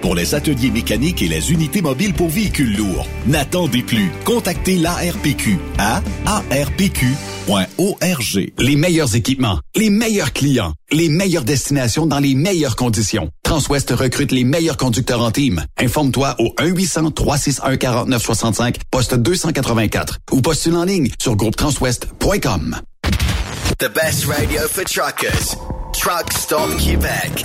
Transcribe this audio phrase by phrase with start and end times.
[0.00, 3.06] pour les ateliers mécaniques et les unités mobiles pour véhicules lourds.
[3.26, 4.10] N'attendez plus.
[4.24, 7.10] Contactez l'ARPQ à arpq.org.
[8.58, 13.30] Les meilleurs équipements, les meilleurs clients, les meilleures destinations dans les meilleures conditions.
[13.42, 15.64] Transwest recrute les meilleurs conducteurs en team.
[15.78, 22.80] Informe-toi au 1-800-361-4965, poste 284 ou postule en ligne sur groupetranswest.com.
[23.78, 25.56] The best radio for truckers.
[25.92, 27.44] Truck Stop Québec.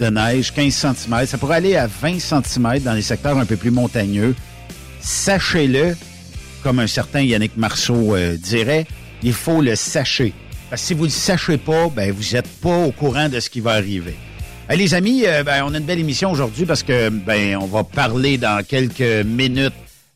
[0.00, 1.26] de neige, 15 cm.
[1.26, 4.34] Ça pourrait aller à 20 cm dans les secteurs un peu plus montagneux.
[5.00, 5.96] Sachez-le,
[6.64, 8.86] comme un certain Yannick Marceau euh, dirait,
[9.22, 10.34] il faut le sacher.
[10.68, 13.38] Parce que si vous ne le sachez pas, ben vous n'êtes pas au courant de
[13.38, 14.16] ce qui va arriver.
[14.68, 17.66] Hey, les amis, euh, ben, on a une belle émission aujourd'hui parce que ben on
[17.66, 19.74] va parler dans quelques minutes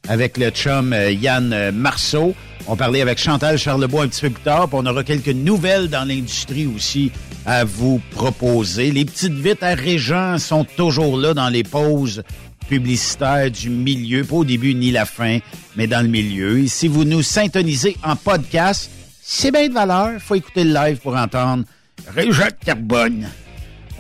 [0.09, 2.35] avec le chum euh, Yann euh, Marceau.
[2.67, 5.89] On parlait avec Chantal Charlebois un petit peu plus tard, puis on aura quelques nouvelles
[5.89, 7.13] dans l'industrie aussi
[7.47, 8.91] à vous proposer.
[8.91, 12.25] Les petites vites à Régent sont toujours là dans les pauses
[12.69, 15.39] publicitaires du milieu, pas au début ni la fin,
[15.77, 16.59] mais dans le milieu.
[16.59, 18.91] Et si vous nous syntonisez en podcast,
[19.33, 20.21] c'est bien de valeur.
[20.21, 21.63] faut écouter le live pour entendre
[22.09, 23.29] Régent Carbone.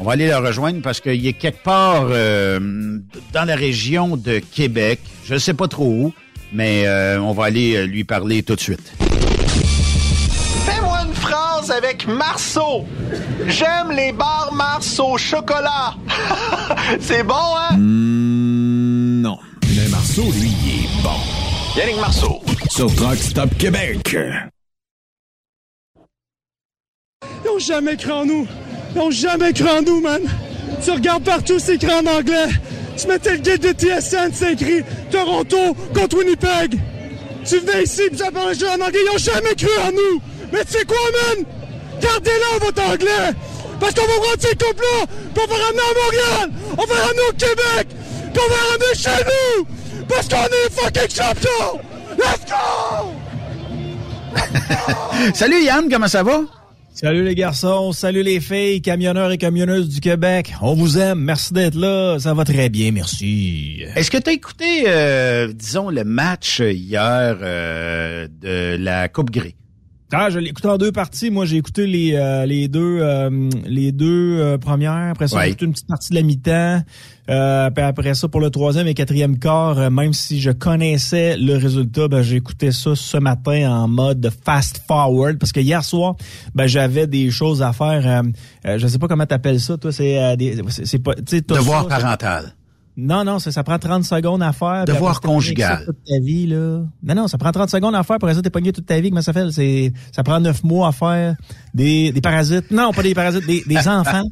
[0.00, 2.98] On va aller le rejoindre parce qu'il est quelque part euh,
[3.32, 4.98] dans la région de Québec.
[5.24, 6.12] Je ne sais pas trop où,
[6.52, 8.92] mais euh, on va aller euh, lui parler tout de suite.
[10.66, 12.84] Fais-moi une phrase avec Marceau.
[13.46, 15.94] J'aime les bars Mars au chocolat.
[17.00, 17.76] C'est bon, hein?
[17.78, 19.38] non.
[19.76, 21.20] Mais Marceau, lui, il est bon.
[21.76, 22.42] Yannick Marceau.
[22.68, 24.16] Sur Truck Stop Québec.
[27.44, 28.46] Ils ont jamais cru en nous.
[28.94, 30.22] Ils ont jamais cru en nous, man.
[30.82, 32.48] Tu regardes partout, c'est écrit en anglais.
[32.96, 36.78] Tu mettais le guide de TSN, c'est écrit Toronto contre Winnipeg.
[37.44, 39.00] Tu venais ici, puis ça parlait en anglais.
[39.04, 40.20] Ils ont jamais cru en nous.
[40.52, 41.44] Mais tu sais quoi, man?
[42.00, 43.32] Gardez-le, votre anglais.
[43.78, 46.50] Parce qu'on va prendre ces coupes-là, puis on va ramener à Montréal.
[46.72, 47.88] On va ramener au Québec.
[48.32, 50.04] Puis on va ramener chez nous.
[50.06, 51.80] Parce qu'on est fucking champions.
[52.18, 53.14] Let's go!
[55.34, 56.42] Salut Yann, comment ça va?
[57.00, 60.52] Salut les garçons, salut les filles, camionneurs et camionneuses du Québec.
[60.60, 63.82] On vous aime, merci d'être là, ça va très bien, merci.
[63.96, 69.54] Est-ce que tu as écouté, euh, disons, le match hier euh, de la Coupe Grey?
[70.12, 71.30] Ah, je l'ai écouté en deux parties.
[71.30, 75.10] Moi, j'ai écouté les euh, les deux euh, les deux euh, premières.
[75.12, 75.42] Après ça, Ouais.
[75.44, 76.82] j'ai écouté une petite partie de la mi-temps.
[77.28, 81.36] Euh, puis après ça, pour le troisième et quatrième quart, euh, même si je connaissais
[81.36, 85.84] le résultat, ben, j'ai écouté ça ce matin en mode fast forward parce que hier
[85.84, 86.16] soir,
[86.56, 88.22] ben, j'avais des choses à faire.
[88.64, 89.92] Je sais pas comment t'appelles ça, toi.
[89.92, 90.34] C'est euh,
[90.68, 92.54] c'est pas, Devoir ça, parental.
[93.00, 94.84] Non, non, ça, ça prend 30 secondes à faire.
[94.84, 95.84] Devoir conjugal.
[95.86, 96.82] Toute ta vie, là.
[97.02, 98.18] Non, non, ça prend 30 secondes à faire.
[98.18, 99.08] Pour ça, t'es pogné toute ta vie.
[99.08, 99.50] Comment ça fait?
[99.50, 101.36] C'est, ça prend 9 mois à faire.
[101.72, 102.70] Des, des parasites.
[102.70, 104.24] Non, pas des parasites, des, des enfants.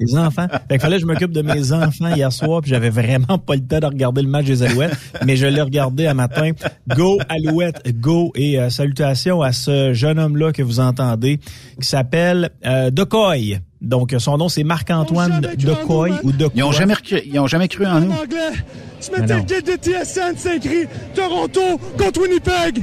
[0.00, 0.46] Des enfants.
[0.50, 3.54] Fait qu'il fallait que je m'occupe de mes enfants hier soir, puis j'avais vraiment pas
[3.54, 6.52] le temps de regarder le match des Alouettes, mais je l'ai regardé à matin.
[6.88, 11.38] Go Alouettes, go et euh, salutations à ce jeune homme-là que vous entendez,
[11.80, 13.60] qui s'appelle euh, Decoy.
[13.80, 16.52] Donc son nom c'est Marc-Antoine Decoy ou Decoy.
[16.54, 18.10] Ils ont jamais, cru, ils ont jamais cru en nous.
[18.10, 18.52] En anglais.
[19.00, 19.40] Tu Mais mettais non.
[19.40, 21.60] le guide de TSN, c'est écrit Toronto
[21.98, 22.82] contre Winnipeg.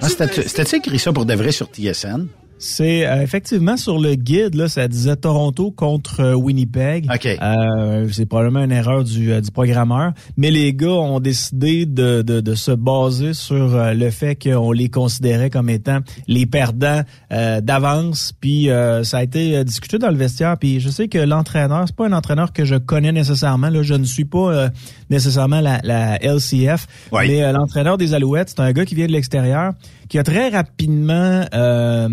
[0.00, 2.26] Ah, C'était c'était écrit ça pour de vrai sur TSN?
[2.64, 7.10] C'est euh, effectivement sur le guide là, ça disait Toronto contre euh, Winnipeg.
[7.12, 7.26] OK.
[7.26, 12.22] Euh, c'est probablement une erreur du, euh, du programmeur, mais les gars ont décidé de,
[12.22, 15.98] de, de se baser sur euh, le fait qu'on les considérait comme étant
[16.28, 18.32] les perdants euh, d'avance.
[18.40, 20.56] Puis euh, ça a été discuté dans le vestiaire.
[20.56, 23.70] Puis je sais que l'entraîneur, c'est pas un entraîneur que je connais nécessairement.
[23.70, 24.68] Là, je ne suis pas euh,
[25.12, 27.28] nécessairement la, la LCF, Oui.
[27.28, 29.72] mais euh, l'entraîneur des Alouettes, c'est un gars qui vient de l'extérieur,
[30.08, 32.08] qui a très rapidement euh,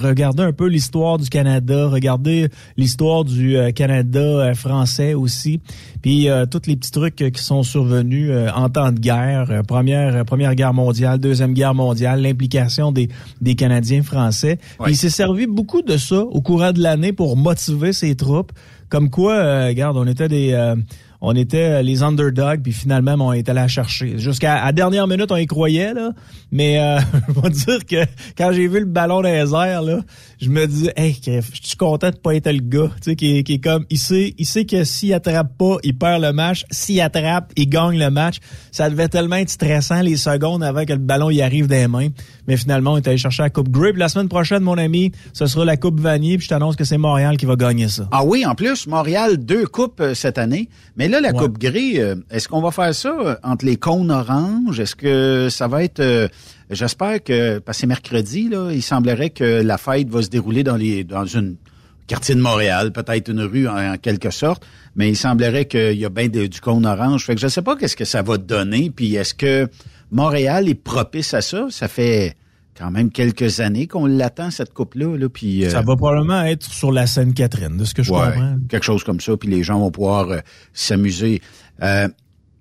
[0.00, 5.60] regardé un peu l'histoire du Canada, regardé l'histoire du euh, Canada euh, français aussi,
[6.02, 10.24] puis euh, tous les petits trucs qui sont survenus euh, en temps de guerre, première
[10.24, 13.08] première guerre mondiale, deuxième guerre mondiale, l'implication des
[13.40, 14.56] des Canadiens français.
[14.56, 14.90] Puis Oui.
[14.92, 18.52] il s'est servi beaucoup de ça au courant de l'année pour motiver ses troupes,
[18.88, 20.76] comme quoi, euh, regarde, on était des euh,
[21.20, 24.18] on était euh, les underdogs, puis finalement, on est allé la chercher.
[24.18, 26.12] Jusqu'à à dernière minute, on y croyait, là.
[26.52, 30.00] Mais euh, je vais dire que quand j'ai vu le ballon dans airs, là,
[30.40, 33.42] je me dis, hey, je suis content de pas être le gars, tu sais, qui,
[33.44, 36.64] qui est comme, il sait, il sait que s'il attrape pas, il perd le match.
[36.70, 38.38] S'il attrape, il gagne le match.
[38.70, 42.08] Ça devait tellement être stressant les secondes avant que le ballon y arrive des mains.
[42.48, 43.92] Mais finalement, on est allé chercher la Coupe Grey.
[43.92, 46.36] Puis la semaine prochaine, mon ami, ce sera la Coupe Vanier.
[46.38, 48.08] Puis je t'annonce que c'est Montréal qui va gagner ça.
[48.12, 50.68] Ah oui, en plus, Montréal, deux coupes euh, cette année.
[50.96, 51.38] Mais là, la Ouais.
[51.38, 54.78] Coupe Grey, euh, est-ce qu'on va faire ça euh, entre les cônes oranges?
[54.80, 56.00] Est-ce que ça va être...
[56.00, 56.28] euh,
[56.70, 60.64] J'espère que, parce que c'est mercredi, là, il semblerait que la fête va se dérouler
[60.64, 61.54] dans les dans une
[62.08, 64.64] quartier de Montréal, peut-être une rue en, en quelque sorte,
[64.96, 67.24] mais il semblerait qu'il y a bien de- du cône orange.
[67.24, 69.68] Fait que je sais pas qu'est-ce que ça va donner, puis est-ce que
[70.10, 71.66] Montréal est propice à ça?
[71.70, 72.34] Ça fait
[72.78, 75.64] quand même quelques années qu'on l'attend, cette coupe-là, là, puis...
[75.64, 78.56] euh, Ça va probablement être sur la Seine-Catherine, de ce que je Ouais, comprends.
[78.68, 80.40] quelque chose comme ça, puis les gens vont pouvoir euh,
[80.74, 81.40] s'amuser.
[81.82, 82.06] Euh,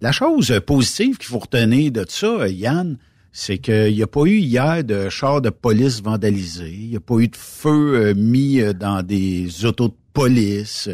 [0.01, 2.97] la chose positive qu'il faut retenir de ça, Yann,
[3.33, 7.01] c'est qu'il n'y a pas eu hier de chars de police vandalisés, il n'y a
[7.01, 10.89] pas eu de feu mis dans des autos de police.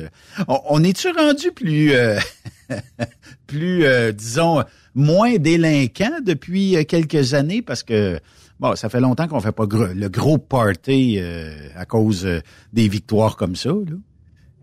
[0.48, 2.18] On, on est-tu rendu plus, euh,
[3.48, 4.64] plus, euh, disons,
[4.96, 7.62] moins délinquant depuis euh, quelques années?
[7.62, 8.20] Parce que,
[8.60, 12.28] Bon, ça fait longtemps qu'on fait pas le gros party euh, à cause
[12.74, 13.72] des victoires comme ça.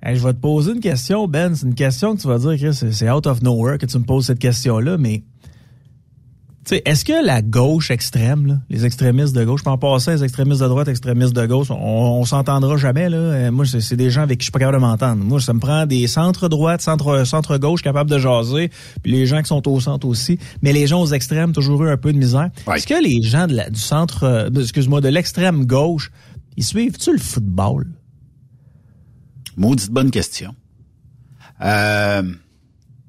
[0.05, 1.57] Je vais te poser une question, Ben.
[1.57, 4.05] C'est une question que tu vas dire que c'est out of nowhere que tu me
[4.05, 5.25] poses cette question-là, mais
[6.72, 10.88] est-ce que la gauche extrême, les extrémistes de gauche, en passer les extrémistes de droite,
[10.88, 13.08] extrémistes de gauche, on, s'entendra jamais.
[13.08, 13.16] Là.
[13.16, 15.25] Euh, moi, c'est des gens avec qui je suis pas capable de m'entendre.
[15.25, 18.70] Moi, ça me prend des centres droite, centre centre gauche capables de jaser,
[19.02, 20.38] puis les gens qui sont au centre aussi.
[20.62, 22.50] Mais les gens aux extrêmes, toujours eu un peu de misère.
[22.75, 26.10] Est-ce que les gens de la, du centre, euh, excuse-moi, de l'extrême gauche,
[26.56, 27.87] ils suivent-tu le football?
[29.56, 30.54] Maudite bonne question.
[31.62, 32.22] Euh...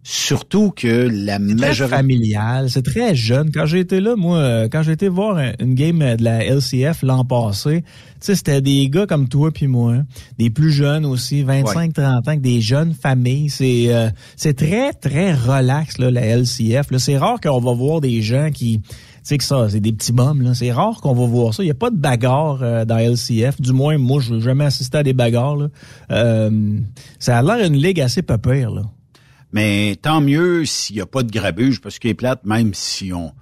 [0.01, 1.97] Surtout que la majorité...
[1.97, 3.51] familial, c'est très jeune.
[3.51, 7.03] Quand j'ai été là, moi, euh, quand j'ai été voir une game de la LCF
[7.03, 7.87] l'an passé, tu
[8.21, 9.97] sais, c'était des gars comme toi puis moi,
[10.37, 13.49] des plus jeunes aussi, 25, 30 ans, des jeunes familles.
[13.49, 16.87] C'est euh, c'est très, très relax, là, la LCF.
[16.97, 18.79] C'est rare qu'on va voir des gens qui...
[18.79, 20.55] Tu sais que ça, c'est des petits bums, là.
[20.55, 21.61] C'est rare qu'on va voir ça.
[21.61, 23.59] Il n'y a pas de bagarre euh, dans LCF.
[23.59, 25.67] Du moins, moi, je n'ai jamais assisté à des bagarres, là.
[27.19, 28.83] ça a l'air une ligue assez peu là.
[29.51, 33.13] Mais tant mieux s'il n'y a pas de grabuge, parce qu'il est plate, même si
[33.13, 33.33] on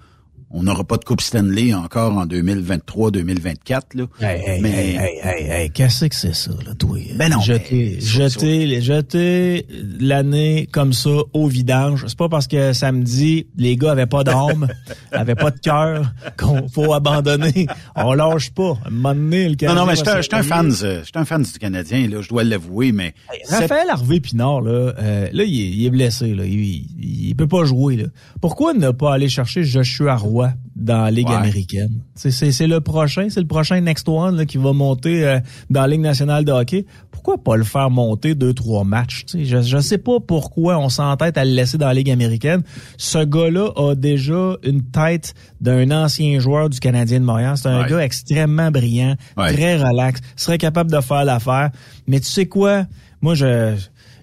[0.49, 3.81] on n'aura pas de Coupe Stanley encore en 2023-2024.
[3.95, 4.05] Là.
[4.21, 4.69] Hey, hey, Mais...
[4.69, 6.97] hey, hey, hey, qu'est-ce que c'est ça, là, toi?
[7.15, 7.41] Ben non.
[7.41, 9.65] Jeter, jeter, jeter
[9.99, 12.05] l'année comme ça au vidange.
[12.07, 14.67] C'est pas parce que samedi, les gars avaient pas d'âme,
[15.11, 17.67] avaient pas de cœur, qu'on faut abandonner.
[17.95, 18.77] On lâche pas.
[18.85, 20.71] À un moment donné, le Canadien Non, non, mais je suis un, fan,
[21.13, 23.13] un fan du Canadien, là, je dois l'avouer, mais...
[23.49, 26.45] Raphaël Harvey Pinard, là, euh, là, il est, blessé, là.
[26.45, 28.05] Il, il, peut pas jouer, là.
[28.39, 30.36] Pourquoi ne pas aller chercher Joshua Roy
[30.75, 32.01] dans la Ligue américaine.
[32.15, 35.39] C'est le prochain, c'est le prochain Next One qui va monter euh,
[35.69, 36.85] dans la Ligue nationale de hockey.
[37.11, 39.25] Pourquoi pas le faire monter deux, trois matchs?
[39.33, 42.63] je ne sais pas pourquoi on s'entête à le laisser dans la Ligue américaine.
[42.97, 47.57] Ce gars-là a déjà une tête d'un ancien joueur du Canadien de Montréal.
[47.57, 51.71] C'est un gars extrêmement brillant, très relax, serait capable de faire l'affaire.
[52.07, 52.85] Mais tu sais quoi?
[53.21, 53.75] Moi, je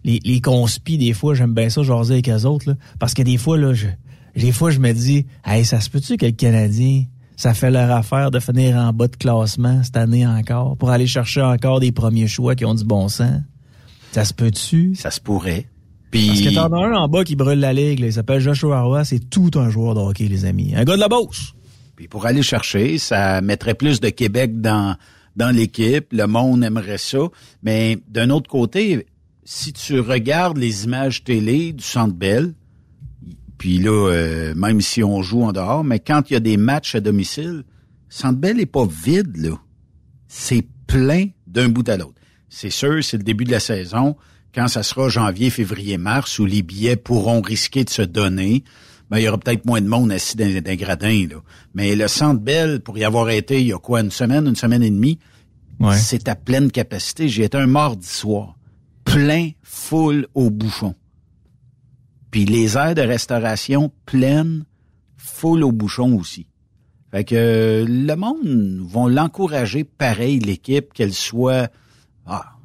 [0.04, 2.68] les, les conspis, des fois, j'aime bien ça jaser avec les autres.
[2.70, 3.86] Là, parce que des fois, là, je,
[4.40, 7.04] des fois, je me dis, hey, ça se peut-tu que le Canadien,
[7.36, 11.06] ça fait leur affaire de finir en bas de classement cette année encore pour aller
[11.06, 13.40] chercher encore des premiers choix qui ont du bon sens?
[14.12, 14.94] Ça se peut-tu?
[14.94, 15.68] Ça se pourrait.
[16.10, 16.28] Puis...
[16.28, 19.04] Parce que t'en as un en bas qui brûle la ligue, il s'appelle Joshua Roy,
[19.04, 20.74] c'est tout un joueur de hockey, les amis.
[20.76, 21.54] Un gars de la Beauce.
[21.96, 24.96] Puis pour aller chercher, ça mettrait plus de Québec dans,
[25.36, 26.06] dans l'équipe.
[26.12, 27.18] Le monde aimerait ça.
[27.62, 29.06] Mais d'un autre côté,
[29.44, 32.54] si tu regardes les images télé du Centre Bell,
[33.64, 36.58] puis là, euh, même si on joue en dehors, mais quand il y a des
[36.58, 37.64] matchs à domicile,
[38.10, 39.58] Centre Bell est pas vide, là.
[40.28, 42.20] C'est plein d'un bout à l'autre.
[42.50, 44.16] C'est sûr, c'est le début de la saison.
[44.54, 48.64] Quand ça sera janvier, février, mars, où les billets pourront risquer de se donner,
[49.08, 51.36] ben, il y aura peut-être moins de monde assis dans, des gradins, là.
[51.74, 54.56] Mais le Centre Bell, pour y avoir été il y a quoi, une semaine, une
[54.56, 55.18] semaine et demie,
[55.94, 57.30] c'est à pleine capacité.
[57.30, 58.58] J'y étais un mardi soir.
[59.06, 60.94] Plein, full au bouchon.
[62.34, 64.64] Puis les aires de restauration pleines,
[65.16, 66.48] full au bouchon aussi.
[67.12, 71.70] Fait que euh, le monde vont l'encourager pareil, l'équipe, qu'elle soit
[72.26, 72.56] ah,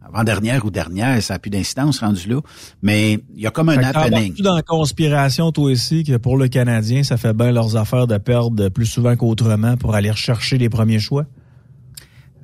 [0.00, 2.40] avant-dernière ou dernière, ça n'a plus d'incidence rendu là.
[2.80, 4.32] Mais il y a comme un happening.
[4.32, 8.06] Tu dans la conspiration, toi aussi, que pour le Canadien, ça fait bien leurs affaires
[8.06, 11.26] de perdre plus souvent qu'autrement pour aller rechercher les premiers choix?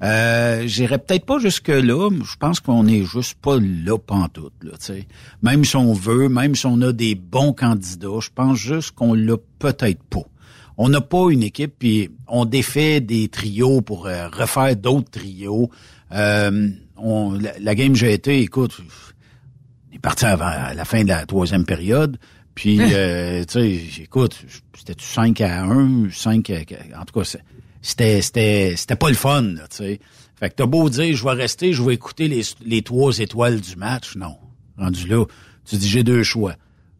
[0.02, 2.10] Euh, J'irais peut-être pas jusque là.
[2.10, 4.52] Je pense qu'on est juste pas là pantoute.
[4.62, 5.06] Là, sais.
[5.42, 9.14] Même si on veut, même si on a des bons candidats, je pense juste qu'on
[9.14, 10.22] l'a peut-être pas.
[10.76, 15.70] On n'a pas une équipe, puis on défait des trios pour euh, refaire d'autres trios.
[16.12, 18.80] Euh, on, la, game j'ai été, écoute,
[19.90, 22.18] on est parti avant à la fin de la troisième période.
[22.54, 24.40] Puis, euh, tu sais, écoute,
[24.76, 27.00] c'était 5 à 1, 5 à...
[27.00, 27.36] En tout cas,
[27.88, 30.00] c'était c'était c'était pas le fun, tu sais.
[30.36, 33.60] Fait que t'as beau dire je vais rester, je vais écouter les, les trois étoiles
[33.60, 34.36] du match, non.
[34.76, 35.24] Rendu là,
[35.64, 36.54] tu dis j'ai deux choix.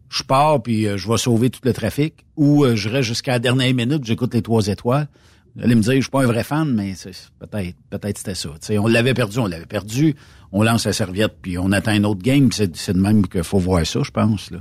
[0.09, 3.33] Je pars puis euh, je vais sauver tout le trafic ou euh, je reste jusqu'à
[3.33, 5.09] la dernière minute, j'écoute les trois étoiles.
[5.54, 6.95] Vous allez me dire je suis pas un vrai fan mais
[7.38, 8.49] peut-être peut-être c'était ça.
[8.62, 10.16] sais on l'avait perdu, on l'avait perdu,
[10.52, 13.45] on lance la serviette puis on attend un autre game, c'est c'est de même qu'il
[13.45, 14.61] faut voir ça, je pense là.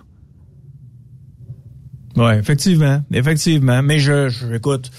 [2.17, 4.91] Ouais, effectivement, effectivement, mais je, je écoute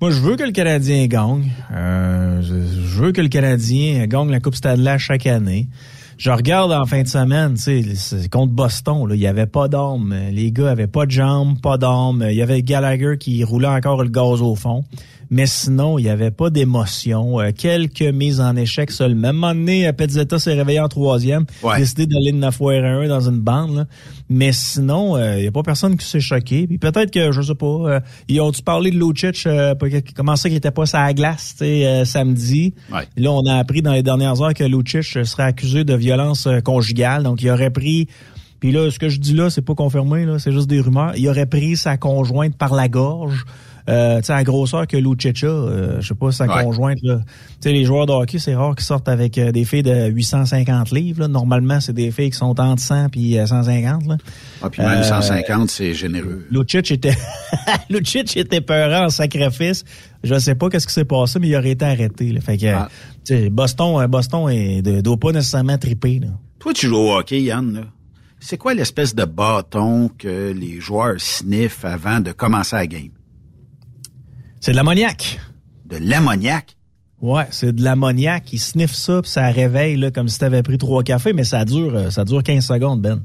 [0.00, 1.50] moi, je veux que le Canadien gagne.
[1.72, 5.66] Euh, je veux que le Canadien gagne la Coupe Stanley chaque année.
[6.18, 9.66] je regarde en fin de semaine, tu sais, contre Boston, là, il y avait pas
[9.66, 10.14] d'armes.
[10.30, 12.24] Les gars avaient pas de jambes, pas d'armes.
[12.30, 14.84] Il y avait Gallagher qui roulait encore le gaz au fond.
[15.30, 17.40] Mais sinon, il n'y avait pas d'émotion.
[17.40, 19.28] Euh, quelques mises en échec seulement.
[19.28, 21.78] Même moment donné, euh, Pezzetta s'est réveillé en troisième, Ouais.
[21.78, 23.76] décidé d'aller de 9 fois 1 dans une bande.
[23.76, 23.84] là.
[24.30, 26.66] Mais sinon, il n'y a pas personne qui s'est choqué.
[26.66, 29.74] Puis peut-être que, je sais pas, euh, ils ont-tu parlé de Lucic, euh,
[30.14, 32.74] comment ça qu'il était pas sur la glace tu euh, samedi.
[32.92, 33.06] Ouais.
[33.16, 36.60] Là, on a appris dans les dernières heures que Lucic serait accusé de violence euh,
[36.60, 37.22] conjugale.
[37.22, 38.08] Donc, il aurait pris...
[38.60, 41.12] Puis là, ce que je dis là, c'est pas confirmé, là, c'est juste des rumeurs.
[41.16, 43.44] Il aurait pris sa conjointe par la gorge.
[43.88, 46.62] Euh, tu sais, à la grosseur que Lucic euh, je sais pas, sa Ouais.
[46.62, 47.18] conjointe, là.
[47.18, 47.24] Tu
[47.60, 50.90] sais, les joueurs de hockey, c'est rare qu'ils sortent avec euh, des filles de 850
[50.90, 51.28] livres, là.
[51.28, 54.16] Normalement, c'est des filles qui sont entre 100 puis euh, 150, là.
[54.62, 56.46] Ah, puis même Euh, 150, c'est généreux.
[56.50, 57.16] Lucic était
[57.90, 59.84] Lucic était peurant en sacrifice.
[60.22, 62.32] Je sais pas qu'est-ce qui s'est passé, mais il aurait été arrêté.
[62.32, 62.40] Là.
[62.40, 62.88] Fait que, Ah.
[63.24, 66.18] tu sais, Boston, euh, Boston est, de- doit pas nécessairement triper.
[66.18, 66.28] Là.
[66.58, 67.72] Toi, tu joues au hockey, Yann.
[67.74, 67.80] là.
[68.40, 73.08] C'est quoi l'espèce de bâton que les joueurs sniffent avant de commencer la game?
[74.60, 75.40] C'est de l'ammoniac.
[75.86, 76.76] De l'ammoniac?
[77.20, 78.52] Ouais, c'est de l'ammoniac.
[78.52, 81.64] Ils sniffent ça, puis ça réveille là, comme si t'avais pris trois cafés, mais ça
[81.64, 83.22] dure, euh, ça dure 15 secondes, Ben.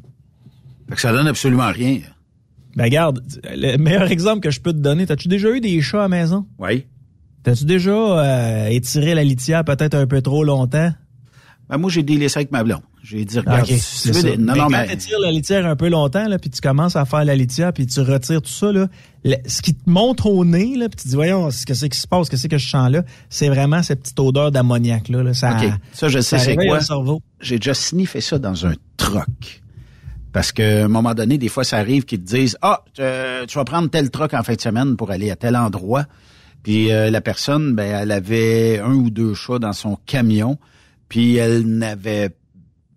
[0.90, 2.00] Fait que ça donne absolument rien.
[2.76, 6.00] Ben regarde, le meilleur exemple que je peux te donner, t'as-tu déjà eu des chats
[6.00, 6.46] à la maison?
[6.58, 6.86] Oui.
[7.44, 10.92] T'as-tu déjà euh, étiré la litière peut-être un peu trop longtemps?
[11.70, 12.82] Ben, moi, j'ai délaissé avec ma blonde.
[13.04, 14.88] J'ai dit, regarde, Ah, Ok, si tu veux des- Non, Mais non, quand mais...
[14.88, 17.74] tu tires la litière un peu longtemps, là, puis tu commences à faire la litière,
[17.74, 18.88] puis tu retires tout ça, là,
[19.26, 21.90] le- ce qui te monte au nez, là, puis tu dis, voyons, ce que c'est
[21.90, 25.10] qui se passe, qu'est-ce que je sens là, c'est vraiment cette petite odeur d'ammoniac.
[25.10, 25.34] Là, là.
[25.34, 25.70] ça, OK.
[25.92, 26.80] Ça, je sais c'est quoi?
[27.42, 29.62] J'ai déjà sniffé ça dans un troc.
[30.32, 33.02] Parce que, à un moment donné, des fois, ça arrive qu'ils te disent, ah, tu,
[33.48, 36.06] tu vas prendre tel troc en fin de semaine pour aller à tel endroit.
[36.64, 40.58] Puis euh, la personne, ben, elle avait un ou deux chats dans son camion,
[41.10, 42.30] puis elle n'avait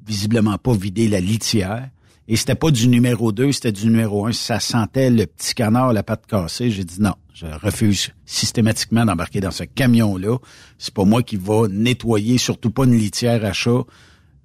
[0.07, 1.89] visiblement pas vidé la litière.
[2.29, 4.33] Et c'était pas du numéro 2, c'était du numéro 1.
[4.33, 6.71] Ça sentait le petit canard, la patte cassée.
[6.71, 10.39] J'ai dit non, je refuse systématiquement d'embarquer dans ce camion-là.
[10.79, 13.83] C'est pas moi qui va nettoyer, surtout pas une litière à chat.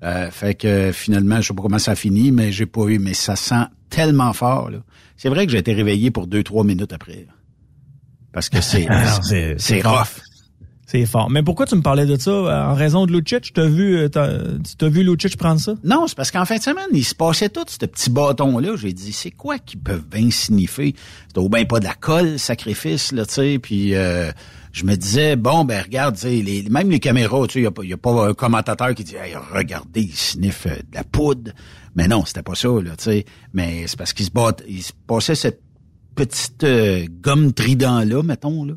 [0.03, 2.99] Euh, fait que finalement, je sais pas comment ça finit, mais j'ai pas eu.
[2.99, 4.69] Mais ça sent tellement fort.
[4.69, 4.79] là.
[5.17, 7.25] C'est vrai que j'ai été réveillé pour deux, trois minutes après.
[7.27, 7.33] là.
[8.31, 8.87] Parce que c'est
[9.57, 10.21] c'est- rough.
[10.91, 11.29] C'est fort.
[11.29, 13.53] Mais pourquoi tu me parlais de ça euh, en raison de Lucic?
[13.53, 15.75] T'as vu, euh, t'as, vu Lucic prendre ça?
[15.85, 18.75] Non, c'est parce qu'en fin de semaine, il se passait tout, ce petit bâton-là.
[18.75, 20.93] J'ai dit, c'est quoi qu'ils peuvent bien sniffer?
[21.27, 23.57] C'était au bien pas de la colle, sacrifice, là, tu sais.
[23.57, 24.33] Puis euh,
[24.73, 27.71] je me disais, bon, ben regarde, les, même les caméras, tu sais, il n'y a,
[27.71, 31.05] pas- y a pas un commentateur qui dit, hey, regardez, il sniffe euh, de la
[31.05, 31.51] poudre.
[31.95, 33.25] Mais non, c'était pas ça, là, tu sais.
[33.53, 35.61] Mais c'est parce qu'il se, bat, il se passait cette
[36.15, 36.65] petite
[37.21, 38.73] gomme trident-là, mettons, là.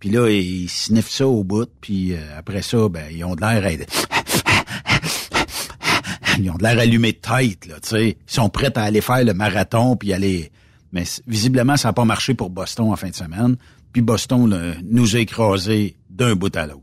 [0.00, 3.40] Puis là, ils sniffent ça au bout, puis euh, après ça, ben, ils ont de
[3.40, 3.72] l'air à-
[6.38, 8.08] ils ont de l'air allumés de tête, là, tu sais.
[8.10, 10.50] Ils sont prêts à aller faire le marathon, puis aller...
[10.92, 13.56] Mais visiblement, ça n'a pas marché pour Boston en fin de semaine.
[13.92, 16.80] Puis Boston là, nous a écrasés d'un bout à l'autre.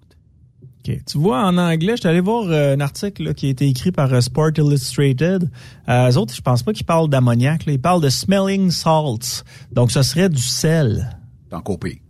[0.88, 1.00] OK.
[1.08, 3.68] Tu vois, en anglais, je suis allé voir euh, un article là, qui a été
[3.68, 5.50] écrit par euh, Sport Illustrated.
[5.90, 7.64] Euh, eux autres, je pense pas qu'ils parlent d'ammoniac.
[7.66, 9.44] Ils parlent de smelling salts.
[9.72, 11.18] Donc, ce serait du sel.
[11.50, 12.02] T'en copies.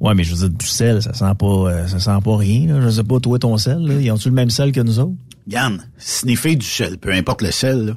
[0.00, 2.66] Ouais, mais je veux dire, du sel, ça sent pas, euh, ça sent pas rien.
[2.74, 2.80] Là.
[2.82, 5.14] Je sais pas, toi, ton sel, là, ils ont-tu le même sel que nous autres?
[5.48, 7.94] Yann, sniffer du sel, peu importe le sel,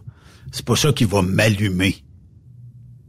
[0.51, 1.95] c'est pas ça qui va m'allumer.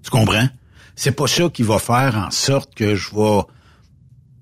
[0.03, 0.49] Tu comprends?
[0.97, 3.41] C'est pas ça qui va faire en sorte que je vais...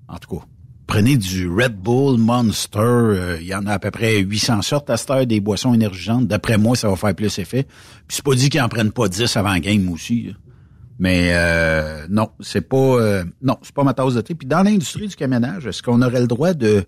[0.07, 0.43] En tout cas,
[0.87, 2.79] prenez du Red Bull Monster.
[2.79, 5.73] euh, Il y en a à peu près 800 sortes à cette heure des boissons
[5.73, 6.27] énergisantes.
[6.27, 7.63] D'après moi, ça va faire plus effet.
[8.07, 10.23] Puis c'est pas dit qu'ils en prennent pas 10 avant game aussi.
[10.23, 10.33] là.
[10.99, 14.35] Mais euh, non, c'est pas euh, non, c'est pas ma tasse de thé.
[14.35, 16.83] Puis dans l'industrie du camionnage, est-ce qu'on aurait le droit de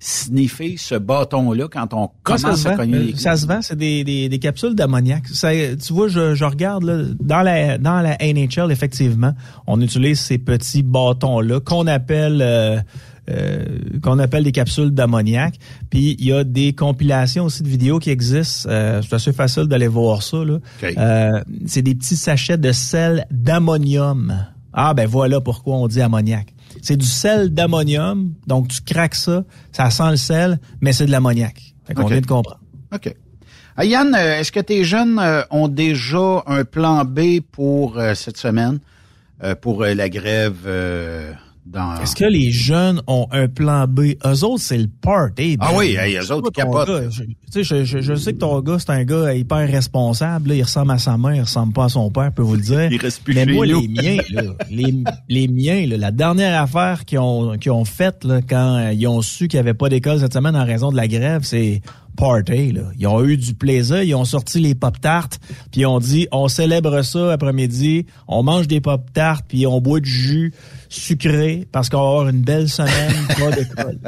[0.00, 3.62] sniffer ce bâton-là quand on commence ça se à cogner Euh, les Ça se vend,
[3.62, 5.22] c'est des, des, des capsules d'ammoniac.
[5.30, 9.32] Tu vois, je, je regarde là, dans la dans la NHL, effectivement,
[9.68, 12.80] on utilise ces petits bâtons-là qu'on appelle euh,
[13.30, 13.64] euh,
[14.02, 15.54] qu'on appelle des capsules d'ammoniac.
[15.90, 18.68] Puis il y a des compilations aussi de vidéos qui existent.
[18.68, 20.38] Euh, c'est assez facile d'aller voir ça.
[20.38, 20.58] Là.
[20.82, 24.44] Euh, c'est des petits sachets de sel d'ammonium.
[24.72, 26.52] Ah ben voilà pourquoi on dit ammoniac.
[26.80, 31.12] C'est du sel d'ammonium, donc tu craques ça, ça sent le sel, mais c'est de
[31.12, 31.74] l'ammoniac.
[31.84, 32.58] Fait qu'on vient de comprendre.
[32.92, 33.14] OK.
[33.76, 38.80] Ah, Yann, est-ce que tes jeunes ont déjà un plan B pour cette semaine,
[39.60, 40.66] pour la grève.
[42.02, 44.14] Est-ce que les jeunes ont un plan B?
[44.26, 45.56] Eux autres, c'est le party.
[45.60, 46.88] Ah Ben, oui, hey, eux autres, ils capotent.
[46.88, 49.68] gars, je- Tu sais, je, je- je sais que ton gars, c'est un gars hyper
[49.70, 50.48] responsable.
[50.50, 50.54] là.
[50.56, 52.62] Il ressemble à sa mère, il ressemble pas à son père, je peux vous le
[52.62, 52.88] dire.
[52.90, 53.80] Il reste plus Mais chez moi, nous.
[53.80, 54.94] les miens, là, les,
[55.28, 59.06] les miens, là, la dernière affaire qu'ils ont, qu'ils ont faite là, quand euh, ils
[59.06, 61.80] ont su qu'il n'y avait pas d'école cette semaine en raison de la grève, c'est
[62.16, 62.72] party.
[62.72, 62.82] Là.
[62.98, 65.38] Ils ont eu du plaisir, ils ont sorti les pop-tarts,
[65.70, 70.10] puis on dit on célèbre ça après-midi, on mange des pop-tarts, puis on boit du
[70.10, 70.52] jus
[70.88, 73.98] sucré parce qu'on va avoir une belle semaine, pas d'école.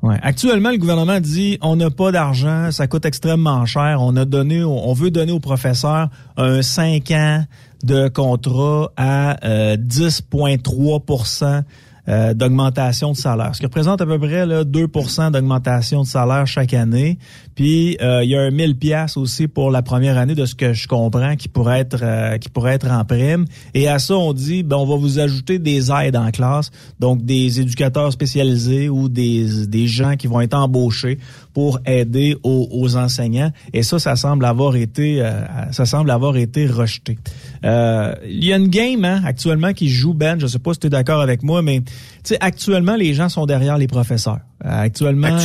[0.03, 0.16] Ouais.
[0.22, 3.98] Actuellement, le gouvernement dit on n'a pas d'argent, ça coûte extrêmement cher.
[4.01, 7.44] On a donné, on veut donner aux professeurs un 5 ans
[7.85, 9.37] de contrat à
[9.77, 11.62] 10,3% euh,
[12.09, 16.49] euh, d'augmentation de salaire, ce qui représente à peu près là, 2% d'augmentation de salaire
[16.49, 17.16] chaque année.
[17.55, 20.57] Puis euh, il y a un 1000 pièces aussi pour la première année de ce
[20.57, 23.45] que je comprends qui pourrait être euh, qui pourrait être en prime.
[23.75, 27.25] Et à ça on dit ben on va vous ajouter des aides en classe, donc
[27.25, 31.21] des éducateurs spécialisés ou des des gens qui vont être embauchés
[31.53, 33.53] pour aider aux, enseignants.
[33.73, 35.23] Et ça ça semble avoir été
[35.71, 37.19] ça semble avoir été rejeté.
[37.62, 40.87] il y a une game hein, actuellement qui joue Ben, je sais pas si tu
[40.88, 41.83] es d'accord avec moi mais
[42.25, 44.41] sais, actuellement, les gens sont derrière les professeurs.
[44.65, 45.39] Euh, actuellement,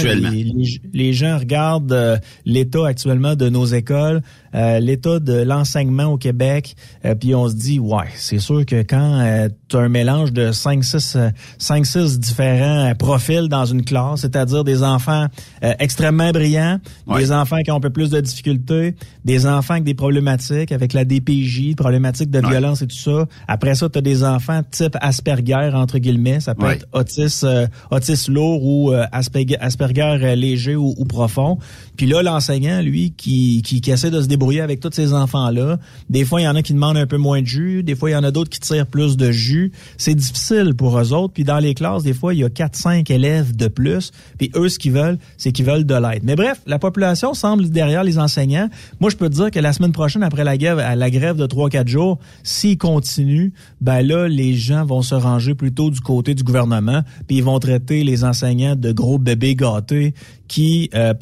[0.93, 4.21] Les, gens regardent euh, l'état actuellement de nos écoles,
[4.53, 6.75] euh, l'état de l'enseignement au Québec,
[7.19, 10.83] puis on se dit, ouais, c'est sûr que quand tu as un mélange de 5
[10.83, 11.17] six,
[11.57, 15.27] cinq, six différents profils dans une classe, c'est-à-dire des enfants
[15.61, 16.79] extrêmement brillants,
[17.15, 20.93] des enfants qui ont un peu plus de difficultés, des enfants avec des problématiques, avec
[20.93, 23.25] la DPJ, problématiques de violence et tout ça.
[23.47, 28.33] Après ça, tu as des enfants type Asperger, entre guillemets, ça peut être autisme, autisme
[28.33, 31.57] lourd ou Asperger, euh, léger ou, profond.
[31.97, 35.79] Puis là, l'enseignant, lui, qui, qui, essaie de se débrouiller avec tous ces enfants-là,
[36.09, 38.11] des fois, il y en a qui demandent un peu moins de jus, des fois,
[38.11, 39.71] il y en a d'autres qui tirent plus de jus.
[39.97, 41.33] C'est difficile pour eux autres.
[41.33, 44.11] Puis dans les classes, des fois, il y a 4-5 élèves de plus.
[44.37, 46.21] Puis eux, ce qu'ils veulent, c'est qu'ils veulent de l'aide.
[46.23, 48.69] Mais bref, la population semble derrière les enseignants.
[48.99, 51.47] Moi, je peux te dire que la semaine prochaine, après la grève, la grève de
[51.47, 56.43] 3-4 jours, s'ils continuent, ben là, les gens vont se ranger plutôt du côté du
[56.43, 60.13] gouvernement, puis ils vont traiter les enseignants de gros bébés gâtés
[60.47, 61.13] qui euh,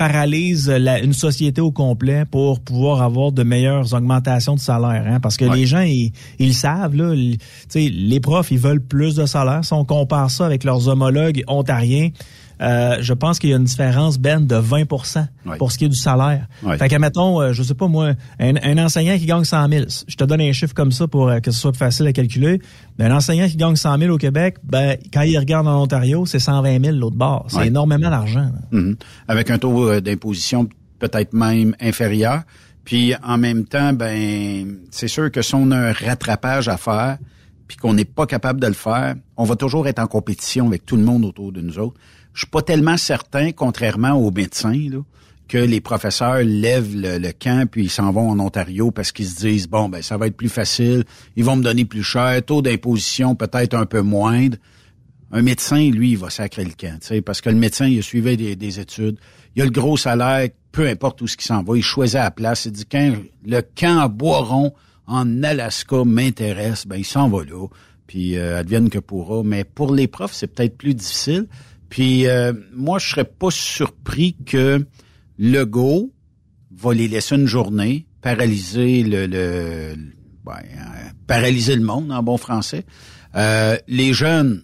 [0.70, 5.04] une société au complet pour pouvoir avoir de meilleures augmentations de salaire.
[5.08, 7.14] Hein, parce que les gens, ils, ils savent, là,
[7.76, 9.64] les profs, ils veulent plus de salaire.
[9.64, 12.10] Si on compare ça avec leurs homologues ontariens,
[12.62, 15.90] euh, je pense qu'il y a une différence, Ben, de 20% pour ce qui est
[15.90, 16.48] du salaire.
[16.78, 20.16] Fait que, mettons, euh, je sais pas moi, un, enseignant qui gagne 100 000, je
[20.16, 22.62] te donne un chiffre comme ça pour euh, que ce soit facile à calculer.
[22.98, 26.26] Ben, un enseignant qui gagne 100 000 au Québec, ben, quand il regarde en Ontario,
[26.26, 27.46] c'est 120 000 l'autre bord.
[27.50, 28.50] C'est énormément d'argent.
[28.72, 28.96] Mm-hmm.
[29.28, 30.68] Avec un taux d'imposition
[31.00, 32.44] peut-être même inférieur.
[32.84, 37.18] Puis en même temps, ben c'est sûr que si on a un rattrapage à faire,
[37.68, 40.86] puis qu'on n'est pas capable de le faire, on va toujours être en compétition avec
[40.86, 42.00] tout le monde autour de nous autres.
[42.36, 44.90] Je suis pas tellement certain, contrairement aux médecins,
[45.48, 49.40] que les professeurs lèvent le, camp puis ils s'en vont en Ontario parce qu'ils se
[49.40, 52.62] disent bon ben ça va être plus facile, ils vont me donner plus cher, taux
[52.62, 54.58] d'imposition peut-être un peu moindre.
[55.32, 58.38] Un médecin, lui, il va sacrer le camp, parce que le médecin, il a suivi
[58.38, 59.18] des, études,
[59.56, 62.32] il a le gros salaire, peu importe où ce qui s'en va, il choisit la
[62.32, 64.74] place, il dit quand le camp à Boiron
[65.08, 67.68] en Alaska m'intéresse, ben il s'en va là,
[68.08, 69.44] puis euh, advienne que pourra.
[69.44, 71.48] Mais pour les profs, c'est peut-être plus difficile.
[71.90, 74.86] Puis euh, moi, je serais pas surpris que
[75.38, 76.12] Legault
[76.76, 79.96] va les laisser une journée, paralyser le, le
[80.44, 82.86] ben, euh, paralyser le monde en bon français.
[83.36, 84.64] Euh, les jeunes,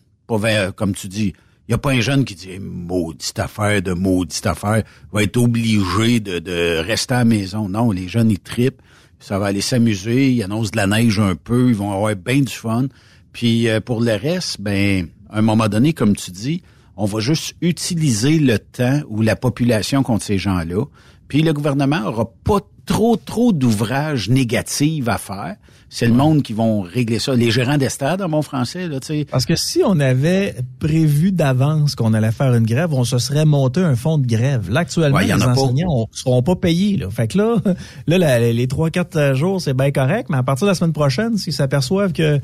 [0.75, 1.33] comme tu dis,
[1.67, 5.37] il n'y a pas un jeune qui dit maudite affaire de maudite affaire, va être
[5.37, 7.69] obligé de, rester à la maison.
[7.69, 8.81] Non, les jeunes, ils tripent,
[9.19, 12.41] ça va aller s'amuser, ils annoncent de la neige un peu, ils vont avoir bien
[12.41, 12.87] du fun.
[13.33, 16.61] Puis pour le reste, ben, à un moment donné, comme tu dis,
[17.01, 20.85] on va juste utiliser le temps ou la population contre ces gens-là.
[21.27, 25.55] Puis le gouvernement aura pas trop, trop d'ouvrages négatifs à faire.
[25.89, 27.33] C'est le monde qui vont régler ça.
[27.33, 29.25] Les gérants d'estade, en bon français, là, tu sais.
[29.29, 33.45] Parce que si on avait prévu d'avance qu'on allait faire une grève, on se serait
[33.45, 34.69] monté un fonds de grève.
[34.69, 37.09] Là, actuellement, les enseignants ne seront pas payés, là.
[37.09, 37.55] Fait que là,
[38.07, 41.37] là, les trois, quatre jours, c'est bien correct, mais à partir de la semaine prochaine,
[41.37, 42.39] s'ils s'aperçoivent que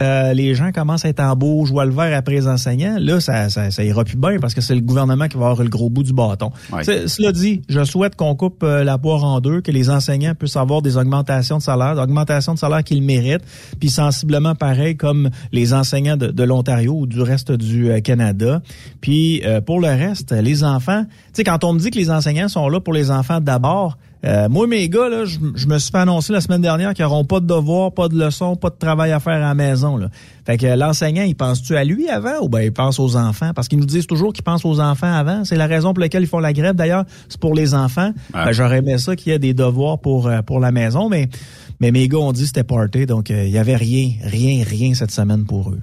[0.00, 3.20] euh, les gens commencent à être en beau, joie le vert après les enseignants, là,
[3.20, 5.68] ça, ça, ça ira plus bien parce que c'est le gouvernement qui va avoir le
[5.68, 6.50] gros bout du bâton.
[6.82, 10.56] Cela dit, je souhaite qu'on coupe euh, la poire en deux, que les enseignants puissent
[10.56, 13.44] avoir des augmentations de salaire, des augmentations de salaire qu'ils méritent,
[13.78, 18.62] puis sensiblement pareil comme les enseignants de, l'Ontario ou du reste du euh, Canada.
[19.00, 22.48] Puis pour le reste, les enfants, tu sais, quand on me dit que les enseignants
[22.48, 25.98] sont là pour les enfants d'abord, euh, moi, mes gars, là, je, me suis fait
[25.98, 29.12] annoncer la semaine dernière qu'ils n'auront pas de devoirs, pas de leçons, pas de travail
[29.12, 29.96] à faire à la maison.
[29.96, 30.08] Là.
[30.44, 33.52] Fait que l'enseignant, il pense-tu à lui avant ou ben il pense aux enfants?
[33.54, 35.44] Parce qu'ils nous disent toujours qu'ils pensent aux enfants avant.
[35.44, 36.74] C'est la raison pour laquelle ils font la grève.
[36.74, 38.12] D'ailleurs, c'est pour les enfants.
[38.34, 41.28] Ben, j'aurais aimé ça qu'il y ait des devoirs pour euh, pour la maison, mais
[41.80, 44.62] mais mes gars ont dit que c'était party, donc euh, il y avait rien, rien,
[44.64, 45.80] rien cette semaine pour eux.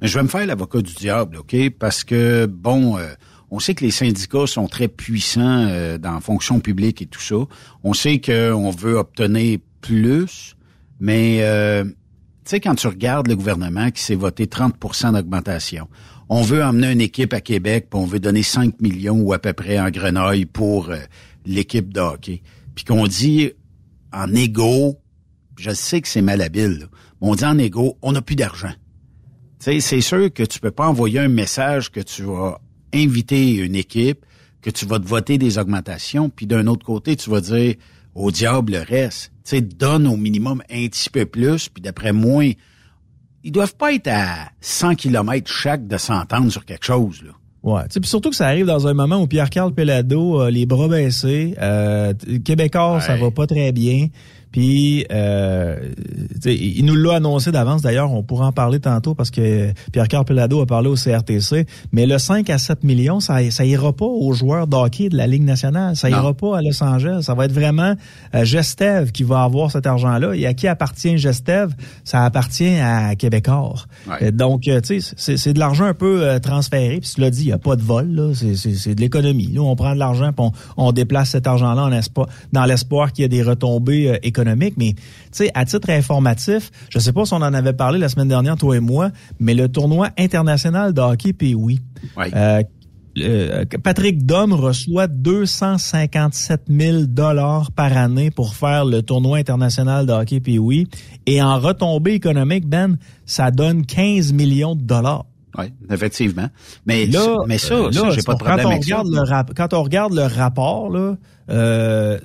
[0.00, 1.56] Mais je vais me faire l'avocat du diable, OK?
[1.78, 2.96] Parce que, bon,
[3.52, 7.20] on sait que les syndicats sont très puissants euh, dans la fonction publique et tout
[7.20, 7.36] ça.
[7.84, 10.56] On sait qu'on veut obtenir plus,
[11.00, 11.92] mais euh, tu
[12.46, 15.86] sais, quand tu regardes le gouvernement qui s'est voté 30% d'augmentation,
[16.30, 19.38] on veut emmener une équipe à Québec, puis on veut donner 5 millions ou à
[19.38, 20.96] peu près en Grenouille pour euh,
[21.44, 22.40] l'équipe de hockey.
[22.74, 23.52] Puis qu'on dit
[24.14, 24.96] en égo,
[25.58, 26.88] je sais que c'est malhabile,
[27.20, 28.72] mais on dit en égo, on n'a plus d'argent.
[29.58, 32.61] C'est sûr que tu peux pas envoyer un message que tu vas
[32.92, 34.24] inviter une équipe,
[34.60, 37.74] que tu vas te voter des augmentations, puis d'un autre côté, tu vas dire
[38.14, 39.32] au diable le reste.
[39.44, 42.44] Tu sais, donne au minimum un petit peu plus, puis d'après moi,
[43.42, 47.32] ils doivent pas être à 100 km chaque de s'entendre sur quelque chose, là.
[47.62, 50.88] Ouais, puis surtout que ça arrive dans un moment où Pierre-Carl Pelado a les bras
[50.88, 52.12] baissés, euh,
[52.44, 54.08] Québécois, ça va pas très bien.
[54.52, 55.76] Puis, euh,
[56.44, 57.82] il nous l'a annoncé d'avance.
[57.82, 61.66] D'ailleurs, on pourra en parler tantôt parce que Pierre Carpelado a parlé au CRTC.
[61.92, 65.26] Mais le 5 à 7 millions, ça, ça ira pas aux joueurs d'hockey de la
[65.26, 65.96] Ligue nationale.
[65.96, 67.22] Ça ira pas à Los Angeles.
[67.22, 67.94] Ça va être vraiment
[68.34, 70.34] euh, Gestev qui va avoir cet argent-là.
[70.34, 71.72] Et à qui appartient Gestev?
[72.04, 73.42] Ça appartient à Québécois.
[74.20, 77.00] Euh, donc, euh, tu sais, c'est de l'argent un peu euh, transféré.
[77.00, 78.32] Puis tu l'as dit, il n'y a pas de vol.
[78.34, 79.50] C'est de l'économie.
[79.52, 82.00] Nous, on prend de l'argent on, on déplace cet argent-là
[82.52, 85.02] dans l'espoir qu'il y ait des retombées économiques économique, mais tu
[85.32, 88.56] sais, à titre informatif, je sais pas si on en avait parlé la semaine dernière,
[88.56, 91.80] toi et moi, mais le tournoi international de hockey, puis oui.
[92.18, 92.62] Euh,
[93.18, 100.12] euh, Patrick Dom reçoit 257 000 dollars par année pour faire le tournoi international de
[100.12, 100.86] hockey puis oui.
[101.26, 105.26] Et en retombée économique, Ben, ça donne 15 millions de dollars.
[105.58, 106.48] Oui, effectivement.
[106.86, 109.82] Mais là, mais ça, euh, j'ai pas de problème quand on regarde Le quand on
[109.82, 111.16] regarde le rapport, là,
[111.50, 112.18] euh,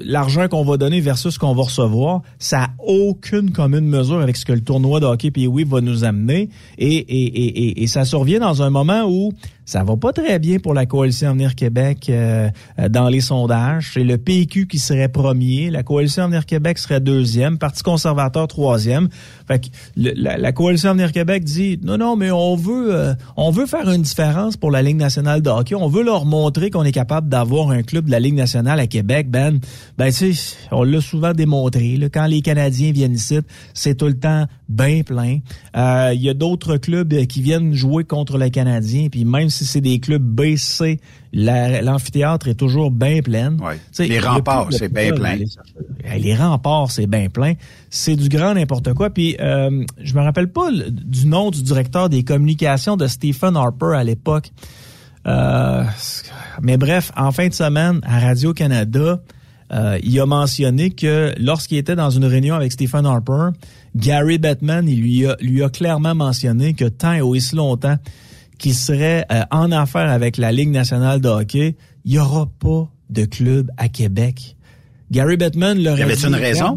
[0.00, 4.36] l'argent qu'on va donner versus ce qu'on va recevoir, ça n'a aucune commune mesure avec
[4.36, 6.48] ce que le tournoi de hockey puis oui va nous amener.
[6.78, 9.32] Et, et, et, et, ça survient dans un moment où
[9.64, 12.50] ça va pas très bien pour la coalition Avenir Québec euh,
[12.88, 13.90] dans les sondages.
[13.94, 19.08] C'est le PQ qui serait premier, la coalition Avenir Québec serait deuxième, Parti conservateur troisième.
[19.46, 23.50] Fait que la, la, coalition Avenir Québec dit non non mais on veut euh, on
[23.50, 25.74] veut faire une différence pour la Ligue nationale de hockey.
[25.74, 28.86] On veut leur montrer qu'on est capable d'avoir un club de la Ligue nationale à
[28.86, 29.60] Québec, Ben,
[29.98, 30.34] ben tu
[30.70, 31.96] on l'a souvent démontré.
[31.96, 33.38] Là, quand les Canadiens viennent ici,
[33.74, 35.38] c'est tout le temps bien plein.
[35.76, 39.64] Euh, il y a d'autres clubs qui viennent jouer contre les Canadiens, puis même si
[39.64, 41.00] c'est des clubs BC,
[41.32, 43.56] l'amphithéâtre est toujours bien plein.
[43.98, 45.36] Les remparts, c'est bien plein.
[46.16, 47.54] Les remparts, c'est bien plein.
[47.90, 49.10] C'est du grand n'importe quoi.
[49.10, 53.94] Puis euh, je me rappelle pas du nom du directeur des communications de Stephen Harper
[53.96, 54.50] à l'époque.
[55.26, 55.84] Euh,
[56.62, 59.20] mais bref, en fin de semaine, à Radio-Canada,
[59.72, 63.50] euh, il a mentionné que lorsqu'il était dans une réunion avec Stephen Harper,
[63.94, 67.96] Gary Bettman, il lui a, lui a clairement mentionné que tant et aussi longtemps
[68.58, 72.88] qu'il serait euh, en affaire avec la Ligue nationale de hockey, il n'y aura pas
[73.10, 74.56] de club à Québec.
[75.10, 76.26] Gary Bettman leur a dit...
[76.26, 76.76] une raison?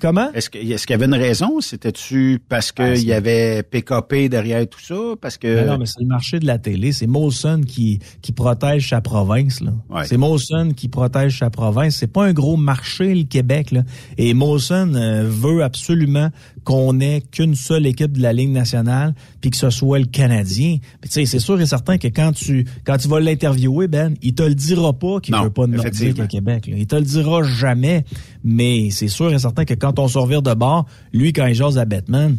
[0.00, 0.32] Comment?
[0.32, 1.60] Est-ce qu'il est y avait une raison?
[1.60, 4.94] C'était-tu parce qu'il y avait PKP derrière tout ça?
[5.20, 5.66] Parce que.
[5.66, 6.92] non, mais c'est le marché de la télé.
[6.92, 9.72] C'est Molson qui, qui protège sa province, là.
[10.04, 11.96] C'est Molson qui protège sa province.
[11.96, 13.82] C'est pas un gros marché, le Québec, là.
[14.18, 16.30] Et Molson euh, veut absolument
[16.64, 20.78] qu'on ait qu'une seule équipe de la Ligue nationale, puis que ce soit le Canadien.
[21.02, 24.34] tu sais, c'est sûr et certain que quand tu quand tu vas l'interviewer, Ben, il
[24.34, 26.66] te le dira pas qu'il veut pas de Nordique à Québec.
[26.66, 26.74] Là.
[26.76, 28.04] Il te le dira jamais.
[28.42, 31.54] Mais c'est sûr et certain que quand on se revire de bord, lui, quand il
[31.54, 32.36] jase à Batman,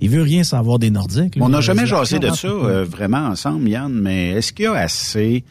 [0.00, 1.36] il veut rien savoir des Nordiques.
[1.40, 4.74] on n'a jamais jasé de ça euh, vraiment ensemble, Yann, mais est-ce qu'il y a
[4.74, 5.44] assez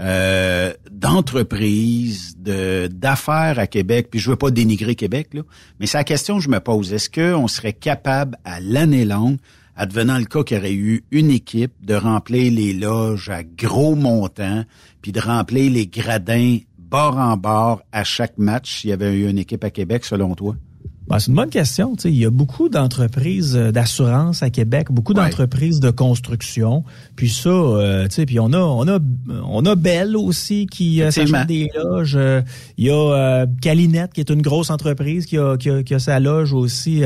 [0.00, 5.42] euh, d'entreprises, de d'affaires à Québec, puis je veux pas dénigrer Québec, là,
[5.80, 6.92] mais c'est la question que je me pose.
[6.92, 9.38] Est-ce qu'on serait capable, à l'année longue,
[9.74, 13.94] advenant le cas qu'il y aurait eu une équipe, de remplir les loges à gros
[13.94, 14.64] montants,
[15.02, 19.28] puis de remplir les gradins bord en bord à chaque match s'il y avait eu
[19.28, 20.56] une équipe à Québec, selon toi?
[21.08, 21.94] Ben, c'est une bonne question.
[21.94, 26.82] Tu sais, il y a beaucoup d'entreprises euh, d'assurance à Québec, beaucoup d'entreprises de construction.
[27.14, 28.98] Puis ça, euh, tu sais, puis on a, on a,
[29.44, 32.16] on a Bell aussi qui euh, s'achète des loges.
[32.16, 32.42] Euh,
[32.76, 35.94] Il y a euh, Calinette qui est une grosse entreprise qui a, qui a, qui
[35.94, 37.04] a sa loge aussi.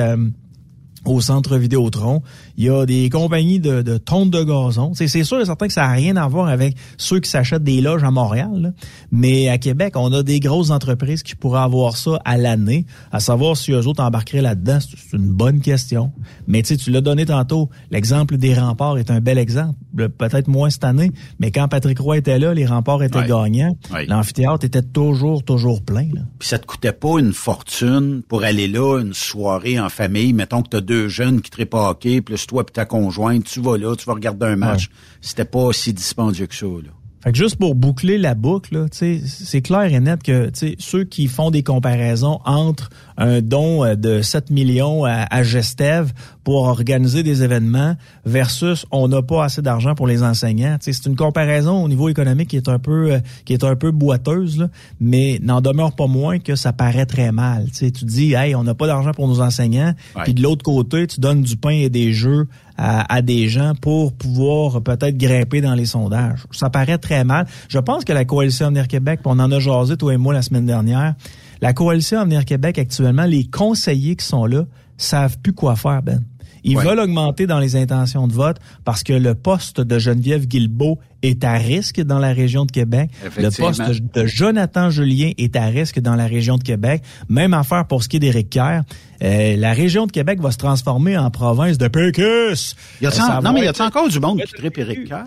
[1.04, 2.22] Au centre Vidéotron.
[2.56, 4.92] Il y a des compagnies de, de tonte de gazon.
[4.94, 7.64] C'est, c'est sûr et certain que ça n'a rien à voir avec ceux qui s'achètent
[7.64, 8.50] des loges à Montréal.
[8.54, 8.70] là.
[9.10, 12.86] Mais à Québec, on a des grosses entreprises qui pourraient avoir ça à l'année.
[13.12, 16.12] À savoir si eux autres embarqueraient là-dedans, c'est, c'est une bonne question.
[16.46, 17.70] Mais tu sais, tu l'as donné tantôt.
[17.90, 19.76] L'exemple des remparts est un bel exemple.
[20.18, 23.26] Peut-être moins cette année, mais quand Patrick Roy était là, les remparts étaient Ouais.
[23.26, 23.76] gagnants.
[23.92, 24.06] Ouais.
[24.06, 26.08] L'amphithéâtre était toujours, toujours plein.
[26.14, 26.20] Là.
[26.38, 30.32] Puis ça te coûtait pas une fortune pour aller là, une soirée en famille.
[30.32, 33.60] Mettons que t'as deux jeunes qui trippent au hockey, plus toi puis ta conjointe, tu
[33.60, 34.90] vas là, tu vas regarder un match.
[35.20, 36.90] C'était pas si dispendieux que ça, là.
[37.22, 41.50] Fait que juste pour boucler la boucle, c'est clair et net que ceux qui font
[41.50, 46.12] des comparaisons entre un don euh, de 7 millions à, à Gestev
[46.44, 51.16] pour organiser des événements versus on n'a pas assez d'argent pour les enseignants, c'est une
[51.16, 54.68] comparaison au niveau économique qui est un peu euh, qui est un peu boiteuse, là,
[55.00, 57.66] mais n'en demeure pas moins que ça paraît très mal.
[57.76, 60.22] Tu dis, hey, on n'a pas d'argent pour nos enseignants, Ouais.
[60.24, 63.74] puis de l'autre côté, tu donnes du pain et des jeux à, à des gens
[63.80, 66.40] pour pouvoir peut-être grimper dans les sondages.
[66.50, 67.46] Ça paraît très mal.
[67.68, 70.42] Je pense que la coalition Avenir Québec, on en a jasé toi et moi la
[70.42, 71.14] semaine dernière,
[71.60, 74.64] la coalition Avenir Québec actuellement, les conseillers qui sont là
[74.96, 76.22] savent plus quoi faire, Ben.
[76.62, 76.84] Ils Ouais.
[76.84, 81.42] veulent augmenter dans les intentions de vote parce que le poste de Geneviève Guilbeault est
[81.42, 83.08] à risque dans la région de Québec.
[83.38, 83.80] Le poste
[84.14, 87.02] de Jonathan Julien est à risque dans la région de Québec.
[87.30, 88.82] Même affaire pour ce qui est d'Éric Kerr.
[89.22, 92.76] Euh, la région de Québec va se transformer en province de Pécus.
[93.00, 95.08] Y a Euh, ça non, mais y a être- encore du monde qui trippe Éric
[95.08, 95.24] Kerr?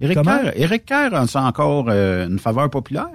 [0.00, 0.22] Éric?
[0.22, 3.08] Kerr, Éric Kerr a encore euh, une faveur populaire?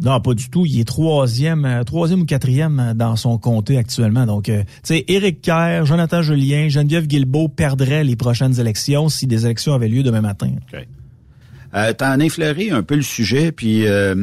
[0.00, 0.66] Non, pas du tout.
[0.66, 4.26] Il est troisième, euh, troisième ou quatrième euh, dans son comté actuellement.
[4.26, 9.26] Donc, euh, tu sais, Éric Kerr, Jonathan Julien, Geneviève Guilbeault perdraient les prochaines élections si
[9.26, 10.50] des élections avaient lieu demain matin.
[11.74, 14.14] Euh, T'en effleuré un peu le sujet, puis euh,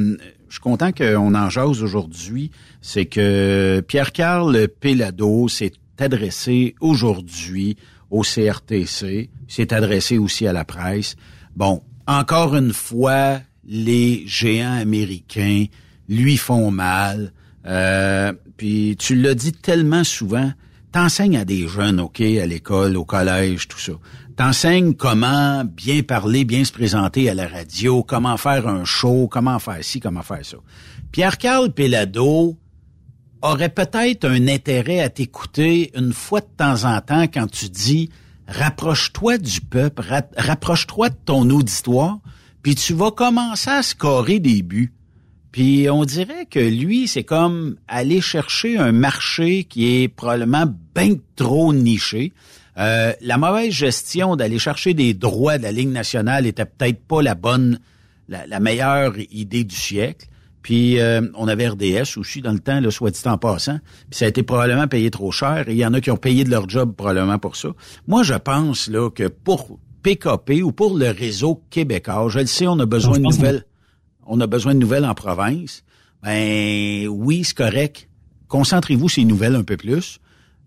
[0.47, 2.51] je suis content qu'on en jase aujourd'hui.
[2.81, 7.77] C'est que Pierre-Carl Pellado s'est adressé aujourd'hui
[8.10, 11.15] au CRTC, s'est adressé aussi à la presse.
[11.55, 13.39] Bon, encore une fois,
[13.73, 15.65] les géants américains
[16.10, 17.31] lui font mal.
[17.65, 20.51] Euh, puis tu l'as dit tellement souvent,
[20.91, 23.93] t'enseignes à des jeunes, OK, à l'école, au collège, tout ça.
[24.36, 29.57] T'enseignes comment bien parler, bien se présenter à la radio, comment faire un show, comment
[29.60, 30.57] faire ci, comment faire ça.
[31.13, 32.57] Pierre-Carl Pellado
[33.41, 38.10] aurait peut-être un intérêt à t'écouter une fois de temps en temps quand tu dis
[38.47, 42.19] rapproche-toi du peuple, ra- rapproche-toi de ton auditoire,
[42.62, 44.93] puis tu vas commencer à scorer des buts.
[45.52, 51.15] Puis on dirait que lui, c'est comme aller chercher un marché qui est probablement bien
[51.36, 52.32] trop niché.
[52.78, 57.21] Euh, la mauvaise gestion d'aller chercher des droits de la Ligue nationale était peut-être pas
[57.21, 57.80] la bonne,
[58.30, 60.28] la, meilleure idée du siècle.
[60.62, 63.80] Puis euh, on avait RDS aussi dans le temps, là, soit dit en passant.
[64.10, 65.67] Puis ça a été probablement payé trop cher.
[65.67, 67.69] Et il y en a qui ont payé de leur job probablement pour ça.
[68.08, 72.67] Moi, je pense là que pour PKP ou pour le réseau québécois, je le sais,
[72.67, 73.65] on a besoin de nouvelles.
[74.25, 75.83] On a besoin de nouvelles en province.
[76.23, 78.07] Ben oui, c'est correct.
[78.47, 80.19] Concentrez-vous les nouvelles un peu plus.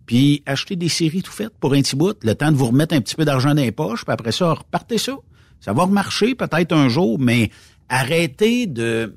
[0.06, 2.94] Puis achetez des séries tout faites pour un petit bout, le temps de vous remettre
[2.94, 5.16] un petit peu d'argent dans les poches, puis après ça, repartez ça.
[5.60, 7.50] Ça va remarcher peut-être un jour, mais
[7.88, 9.16] arrêtez de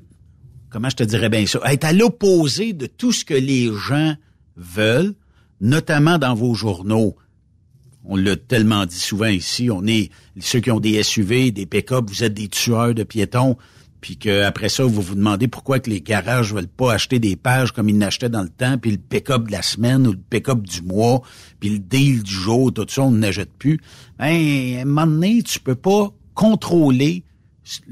[0.70, 4.14] comment je te dirais bien ça, être à l'opposé de tout ce que les gens
[4.56, 5.14] veulent,
[5.60, 7.16] notamment dans vos journaux.
[8.04, 12.04] On l'a tellement dit souvent ici, on est ceux qui ont des SUV, des pick-up,
[12.08, 13.56] vous êtes des tueurs de piétons,
[14.00, 17.72] puis qu'après ça, vous vous demandez pourquoi que les garages veulent pas acheter des pages
[17.72, 20.62] comme ils n'achetaient dans le temps, puis le pick-up de la semaine ou le pick-up
[20.62, 21.22] du mois,
[21.60, 23.80] puis le deal du jour, tout ça, on n'achète plus.
[24.18, 27.24] Ben, à un moment donné, tu peux pas contrôler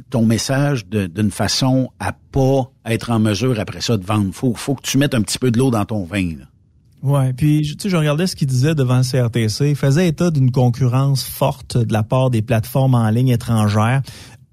[0.09, 4.33] ton message d'une façon à pas être en mesure après ça de vendre.
[4.33, 6.37] Faut, faut que tu mettes un petit peu de l'eau dans ton vin.
[6.39, 6.47] Là.
[7.07, 9.71] Ouais, puis tu sais, je regardais ce qu'il disait devant CRTC.
[9.71, 14.03] Il faisait état d'une concurrence forte de la part des plateformes en ligne étrangères.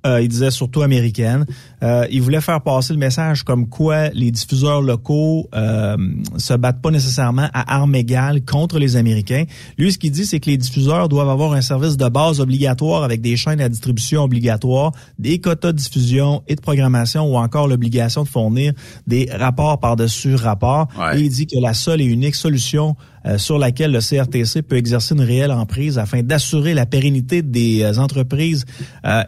[0.06, 1.46] Euh, il disait surtout américaines.
[1.82, 5.96] Euh, il voulait faire passer le message comme quoi les diffuseurs locaux euh,
[6.38, 9.46] se battent pas nécessairement à armes égales contre les Américains.
[9.78, 13.04] Lui, ce qu'il dit, c'est que les diffuseurs doivent avoir un service de base obligatoire
[13.04, 17.70] avec des chaînes à distribution obligatoires, des quotas de diffusion et de programmation ou encore
[17.70, 18.74] l'obligation de fournir
[19.08, 20.88] des rapports par-dessus rapports.
[21.00, 21.18] Ouais.
[21.18, 24.78] Et il dit que la seule et unique solution euh, sur laquelle le CRTC peut
[24.78, 28.66] exercer une réelle emprise afin d'assurer la pérennité des euh, entreprises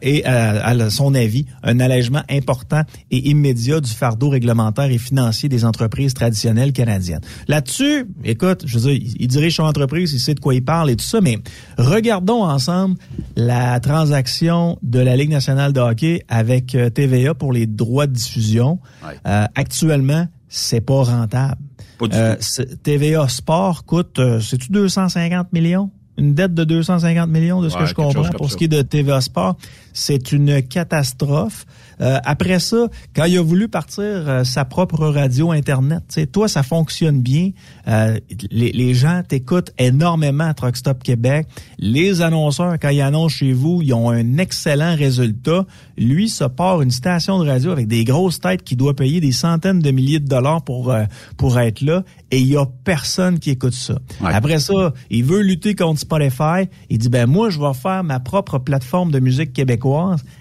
[0.02, 2.82] et, à, son avis, un allègement important
[3.12, 7.22] et immédiat du fardeau réglementaire et financier des entreprises traditionnelles canadiennes.
[7.48, 10.90] Là-dessus, écoute, je veux dire, il dirige son entreprise, il sait de quoi il parle
[10.90, 11.40] et tout ça, mais
[11.78, 12.96] regardons ensemble
[13.36, 18.80] la transaction de la Ligue nationale de hockey avec TVA pour les droits de diffusion.
[19.24, 21.58] actuellement, c'est pas rentable.
[22.02, 22.36] Euh,
[22.84, 25.92] TVA Sport coûte, euh, c'est-tu 250 millions?
[26.18, 28.82] Une dette de 250 millions de ce que je comprends pour ce qui est de
[28.82, 29.58] TVA Sport.
[29.98, 31.66] C'est une catastrophe.
[32.02, 36.64] Euh, après ça, quand il a voulu partir euh, sa propre radio Internet, toi, ça
[36.64, 37.52] fonctionne bien.
[37.88, 38.20] Euh,
[38.52, 41.48] les, les, gens t'écoutent énormément à Truck Stop Québec.
[41.80, 45.66] Les annonceurs, quand ils annoncent chez vous, ils ont un excellent résultat.
[45.98, 49.32] Lui, se part une station de radio avec des grosses têtes qui doit payer des
[49.32, 50.94] centaines de milliers de dollars pour,
[51.38, 52.04] pour être là
[52.36, 53.96] et il y a personne qui écoute ça.
[54.22, 56.68] Après ça, il veut lutter contre Spotify.
[56.90, 59.85] Il dit, ben moi, je vais faire ma propre plateforme de musique québécoise.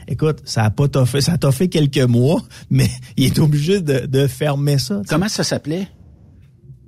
[0.09, 4.26] Écoute, ça a pas toffé, ça a fait quelques mois, mais il est obligé de,
[4.26, 5.03] fermer ça.
[5.09, 5.88] Comment ça s'appelait?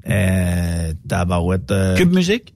[0.08, 1.70] Euh, tabarouette.
[1.70, 2.54] Euh, Cube Musique?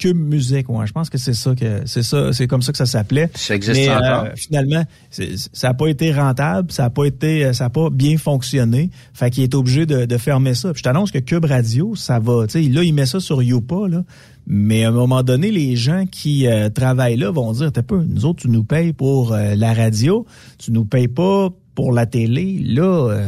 [0.00, 2.78] Cube Musique, ouais, je pense que c'est ça que c'est ça, c'est comme ça que
[2.78, 3.30] ça s'appelait.
[3.34, 4.28] Ça existe euh, encore.
[4.34, 8.88] finalement, ça n'a pas été rentable, ça n'a pas été, ça a pas bien fonctionné.
[9.12, 10.72] Fait qu'il est obligé de, fermer ça.
[10.72, 13.42] Puis je t'annonce que Cube Radio, ça va, tu sais, là il met ça sur
[13.42, 14.02] Youpa là,
[14.46, 18.02] mais à un moment donné, les gens qui euh, travaillent là vont dire, t'es peu,
[18.02, 20.24] nous autres, tu nous payes pour euh, la radio,
[20.56, 22.58] tu nous payes pas pour la télé.
[22.64, 23.20] Là,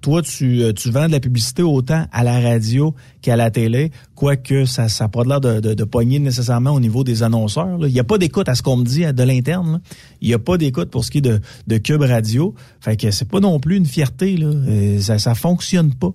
[0.00, 3.90] toi, tu, euh, tu vends de la publicité autant à la radio qu'à la télé,
[4.14, 7.78] quoique ça n'a pas l'air de, de, de pogner nécessairement au niveau des annonceurs.
[7.86, 9.80] Il n'y a pas d'écoute à ce qu'on me dit de l'interne.
[10.20, 12.54] Il n'y a pas d'écoute pour ce qui est de, de Cube Radio.
[12.80, 14.36] Fait que c'est pas non plus une fierté.
[14.36, 14.46] Là.
[14.46, 16.12] Euh, ça, ça fonctionne pas.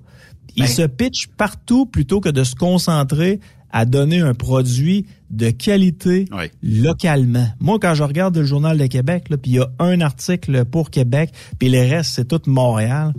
[0.56, 3.40] Il ben se pitch partout plutôt que de se concentrer
[3.74, 6.26] à donner un produit de qualité
[6.62, 7.48] localement.
[7.60, 10.92] Moi, quand je regarde le Journal de Québec, puis il y a un article pour
[10.92, 13.14] Québec, puis le reste, c'est tout Montréal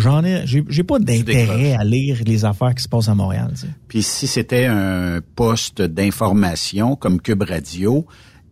[0.00, 3.52] j'en ai, j'ai pas d'intérêt à lire les affaires qui se passent à Montréal.
[3.88, 8.06] Puis si c'était un poste d'information comme Cube Radio,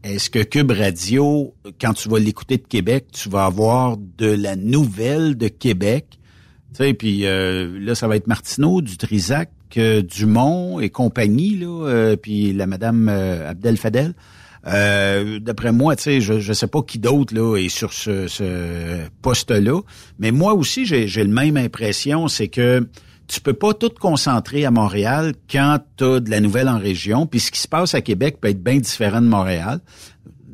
[0.04, 4.54] est-ce que Cube Radio, quand tu vas l'écouter de Québec, tu vas avoir de la
[4.54, 6.18] nouvelle de Québec?
[6.72, 11.56] Tu sais, puis euh, là, ça va être Martineau, du Trisac, euh, Dumont et compagnie,
[11.56, 14.14] là, euh, puis la madame Abdel Fadel.
[14.66, 19.08] Euh, d'après moi, tu sais, je, je sais pas qui d'autre là est sur ce,
[19.22, 19.80] poste-là,
[20.18, 22.86] mais moi aussi j'ai, la même impression, c'est que
[23.26, 27.26] tu peux pas tout concentrer à Montréal quand tu as de la nouvelle en région,
[27.26, 29.80] puis ce qui se passe à Québec peut être bien différent de Montréal.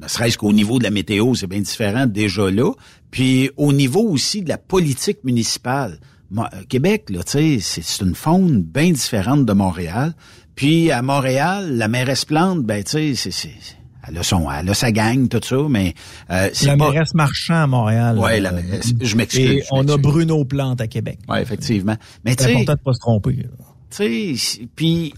[0.03, 2.73] Ne serait-ce qu'au niveau de la météo, c'est bien différent déjà là.
[3.11, 6.01] Puis au niveau aussi de la politique municipale.
[6.37, 10.15] Euh, Québec, là, tu sais, c'est une faune bien différente de Montréal.
[10.57, 14.75] Puis à Montréal, la mairesse Plante, ben tu sais, c'est elle a, son, elle a
[14.75, 15.95] sa gang, tout ça, mais
[16.31, 18.17] euh, c'est La mairesse Marchand à Montréal.
[18.19, 19.51] Oui, euh, je m'excuse.
[19.51, 21.19] Et on a Bruno Plante à Québec.
[21.29, 21.97] Oui, effectivement.
[22.25, 23.47] Mais tu important de pas se tromper.
[23.91, 25.15] Tu sais, puis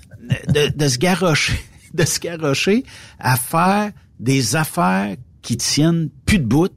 [0.49, 1.59] de, de se garrocher,
[1.95, 2.85] de se garrocher
[3.19, 6.73] à faire des affaires qui tiennent plus de bout,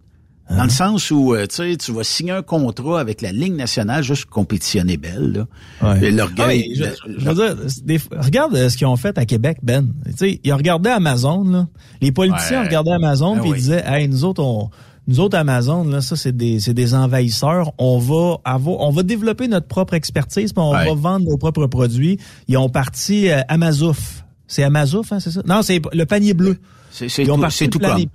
[0.49, 3.55] dans le sens où, euh, tu sais, tu vas signer un contrat avec la Ligue
[3.55, 5.45] nationale juste compétitionner belle.
[5.81, 5.93] Là.
[5.93, 6.11] Ouais.
[6.11, 6.73] L'orgueil...
[6.75, 9.93] je, veux dire, regarde ce qu'ils ont fait à Québec, Ben.
[10.05, 11.43] Tu sais, ils ont regardé Amazon.
[11.43, 11.67] Là.
[12.01, 14.69] Les politiciens ont regardé Amazon ben puis ils disaient, hey, nous autres, on...
[15.07, 17.71] Nous autres, Amazon, là, ça, c'est des, c'est des envahisseurs.
[17.79, 21.65] On va avoir, on va développer notre propre expertise, puis on va vendre nos propres
[21.65, 22.19] produits.
[22.47, 24.23] Ils ont parti euh, Amazouf.
[24.45, 25.41] C'est Amazouf, hein, c'est ça?
[25.47, 26.59] Non, c'est le panier bleu.
[26.91, 27.31] C'est, c'est, tout,
[27.71, 28.05] tout comme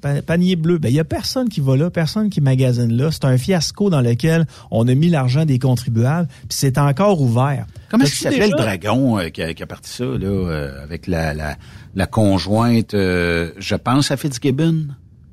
[0.00, 3.10] panier bleu, ben il y a personne qui va là, personne qui magasine là.
[3.10, 7.66] C'est un fiasco dans lequel on a mis l'argent des contribuables, puis c'est encore ouvert.
[7.90, 10.82] Comment est-ce qu'il s'appelle le dragon euh, qui, a, qui, a, parti ça là euh,
[10.82, 11.56] avec la, la,
[11.94, 14.88] la conjointe, euh, je pense à Fitzgibbon.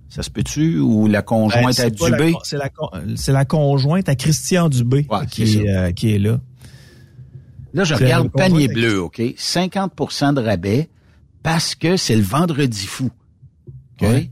[0.10, 0.80] Ça se peut-tu?
[0.80, 2.34] Ou la conjointe ben, à Dubé?
[2.44, 2.70] C'est la,
[3.16, 6.40] c'est la conjointe à Christian Dubé qui, est, qui est là.
[7.74, 9.20] Là, je regarde panier bleu, OK?
[9.20, 10.90] 50% de rabais
[11.44, 13.10] parce que c'est le vendredi fou.
[14.02, 14.30] OK?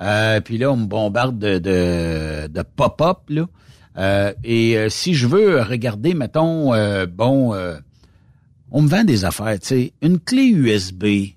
[0.00, 3.48] Euh, puis là, on me bombarde de, de, pop-up, là.
[3.96, 6.72] Euh, et euh, si je veux regarder, mettons,
[7.06, 7.54] bon,
[8.70, 11.34] on me vend des affaires, tu sais, une clé USB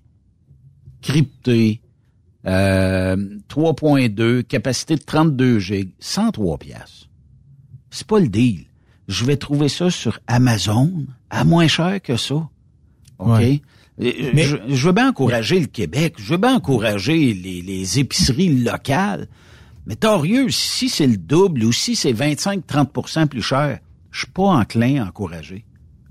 [1.01, 1.82] cryptée,
[2.45, 7.07] 3.2, capacité de 32 G, 103 pièces.
[7.89, 8.66] C'est pas le deal.
[9.07, 12.47] Je vais trouver ça sur Amazon à moins cher que ça.
[13.18, 13.62] OK?
[14.01, 19.27] Mais, je, veux bien encourager le Québec, je veux bien encourager les, épiceries locales,
[19.85, 23.79] mais torieux, si c'est le double ou si c'est 25-30% plus cher,
[24.09, 25.65] je suis pas enclin à encourager.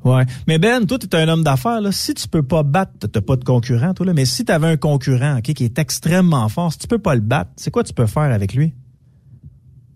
[0.05, 0.25] Ouais.
[0.47, 1.81] Mais Ben, toi, tu es un homme d'affaires.
[1.81, 1.93] Là.
[1.93, 4.69] Si tu peux pas battre, t'as pas de concurrent, toi, là, mais si tu avais
[4.69, 7.93] un concurrent qui est extrêmement fort, si tu peux pas le battre, c'est quoi tu
[7.93, 8.73] peux faire avec lui?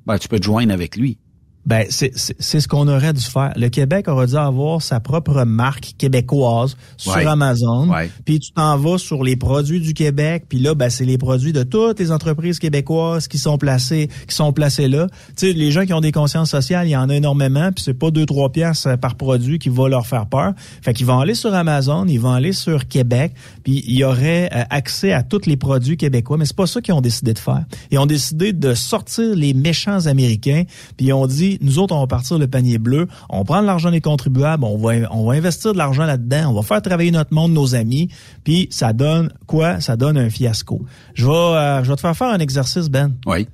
[0.04, 1.18] Ben, tu peux te joindre avec lui.
[1.66, 2.12] Ben, c'est
[2.60, 3.52] ce qu'on aurait dû faire.
[3.56, 7.26] Le Québec aurait dû avoir sa propre marque québécoise sur Ouais.
[7.26, 7.88] Amazon.
[7.90, 8.10] Ouais.
[8.24, 10.44] Puis tu t'en vas sur les produits du Québec.
[10.48, 14.34] Puis là, ben, c'est les produits de toutes les entreprises québécoises qui sont placées, qui
[14.34, 15.06] sont placées là.
[15.36, 17.70] Tu sais, les gens qui ont des consciences sociales, il y en a énormément.
[17.72, 20.52] Puis c'est pas deux trois pièces par produit qui va leur faire peur.
[20.82, 23.32] Fait qu'ils vont aller sur Amazon, ils vont aller sur Québec.
[23.62, 26.36] Puis il y aurait euh, accès à tous les produits québécois.
[26.36, 27.64] Mais c'est pas ça qu'ils ont décidé de faire.
[27.90, 30.64] Ils ont décidé de sortir les méchants américains.
[30.96, 33.66] Puis ils ont dit nous autres, on va partir le panier bleu, on prend de
[33.66, 37.10] l'argent des contribuables, on va, on va investir de l'argent là-dedans, on va faire travailler
[37.10, 38.08] notre monde, nos amis,
[38.44, 39.80] puis ça donne quoi?
[39.80, 40.82] Ça donne un fiasco.
[41.14, 43.14] Je vais, euh, je vais te faire faire un exercice, Ben.
[43.26, 43.48] Oui.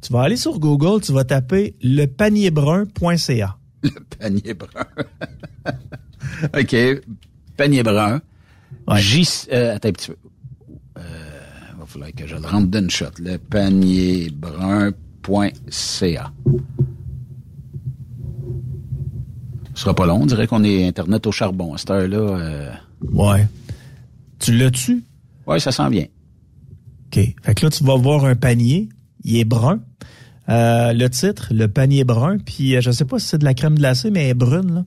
[0.00, 3.56] Tu vas aller sur Google, tu vas taper lepanierbrun.ca.
[3.82, 4.84] Le panier brun.
[6.58, 6.76] OK.
[7.56, 8.20] Panier brun.
[8.96, 9.28] J...
[9.52, 10.16] Euh, attends un petit peu.
[10.98, 11.02] Euh,
[11.78, 13.06] va falloir que je le rentre d'une shot.
[13.18, 16.32] Le panierbrun.ca.
[19.80, 20.20] Ce sera pas long.
[20.20, 22.18] On dirait qu'on est Internet au charbon à cette heure-là.
[22.18, 22.70] euh.
[23.14, 23.48] Ouais.
[24.38, 25.04] Tu l'as-tu?
[25.46, 26.04] Oui, ça s'en vient.
[27.06, 27.18] OK.
[27.42, 28.90] Fait que là, tu vas voir un panier.
[29.24, 29.80] Il est brun.
[30.50, 32.36] Euh, le titre, le panier brun.
[32.36, 34.74] Puis, euh, je sais pas si c'est de la crème glacée, mais elle est brune.
[34.74, 34.84] Là.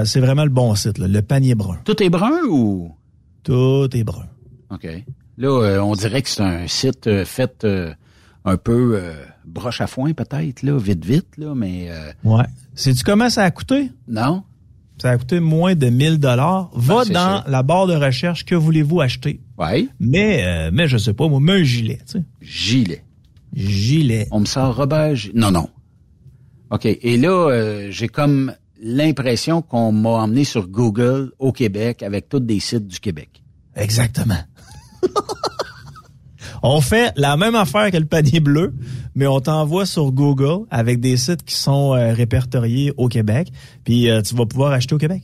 [0.00, 1.78] Euh, c'est vraiment le bon site, là, le panier brun.
[1.84, 2.90] Tout est brun ou?
[3.44, 4.26] Tout est brun.
[4.72, 4.84] OK.
[5.36, 7.94] Là, euh, on dirait que c'est un site euh, fait euh,
[8.44, 9.14] un peu euh,
[9.46, 11.86] broche à foin, peut-être, là, vite, vite, là, mais...
[11.90, 12.44] euh, Ouais.
[12.78, 13.90] Sais-tu comment ça a coûté?
[14.06, 14.44] non?
[15.00, 16.70] Ça a coûté moins de 1000 dollars.
[16.74, 17.50] Va Ben, dans sûr.
[17.50, 18.44] la barre de recherche.
[18.44, 19.40] Que voulez-vous acheter?
[19.56, 19.88] Oui.
[20.00, 22.24] Mais, euh, mais je sais pas, moi, mets un gilet, tu sais.
[22.40, 23.04] Gilet.
[23.54, 24.26] Gilet.
[24.32, 25.16] On me sort Robert...
[25.34, 25.68] Non, non.
[26.70, 26.84] OK.
[26.86, 28.52] Et là, euh, j'ai comme
[28.82, 33.42] l'impression qu'on m'a emmené sur Google au Québec avec tous des sites du Québec.
[33.76, 34.42] Exactement.
[36.62, 38.74] on fait la même affaire que le panier bleu,
[39.14, 43.52] mais on t'envoie sur Google avec des sites qui sont euh, répertoriés au Québec,
[43.84, 45.22] puis euh, tu vas pouvoir acheter au Québec.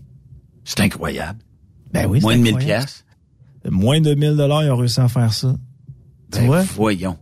[0.65, 1.39] C'est incroyable.
[1.93, 2.83] Ben oui, Moins de 1000 incroyable.
[2.85, 3.05] piastres?
[3.71, 5.55] Moins de 1000 dollars, ils ont réussi à faire ça.
[6.33, 6.63] Tu Ben, vois?
[6.75, 7.17] voyons.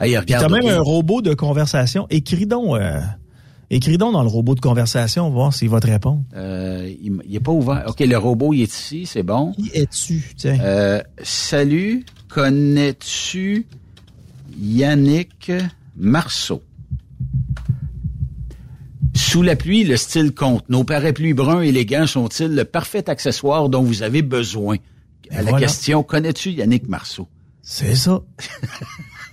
[0.00, 2.06] Hey, regarde, t'as même un robot de conversation.
[2.10, 3.00] Écris donc, euh,
[3.70, 6.24] écris donc dans le robot de conversation, voir s'il va te répondre.
[6.34, 7.84] Euh, il, m- il est pas ouvert.
[7.86, 9.52] OK, le robot, il est ici, c'est bon.
[9.52, 10.34] Qui es-tu?
[10.36, 10.58] Tiens.
[10.60, 12.04] Euh, salut,
[12.34, 13.66] connais-tu
[14.58, 15.52] Yannick
[15.96, 16.62] Marceau?
[19.14, 20.66] Sous la pluie, le style compte.
[20.70, 24.76] Nos parapluies bruns élégants sont-ils le parfait accessoire dont vous avez besoin?
[25.30, 25.66] À la voilà.
[25.66, 27.28] question, connais-tu Yannick Marceau?
[27.62, 28.22] C'est ça.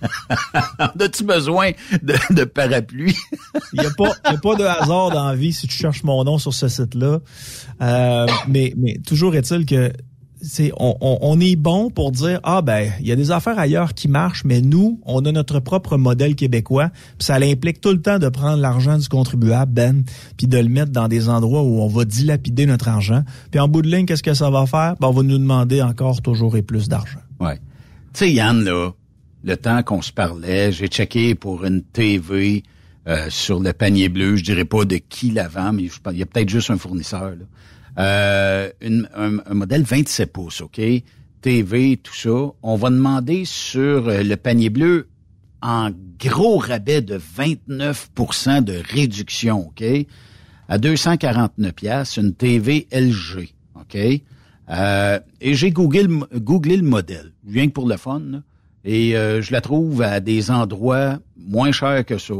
[0.78, 1.70] As-tu besoin
[2.02, 3.16] de, de parapluie?
[3.72, 6.38] Il n'y a, pas- a de hasard dans la vie si tu cherches mon nom
[6.38, 7.20] sur ce site-là.
[7.80, 9.90] Euh, mais, mais toujours est-il que
[10.78, 14.44] on, est bon pour dire ah ben il y a des affaires ailleurs qui marchent
[14.44, 18.28] mais nous on a notre propre modèle québécois puis ça implique tout le temps de
[18.28, 20.04] prendre l'argent du contribuable Ben
[20.38, 23.68] puis de le mettre dans des endroits où on va dilapider notre argent puis en
[23.68, 24.96] bout de ligne qu'est-ce que ça va faire?
[25.00, 27.56] Ben, on va nous demander encore toujours et plus d'argent Ouais.
[28.12, 28.90] Tu sais, Yann, là,
[29.44, 32.62] le temps qu'on se parlait, j'ai checké pour une TV
[33.06, 34.36] euh, sur le panier bleu.
[34.36, 37.30] Je dirais pas de qui la vend, mais il y a peut-être juste un fournisseur.
[37.30, 37.44] Là.
[37.98, 38.70] Euh,
[39.14, 40.80] un, modèle 27 pouces, OK?
[41.40, 42.52] TV, tout ça.
[42.62, 45.08] On va demander sur euh, le panier bleu
[45.62, 49.84] en gros rabais de 29% de réduction, OK?
[50.68, 53.98] À 249 pièces une TV LG, OK?
[54.70, 58.42] Euh, et j'ai googlé, le- modèle, rien que pour le fun,
[58.84, 62.34] et je la trouve à des endroits moins chers que ça.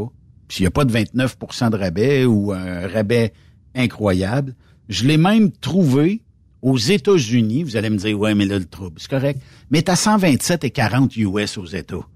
[0.48, 3.32] Puis il n'y a pas de 29% de rabais ou un rabais
[3.74, 4.54] incroyable.
[4.90, 6.20] Je l'ai même trouvé
[6.62, 7.62] aux États-Unis.
[7.62, 9.40] Vous allez me dire, ouais, mais là, le trouble, c'est correct.
[9.70, 12.06] Mais t'as 127 et 40 US aux États.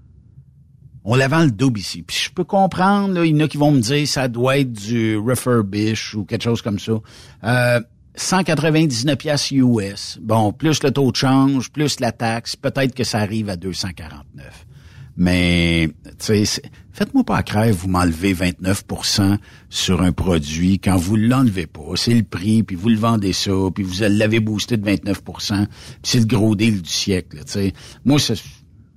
[1.05, 2.01] On la le double ici.
[2.01, 4.73] Puis je peux comprendre, il y en a qui vont me dire ça doit être
[4.73, 6.93] du refurbish ou quelque chose comme ça.
[7.43, 7.79] Euh,
[8.15, 10.19] 199 pièces US.
[10.21, 14.65] Bon, plus le taux de change, plus la taxe, peut-être que ça arrive à 249.
[15.17, 16.61] Mais, tu sais,
[16.91, 18.83] faites-moi pas croire, vous m'enlevez 29
[19.75, 21.95] sur un produit quand vous l'enlevez pas.
[21.95, 25.67] C'est le prix, puis vous le vendez ça, puis vous l'avez boosté de 29% puis
[26.01, 27.41] c'est le gros deal du siècle.
[28.05, 28.35] Moi, c'est,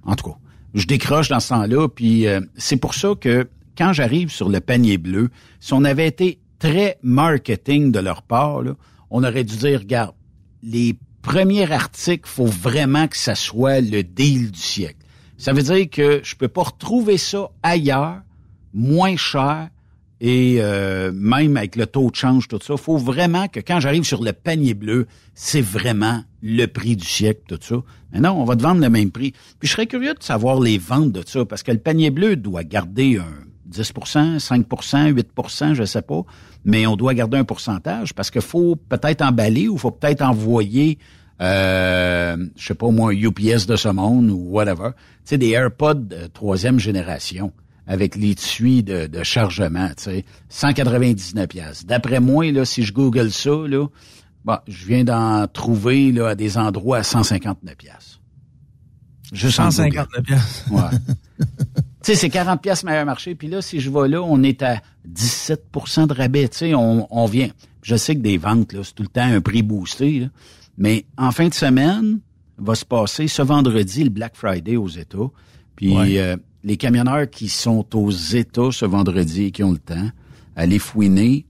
[0.05, 0.37] en tout cas,
[0.75, 4.61] je décroche dans ce temps-là, puis euh, c'est pour ça que quand j'arrive sur le
[4.61, 8.63] panier bleu, si on avait été très marketing de leur part,
[9.11, 10.15] on aurait dû dire, regarde,
[10.63, 15.05] les premiers articles, faut vraiment que ça soit le deal du siècle.
[15.39, 18.21] Ça veut dire que je peux pas retrouver ça ailleurs,
[18.73, 19.71] moins cher,
[20.21, 24.05] et euh, même avec le taux de change, tout ça, faut vraiment que quand j'arrive
[24.05, 27.77] sur le panier bleu, c'est vraiment le prix du siècle, tout ça.
[28.13, 29.33] Mais non, on va te vendre le même prix.
[29.61, 32.37] Puis je serais curieux de savoir les ventes de ça, parce que le panier bleu
[32.37, 36.23] doit garder un 10% 5% 8% je sais pas,
[36.65, 40.99] mais on doit garder un pourcentage parce qu'il faut peut-être emballer ou faut peut-être envoyer
[41.41, 44.91] euh, je sais pas moi, UPS de ce monde ou whatever.
[44.97, 47.53] Tu sais, des AirPods troisième génération
[47.89, 51.87] avec l'étui de, de chargement, tu sais, 199 pièces.
[51.87, 53.87] D'après moi, là, si je google ça, là,
[54.45, 58.21] bon, je viens d'en trouver là, à des endroits à 159 pièces.
[59.33, 60.65] Juste 159 pièces.
[60.71, 60.83] Ouais.
[61.41, 61.45] tu
[62.03, 63.35] sais, c'est 40 pièces meilleur marché.
[63.35, 66.49] Puis là, si je vais là, on est à 17% de rabais.
[66.49, 67.49] Tu sais, on, on vient.
[67.81, 70.21] Je sais que des ventes, là, c'est tout le temps un prix boosté.
[70.21, 70.27] Là.
[70.77, 72.21] Mais en fin de semaine,
[72.59, 75.31] va se passer ce vendredi le Black Friday aux États.
[75.77, 76.37] Puis euh,
[76.69, 80.11] les camionneurs qui sont aux États ce vendredi et qui ont le temps,
[80.55, 81.47] allez fouiner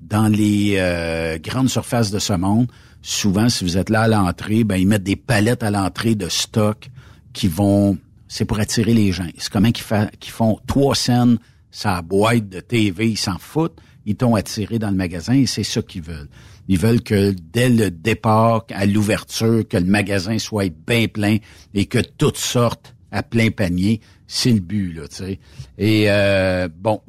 [0.00, 2.68] dans les euh, grandes surfaces de ce monde.
[3.02, 6.28] Souvent, si vous êtes là à l'entrée, ben ils mettent des palettes à l'entrée de
[6.28, 6.88] stock
[7.32, 7.98] qui vont,
[8.28, 9.26] c'est pour attirer les gens.
[9.38, 11.38] C'est comment qu'ils, font trois scènes
[11.72, 15.64] sa boîte de TV, ils s'en foutent, ils t'ont attiré dans le magasin et c'est
[15.64, 16.28] ça qu'ils veulent.
[16.68, 21.38] Ils veulent que dès le départ, à l'ouverture, que le magasin soit bien plein
[21.74, 24.00] et que tout sorte à plein panier.
[24.32, 25.40] C'est le but, là, tu sais.
[25.76, 27.00] Et euh, bon,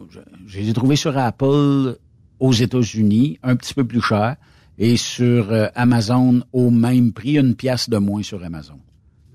[0.47, 1.97] je les ai trouvés sur Apple
[2.39, 4.37] aux États-Unis, un petit peu plus cher,
[4.79, 8.79] et sur euh, Amazon au même prix, une pièce de moins sur Amazon.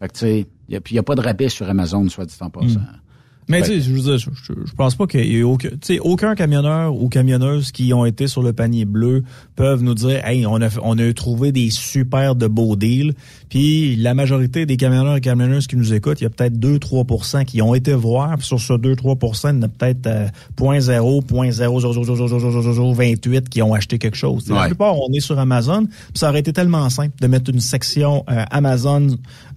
[0.00, 2.50] Fait que, tu sais, il n'y a, pas de rabais sur Amazon, soit dit en
[2.50, 2.80] passant.
[2.80, 3.00] Hmm.
[3.48, 5.68] Mais tu sais, je, je, je, pense pas qu'il y ait aucun,
[6.00, 9.22] aucun camionneur ou camionneuse qui ont été sur le panier bleu
[9.54, 13.14] peuvent nous dire, hey, on a, on a trouvé des super de beaux deals.
[13.48, 17.44] Puis la majorité des camionneurs et camionneuses qui nous écoutent, il y a peut-être 2-3%
[17.44, 18.36] qui ont été voir.
[18.36, 20.26] Puis sur ce 2-3%, il y en a peut-être euh,
[20.58, 24.48] 0.0, qui ont acheté quelque chose.
[24.48, 25.86] La plupart, on est sur Amazon.
[25.86, 29.06] Puis ça aurait été tellement simple de mettre une section euh, Amazon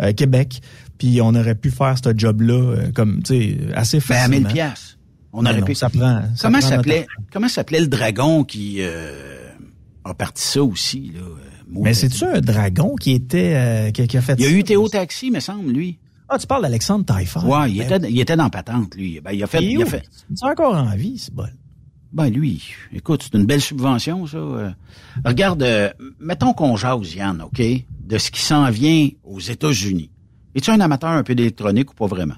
[0.02, 0.62] euh, Québec
[1.00, 4.38] puis on aurait pu faire ce job-là euh, comme, tu sais, assez facilement.
[4.38, 4.98] Ben à 1000 pièces.
[5.32, 5.74] On aurait pu.
[5.74, 6.22] Ça prend.
[6.40, 9.48] comment s'appelait Comment s'appelait le dragon qui euh,
[10.04, 11.36] a parti ça aussi là euh,
[11.70, 14.88] Mais c'est tu un dragon qui était qui, a fait Il y a eu Théo
[14.90, 15.98] Taxi, me semble, lui.
[16.28, 17.40] Ah, tu parles d'Alexandre Taillefer.
[17.40, 19.20] Ouais, il ben était il était dans patente lui.
[19.20, 20.04] Ben il a fait il, a fait.
[20.36, 21.48] C'est encore en vie, c'est bon.
[22.12, 24.40] Ben lui, écoute, c'est une belle subvention ça.
[25.24, 25.66] regarde,
[26.20, 30.10] mettons qu'on jase Yann, OK, de ce qui s'en vient aux États-Unis.
[30.56, 32.36] Es-tu un amateur un peu d'électronique ou pas vraiment?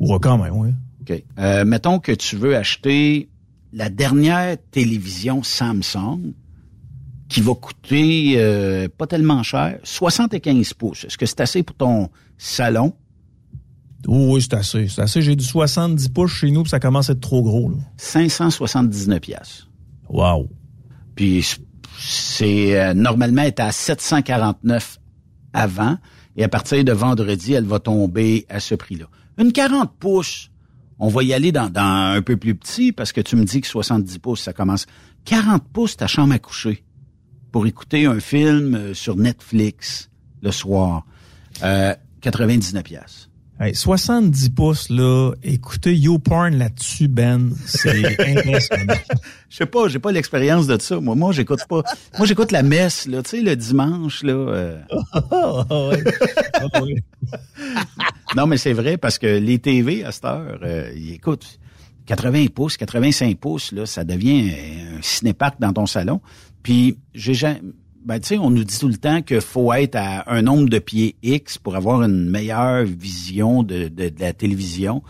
[0.00, 0.70] Ouais, quand même, oui.
[1.02, 1.22] OK.
[1.38, 3.28] Euh, mettons que tu veux acheter
[3.72, 6.32] la dernière télévision Samsung
[7.28, 11.04] qui va coûter euh, pas tellement cher, 75 pouces.
[11.04, 12.08] Est-ce que c'est assez pour ton
[12.38, 12.94] salon?
[14.06, 14.88] Oui, c'est assez.
[14.88, 15.22] C'est assez.
[15.22, 17.70] J'ai du 70 pouces chez nous, puis ça commence à être trop gros.
[17.70, 17.76] Là.
[17.96, 19.66] 579 pièces.
[20.08, 20.48] Wow.
[21.16, 21.56] Puis
[21.98, 24.98] c'est euh, normalement était à 749
[25.52, 25.96] avant.
[26.36, 29.06] Et à partir de vendredi, elle va tomber à ce prix-là.
[29.38, 30.50] Une 40 pouces,
[30.98, 33.66] on va y aller dans, un peu plus petit parce que tu me dis que
[33.66, 34.86] 70 pouces, ça commence.
[35.24, 36.84] 40 pouces, ta chambre à coucher
[37.52, 40.10] pour écouter un film euh, sur Netflix
[40.42, 41.06] le soir.
[41.62, 43.28] Euh, 99 pièces.
[43.60, 48.04] Hey, 70 pouces, là, écoutez YouPorn là-dessus, Ben, c'est
[48.36, 48.94] impressionnant.
[49.48, 50.98] Je sais pas, j'ai pas l'expérience de ça.
[50.98, 51.82] Moi, moi, j'écoute pas.
[52.18, 54.32] Moi, j'écoute la messe, là, tu sais, le dimanche, là.
[54.32, 54.80] Euh.
[58.36, 61.60] non, mais c'est vrai, parce que les TV, à cette heure, euh, ils écoutent
[62.06, 64.50] 80 pouces, 85 pouces, là, ça devient
[64.96, 66.20] un cinépark dans ton salon.
[66.64, 67.60] Puis, j'ai jamais
[68.04, 70.68] ben, tu sais, on nous dit tout le temps qu'il faut être à un nombre
[70.68, 75.02] de pieds X pour avoir une meilleure vision de, de, la télévision.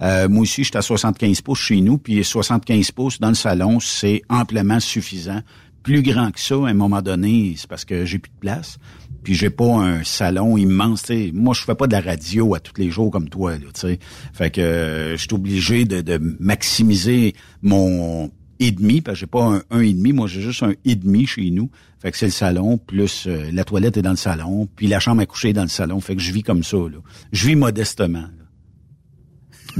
[0.00, 3.80] Euh, moi aussi, j'étais à 75 pouces chez nous, puis 75 pouces dans le salon,
[3.80, 5.40] c'est amplement suffisant.
[5.82, 8.78] Plus grand que ça, à un moment donné, c'est parce que j'ai plus de place.
[9.22, 11.02] Puis j'ai pas un salon immense.
[11.02, 11.30] sais.
[11.34, 13.52] Moi, je fais pas de la radio à tous les jours comme toi.
[13.52, 13.96] Là,
[14.32, 18.30] fait que euh, je suis obligé de, de maximiser mon
[18.60, 20.96] et demi, parce que j'ai pas un, un et demi, moi j'ai juste un et
[20.96, 21.70] demi chez nous.
[22.00, 25.00] Fait que c'est le salon, plus euh, la toilette est dans le salon, puis la
[25.00, 26.00] chambre à coucher est dans le salon.
[26.00, 26.76] Fait que je vis comme ça.
[26.76, 26.98] Là.
[27.32, 28.24] Je vis modestement.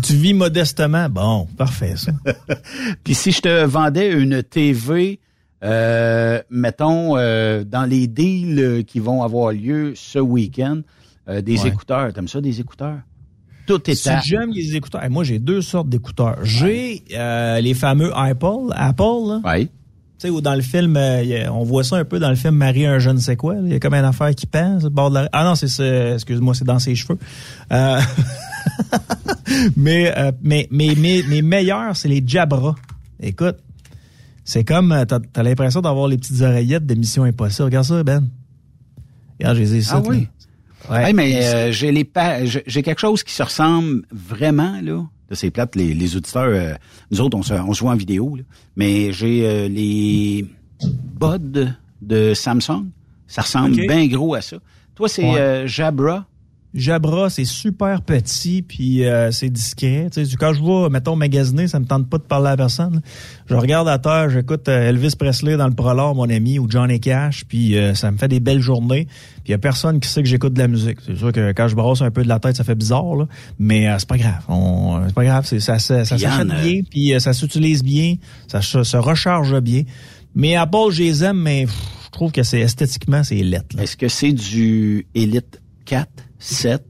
[0.02, 1.08] Tu vis modestement?
[1.08, 2.12] Bon, parfait ça.
[3.04, 5.20] puis si je te vendais une TV,
[5.64, 10.82] euh, mettons, euh, dans les deals qui vont avoir lieu ce week-end,
[11.42, 13.00] des écouteurs, t'aimes ça des écouteurs?
[13.68, 16.38] Tout est si j'aime les écouteurs, moi j'ai deux sortes d'écouteurs.
[16.42, 19.02] J'ai euh, les fameux Apple, Apple.
[19.02, 19.40] Là.
[19.44, 19.66] Oui.
[19.66, 22.54] Tu sais, où dans le film, euh, on voit ça un peu dans le film
[22.54, 23.56] Marie un je ne sais quoi.
[23.62, 25.28] Il y a comme une affaire qui pend bord de la...
[25.32, 27.18] Ah non, c'est excuse-moi, c'est dans ses cheveux.
[27.72, 28.00] Euh...
[29.76, 30.12] mais,
[30.42, 32.74] mais, mais, mais, mes meilleurs, c'est les Jabra.
[33.20, 33.58] Écoute,
[34.44, 37.66] c'est comme, t'as as, l'impression d'avoir les petites oreillettes de Mission Impossible.
[37.66, 38.28] Regarde ça, Ben.
[39.38, 40.26] Regarde, j'ai les Ah oui?
[40.90, 41.12] Ouais.
[41.12, 42.08] mais euh, j'ai les
[42.66, 45.04] j'ai quelque chose qui se ressemble vraiment, là.
[45.28, 46.74] De ces plates, les, les auditeurs, euh,
[47.10, 48.42] nous autres, on se, on se voit en vidéo, là.
[48.76, 50.46] Mais j'ai les
[51.20, 51.68] buds
[52.00, 52.86] de Samsung.
[53.26, 54.56] Ça ressemble bien gros à ça.
[54.94, 56.26] Toi, c'est Jabra?
[56.74, 60.08] Jabra, c'est super petit, puis euh, c'est discret.
[60.12, 63.00] Tu sais, quand je vois, mettons, magasiner, ça me tente pas de parler à personne.
[63.46, 67.00] Je regarde à terre, j'écoute euh, Elvis Presley dans le prolore, mon ami, ou Johnny
[67.00, 69.06] Cash, puis euh, ça me fait des belles journées.
[69.06, 70.98] Puis il y a personne qui sait que j'écoute de la musique.
[71.06, 73.26] C'est sûr que quand je brosse un peu de la tête, ça fait bizarre, là,
[73.58, 74.44] mais c'est pas grave.
[75.06, 78.16] C'est pas grave, ça, ça, ça s'achète bien, puis ça s'utilise bien,
[78.46, 79.84] ça se recharge bien.
[80.34, 83.78] Mais à part, je les aime, mais je trouve que c'est esthétiquement, c'est lettre.
[83.78, 86.27] Est-ce que c'est du Elite 4?
[86.38, 86.82] 7.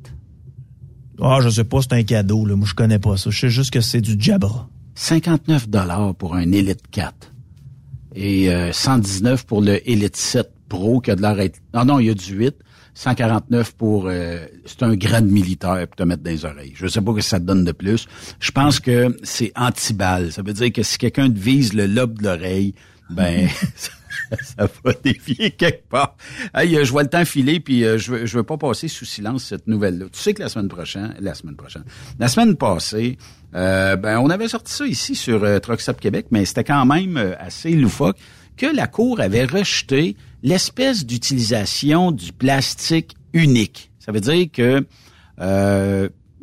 [1.21, 2.55] Ah, je sais pas, c'est un cadeau, là.
[2.57, 3.31] Moi, je connais pas ça.
[3.31, 4.69] Je sais juste que c'est du Jabra.
[4.95, 7.33] 59 dollars pour un Elite 4.
[8.15, 11.51] Et 119 euh, pour le Elite 7 Pro qui a de l'air.
[11.75, 12.55] Non, non, il y a du 8.
[12.95, 14.07] 149 pour...
[14.09, 16.73] Euh, c'est un grade militaire pour te mettre dans les oreilles.
[16.75, 18.07] Je sais pas que ça te donne de plus.
[18.41, 20.33] Je pense que c'est anti-balle.
[20.33, 22.75] Ça veut dire que si quelqu'un te vise le lobe de l'oreille,
[23.11, 23.49] ben...
[24.43, 26.17] ça va dévier quelque part.
[26.55, 28.89] Hey, euh, je vois le temps filer, puis euh, je veux, je veux pas passer
[28.89, 30.07] sous silence cette nouvelle-là.
[30.13, 31.85] Tu sais que la semaine prochaine, la semaine prochaine,
[32.19, 33.19] la semaine passée,
[33.55, 35.59] euh, ben on avait sorti ça ici sur euh,
[36.01, 38.17] Québec, mais c'était quand même assez loufoque
[38.57, 43.91] que la Cour avait rejeté l'espèce d'utilisation du plastique unique.
[43.99, 44.85] Ça veut dire que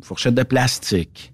[0.02, 1.32] fourchette de plastique,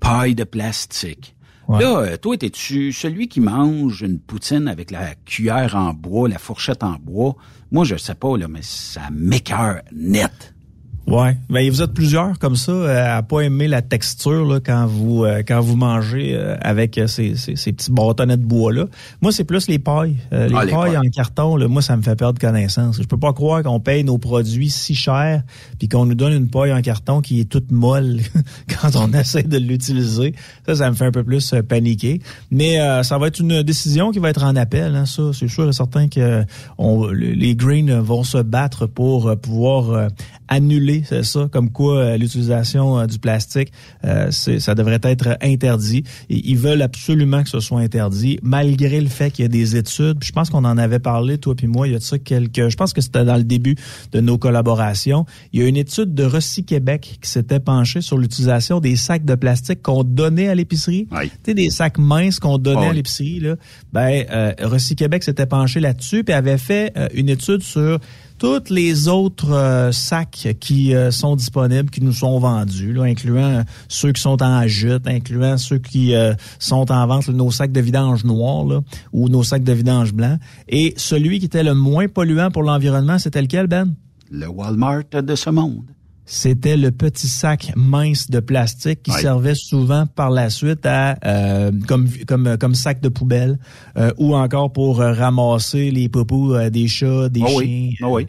[0.00, 1.33] paille de plastique,
[1.68, 6.38] Là, euh, toi, es-tu celui qui mange une poutine avec la cuillère en bois, la
[6.38, 7.36] fourchette en bois?
[7.72, 10.53] Moi, je sais pas, là, mais ça m'écœure net.
[11.06, 14.86] Ouais, ben vous êtes plusieurs comme ça euh, à pas aimer la texture là, quand
[14.86, 18.86] vous euh, quand vous mangez euh, avec ces, ces, ces, petits bâtonnets de bois là.
[19.20, 22.16] Moi c'est plus les pailles, les, ah, pailles en carton là, moi ça me fait
[22.16, 22.96] perdre connaissance.
[23.02, 25.42] Je peux pas croire qu'on paye nos produits si cher
[25.78, 28.20] puis qu'on nous donne une paille en carton qui est toute molle
[28.80, 30.34] quand on essaie de l'utiliser.
[30.64, 32.22] Ça ça me fait un peu plus paniquer.
[32.50, 35.68] Mais ça va être une décision qui va être en appel hein, ça c'est sûr
[35.68, 36.44] et certain que
[36.78, 40.08] on, les Greens vont se battre pour pouvoir
[40.48, 43.72] annuler c'est ça, comme quoi euh, l'utilisation euh, du plastique,
[44.04, 46.04] euh, ça devrait être interdit.
[46.30, 49.76] Et ils veulent absolument que ce soit interdit, malgré le fait qu'il y a des
[49.76, 50.18] études.
[50.22, 52.68] je pense qu'on en avait parlé, toi puis moi, il y a de ça quelques...
[52.68, 53.76] Je pense que c'était dans le début
[54.12, 55.26] de nos collaborations.
[55.52, 59.24] Il y a une étude de Recy Québec qui s'était penchée sur l'utilisation des sacs
[59.24, 61.08] de plastique qu'on donnait à l'épicerie.
[61.10, 63.42] Tu sais, des sacs minces qu'on donnait à l'épicerie.
[63.92, 64.52] Ben, euh,
[64.96, 67.98] Québec s'était penché là-dessus puis avait fait une étude sur
[68.44, 74.12] tous les autres euh, sacs qui euh, sont disponibles, qui nous sont vendus, incluant ceux
[74.12, 78.22] qui sont en jute, incluant ceux qui euh, sont en vente, nos sacs de vidange
[78.24, 78.80] noirs là,
[79.14, 80.38] ou nos sacs de vidange blancs.
[80.68, 83.94] Et celui qui était le moins polluant pour l'environnement, c'était lequel, Ben?
[84.30, 85.86] Le Walmart de ce monde
[86.26, 91.70] c'était le petit sac mince de plastique qui servait souvent par la suite à euh,
[91.86, 93.58] comme comme comme sac de poubelle
[93.98, 97.58] euh, ou encore pour euh, ramasser les popos des chats, des oh chiens.
[97.58, 97.96] Oui.
[98.02, 98.26] Oh oui.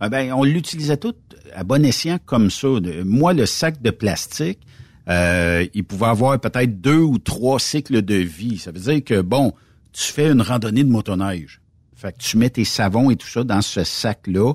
[0.00, 1.14] Ah ben, on l'utilisait tout
[1.54, 2.68] à bon escient comme ça.
[3.04, 4.60] Moi, le sac de plastique,
[5.08, 8.58] il pouvait avoir peut-être deux ou trois cycles de vie.
[8.58, 9.52] Ça veut dire que bon,
[9.92, 11.60] tu fais une randonnée de motoneige.
[11.94, 14.54] Fait que tu mets tes savons et tout ça dans ce sac-là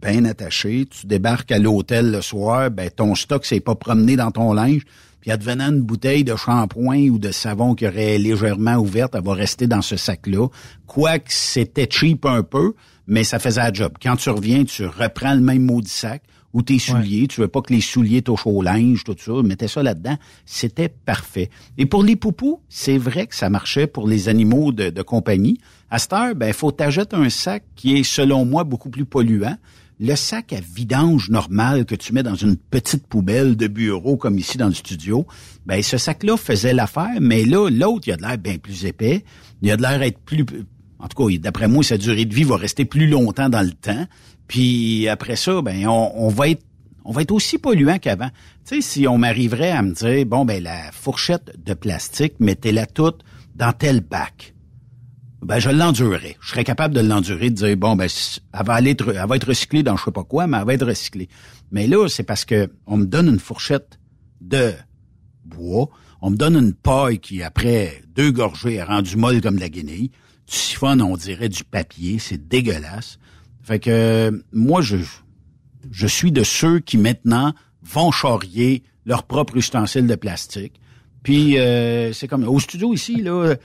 [0.00, 4.30] bien attaché, tu débarques à l'hôtel le soir, ben ton stock s'est pas promené dans
[4.30, 4.82] ton linge,
[5.20, 9.34] puis advenant une bouteille de shampoing ou de savon qui aurait légèrement ouverte, elle va
[9.34, 10.48] rester dans ce sac-là.
[10.86, 12.74] Quoique c'était cheap un peu,
[13.06, 13.94] mais ça faisait la job.
[14.00, 16.22] Quand tu reviens, tu reprends le même maudit sac
[16.52, 19.68] ou tes souliers, tu veux pas que les souliers touchent au linge, tout ça, mettez
[19.68, 20.16] ça là-dedans,
[20.46, 21.50] c'était parfait.
[21.76, 25.60] Et pour les poupous, c'est vrai que ça marchait pour les animaux de, compagnie.
[25.90, 29.56] À cette heure, ben, faut t'ajouter un sac qui est, selon moi, beaucoup plus polluant
[29.98, 34.38] le sac à vidange normal que tu mets dans une petite poubelle de bureau comme
[34.38, 35.26] ici dans le studio,
[35.64, 39.24] ben ce sac-là faisait l'affaire, mais là, l'autre, il a de l'air bien plus épais,
[39.62, 40.44] il a de l'air être plus...
[40.98, 43.72] En tout cas, d'après moi, sa durée de vie va rester plus longtemps dans le
[43.72, 44.06] temps.
[44.48, 46.62] Puis après ça, ben on, va être
[47.04, 48.30] on va être aussi polluant qu'avant.
[48.66, 52.86] Tu sais, si on m'arriverait à me dire, bon, ben la fourchette de plastique, mettez-la
[52.86, 53.22] toute
[53.54, 54.54] dans tel bac
[55.46, 56.36] ben je l'endurerais.
[56.40, 58.08] Je serais capable de l'endurer, de dire bon ben
[58.52, 60.74] elle va aller elle va être recyclée dans je sais pas quoi, mais elle va
[60.74, 61.28] être recyclée.
[61.70, 64.00] Mais là, c'est parce que on me donne une fourchette
[64.40, 64.72] de
[65.44, 65.88] bois,
[66.20, 70.10] on me donne une paille qui après deux gorgées est rendue molle comme la guenille.
[70.48, 73.20] Du siphonne, on dirait du papier, c'est dégueulasse.
[73.62, 74.96] Fait que moi je
[75.92, 80.80] je suis de ceux qui maintenant vont charrier leur propre ustensile de plastique
[81.26, 83.56] Puis euh, c'est comme au studio ici, là, euh,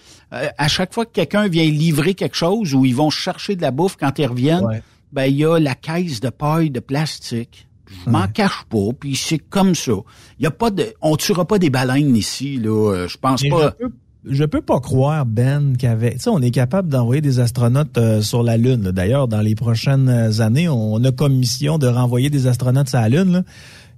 [0.57, 3.70] à chaque fois que quelqu'un vient livrer quelque chose ou ils vont chercher de la
[3.70, 4.82] bouffe quand ils reviennent,
[5.14, 7.68] ben il y a la caisse de paille de plastique.
[8.05, 9.91] Je m'en cache pas, puis c'est comme ça.
[10.39, 12.93] Il y a pas de, on tuera pas des baleines ici, là.
[12.93, 13.76] euh, Je pense Mais pas.
[13.80, 13.93] Je peux,
[14.26, 16.14] je peux pas croire, Ben, qu'avec...
[16.14, 18.91] Tu sais, on est capable d'envoyer des astronautes euh, sur la Lune.
[18.91, 20.09] D'ailleurs, dans les prochaines
[20.41, 23.32] années, on a comme mission de renvoyer des astronautes sur la Lune.
[23.34, 23.43] là.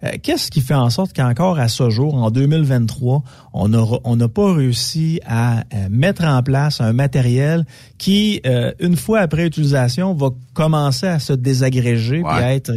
[0.04, 3.24] Euh, Qu'est-ce qui fait en sorte qu'encore à ce jour, en 2023,
[3.54, 7.66] on n'a on pas réussi à euh, mettre en place un matériel
[7.98, 12.72] qui, euh, une fois après utilisation, va commencer à se désagréger et à être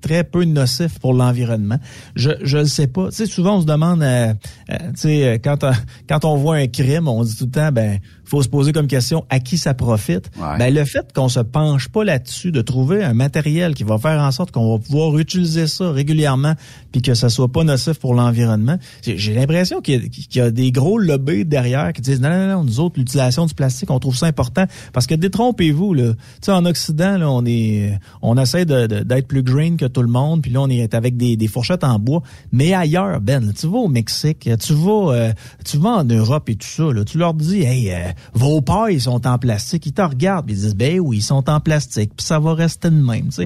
[0.00, 1.78] très peu nocif pour l'environnement?
[2.16, 3.08] Je je le sais pas.
[3.10, 4.32] Tu sais, souvent on se demande, euh,
[4.70, 5.72] euh, tu sais, quand on-
[6.08, 7.98] quand on voit un crime, on dit tout le temps, ben,
[8.32, 10.30] faut se poser comme question à qui ça profite?
[10.58, 14.20] Ben le fait qu'on se penche pas là-dessus, de trouver un matériel qui va faire
[14.22, 16.54] en sorte qu'on va pouvoir utiliser ça régulièrement,
[16.92, 20.40] puis que ça soit pas nocif pour l'environnement, j'ai l'impression qu'il y, a- qu'il y
[20.40, 23.90] a des gros lobbies derrière qui disent non non non, nous autres l'utilisation du plastique,
[23.90, 24.64] on trouve ça important.
[24.94, 29.42] Parce que détrompez-vous là, tu sais en Occident là, on est on essaie d'être plus
[29.42, 32.22] green que tout le monde, puis là on est avec des, des fourchettes en bois,
[32.50, 35.32] mais ailleurs Ben, là, tu vas au Mexique, tu vas euh,
[35.66, 37.96] tu vas en Europe et tout ça là, tu leur dis hey euh,
[38.34, 41.48] vos pailles sont en plastique, ils te regardent, puis ils disent ben oui, ils sont
[41.48, 43.44] en plastique, puis ça va rester de même, tu sais.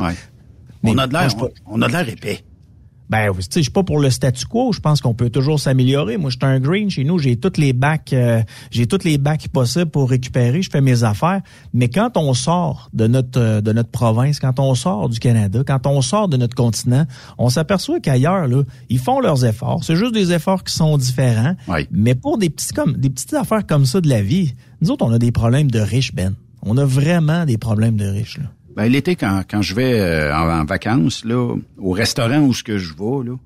[0.83, 1.29] Mais on a de l'air,
[1.66, 2.45] on a de l'air épais.
[3.09, 4.73] Ben, tu sais, je suis pas pour le statu quo.
[4.73, 6.17] Je pense qu'on peut toujours s'améliorer.
[6.17, 7.19] Moi, je suis un green chez nous.
[7.19, 10.63] J'ai toutes les bacs, euh, j'ai toutes les bacs possibles pour récupérer.
[10.63, 11.41] Je fais mes affaires.
[11.73, 15.63] Mais quand on sort de notre euh, de notre province, quand on sort du Canada,
[15.67, 17.05] quand on sort de notre continent,
[17.39, 19.85] on s'aperçoit qu'ailleurs, là, ils font leurs efforts.
[19.85, 21.55] C'est juste des efforts qui sont différents.
[21.91, 25.05] Mais pour des petits comme des petites affaires comme ça de la vie, nous autres,
[25.05, 26.35] on a des problèmes de riches, Ben.
[26.63, 28.47] On a vraiment des problèmes de riches, là.
[28.77, 32.77] Ben, l'été, quand, quand je vais euh, en, vacances, là, au restaurant où ce que
[32.77, 33.37] je vais, là,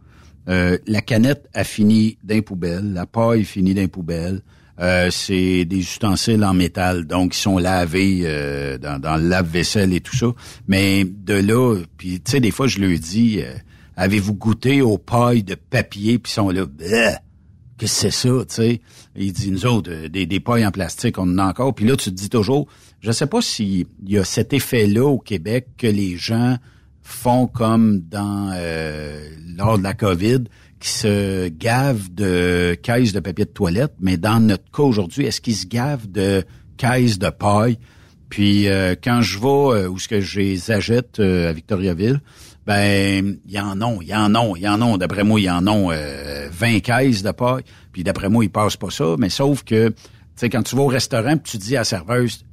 [0.49, 4.41] euh, la canette a fini d'un poubelle, la paille finit d'un poubelle.
[4.81, 9.93] Euh, c'est des ustensiles en métal, donc ils sont lavés euh, dans, dans le lave-vaisselle
[9.93, 10.33] et tout ça.
[10.68, 13.53] Mais de là, puis tu sais, des fois je leur dis, euh,
[13.97, 17.16] avez-vous goûté aux pailles de papier, puis ils sont là, Bleh!
[17.81, 18.81] Que c'est ça, tu sais?
[19.16, 21.74] Il dit, nous autres, euh, des, des pailles en plastique, on en a encore.
[21.74, 22.66] Puis là, tu te dis toujours,
[23.01, 26.59] je sais pas s'il y a cet effet-là au Québec que les gens
[27.03, 30.45] font comme dans euh, lors de la COVID,
[30.78, 35.41] qui se gavent de caisses de papier de toilette, mais dans notre cas aujourd'hui, est-ce
[35.41, 36.45] qu'ils se gavent de
[36.76, 37.78] caisses de paille?
[38.31, 39.47] Puis euh, quand je vais
[39.83, 42.20] euh, où ce que je les achète euh, à Victoriaville,
[42.67, 44.97] ben il y en ont, il y en ont, il y en ont.
[44.97, 47.65] D'après moi, il y en ont euh, 20 caisses de paille.
[47.93, 49.17] Puis d'après moi, ils passent pas ça.
[49.19, 49.95] Mais sauf que, tu
[50.37, 52.45] sais, quand tu vas au restaurant, puis tu dis à serveuse,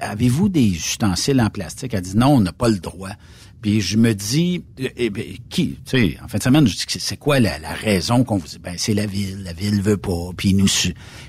[0.00, 1.94] avez-vous des ustensiles en plastique?
[1.94, 3.10] Elle dit non, on n'a pas le droit.
[3.62, 6.76] Puis je me dis, eh, eh ben, qui, tu sais, en fin de semaine, je
[6.76, 8.58] dis, c'est quoi la, raison qu'on vous dit?
[8.58, 10.68] Ben, c'est la ville, la ville veut pas, puis ils nous,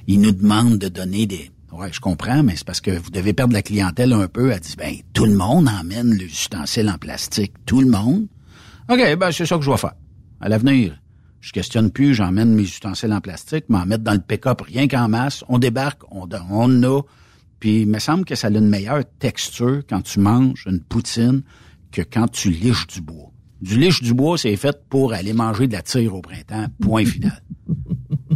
[0.07, 1.49] ils nous demandent de donner des...
[1.71, 4.51] Ouais, je comprends, mais c'est parce que vous devez perdre la clientèle un peu.
[4.51, 7.53] Elle dit, ben, tout le monde emmène les ustensiles en plastique.
[7.65, 8.27] Tout le monde.
[8.89, 9.95] OK, ben, c'est ça que je vais faire.
[10.39, 10.97] À l'avenir,
[11.41, 15.09] je questionne plus, j'emmène mes ustensiles en plastique, m'en mettre dans le pick-up rien qu'en
[15.09, 15.43] masse.
[15.49, 17.01] On débarque, on, on a.
[17.59, 21.43] Puis il me semble que ça a une meilleure texture quand tu manges une poutine
[21.91, 23.31] que quand tu liches du bois.
[23.61, 26.67] Du liche du bois, c'est fait pour aller manger de la tire au printemps.
[26.79, 27.41] Point final.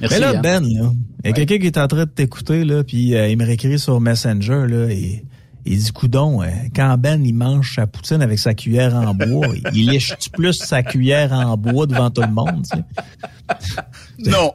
[0.00, 0.42] Merci, Mais là, Yann.
[0.42, 0.90] Ben, là,
[1.24, 3.44] il y a quelqu'un qui est en train de t'écouter, là, puis euh, il me
[3.44, 5.24] réécrit sur Messenger, là, et
[5.66, 9.48] il dit, coudon, euh, quand Ben, il mange sa poutine avec sa cuillère en bois,
[9.74, 14.30] il lèche-tu plus sa cuillère en bois devant tout le monde, tu sais?
[14.30, 14.52] Non.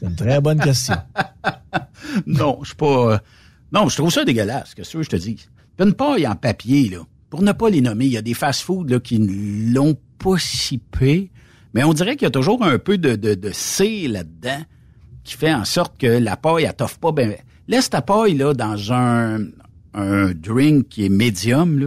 [0.00, 0.96] C'est une très bonne question.
[2.26, 3.12] non, je suis pas.
[3.14, 3.18] euh,
[3.72, 5.36] Non, je trouve ça dégueulasse, que ce que je te dis.
[5.78, 6.98] Une paille en papier, là,
[7.30, 10.38] pour ne pas les nommer, il y a des fast-foods là, qui ne l'ont pas
[10.38, 11.30] sippé,
[11.74, 14.62] mais on dirait qu'il y a toujours un peu de, de, de cire là-dedans
[15.24, 17.34] qui fait en sorte que la paille, elle t'offre pas ben.
[17.68, 19.38] Laisse ta paille là dans un,
[19.94, 21.86] un drink qui est médium, là.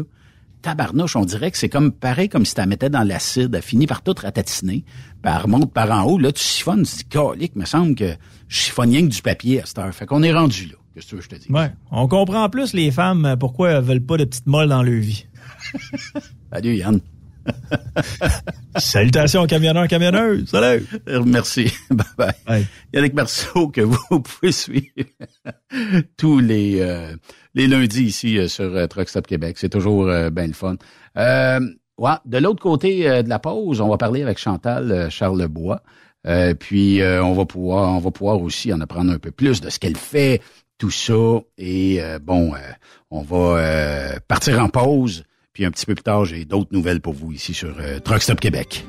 [0.61, 3.61] Tabarnouche, on dirait que c'est comme pareil comme si tu la mettais dans l'acide, elle
[3.61, 4.83] finit par tout ratatiner,
[5.21, 8.15] puis elle remonte par en haut, là, tu siphonnes, tu dis, calique, me semble que
[8.47, 9.93] je chiffonne rien que du papier à cette heure.
[9.93, 10.75] Fait qu'on est rendu là.
[10.95, 11.51] Qu'est-ce que je te dis?
[11.51, 11.71] Ouais.
[11.91, 14.99] On comprend plus les femmes euh, pourquoi elles veulent pas de petites molles dans leur
[14.99, 15.27] vie.
[16.51, 16.99] Salut, Yann.
[18.77, 20.49] Salutations, camionneurs, camionneuses.
[20.49, 20.85] Salut!
[21.25, 21.71] Merci.
[21.89, 22.65] Bye bye.
[22.93, 24.85] Yannick Marceau, que vous pouvez suivre
[26.17, 27.15] tous les, euh,
[27.53, 29.57] les lundis ici euh, sur euh, Truck Stop Québec.
[29.57, 30.75] C'est toujours bien le fun.
[31.97, 35.81] Ouais, de l'autre côté de la pause, on va parler avec Chantal Charlebois.
[36.59, 39.79] Puis on va pouvoir on va pouvoir aussi en apprendre un peu plus de ce
[39.79, 40.41] qu'elle fait,
[40.77, 41.13] tout ça.
[41.57, 42.51] Et bon,
[43.11, 45.23] on va partir en pause.
[45.55, 48.21] Puis un petit peu plus tard, j'ai d'autres nouvelles pour vous ici sur euh, Truck
[48.41, 48.85] Québec.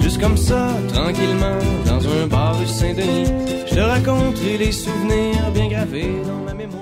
[0.00, 3.30] Juste comme ça, tranquillement, dans un bar rue Saint-Denis.
[3.66, 6.81] Je te raconterai les souvenirs bien gravés dans ma mémoire.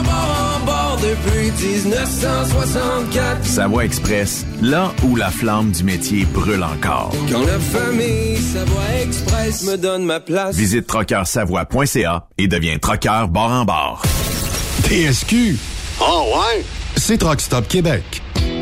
[1.01, 3.43] depuis 1964.
[3.45, 7.11] Savoie Express, là où la flamme du métier brûle encore.
[7.31, 10.55] Quand la famille Savoie Express me donne ma place.
[10.55, 14.01] Visite trockeursavoie.ca et deviens trockeur bord en bord.
[14.83, 15.57] TSQ.
[15.99, 16.63] Oh ouais?
[16.95, 18.21] C'est Truck Stop Québec.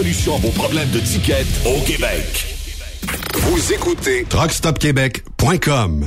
[0.00, 2.56] à vos problèmes de ticket au Québec.
[3.34, 6.06] Vous écoutez truckstopquebec.com.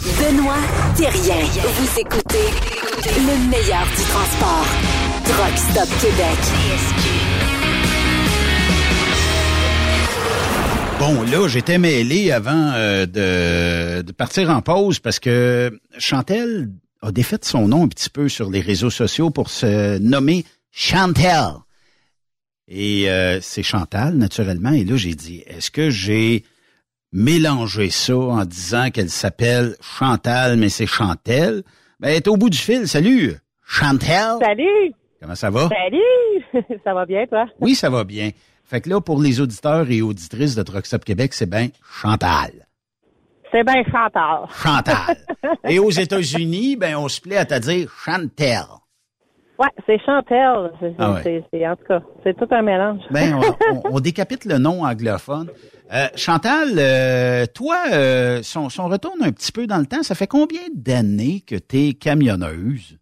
[0.00, 0.54] Benoît
[0.96, 1.44] Thérien.
[1.44, 2.46] Vous écoutez
[3.04, 4.66] le meilleur du transport.
[5.24, 6.38] Truck Stop Québec.
[11.00, 13.06] Bon, là, j'étais mêlé avant euh,
[14.02, 16.70] de, partir en pause parce que Chantel
[17.02, 21.54] a défait son nom un petit peu sur les réseaux sociaux pour se nommer Chantel.
[22.68, 24.70] Et euh, c'est Chantal, naturellement.
[24.70, 26.44] Et là, j'ai dit, est-ce que j'ai
[27.12, 31.62] mélangé ça en disant qu'elle s'appelle Chantal, mais c'est Chantel?
[32.00, 32.86] Ben, elle est au bout du fil.
[32.86, 33.34] Salut,
[33.66, 34.36] Chantel.
[34.40, 34.92] Salut.
[35.20, 35.68] Comment ça va?
[35.68, 36.64] Salut.
[36.84, 37.46] ça va bien, toi?
[37.60, 38.30] Oui, ça va bien.
[38.64, 41.68] Fait que là, pour les auditeurs et auditrices de Truck Stop Québec, c'est bien
[42.00, 42.50] Chantal.
[43.50, 44.46] C'est bien Chantal.
[44.62, 45.16] Chantal.
[45.68, 48.62] et aux États-Unis, ben, on se plaît à te dire Chantel.
[49.58, 50.70] Ouais, c'est Chantel.
[50.78, 51.66] C'est, Ah ouais.
[51.66, 53.00] en tout cas, c'est tout un mélange.
[53.10, 53.40] Ben, on,
[53.88, 55.48] on- on décapite le nom anglophone.
[55.92, 59.86] Euh, Chantal, euh, toi, euh, si on, si on retourne un petit peu dans le
[59.86, 62.98] temps, ça fait combien d'années que tu es camionneuse?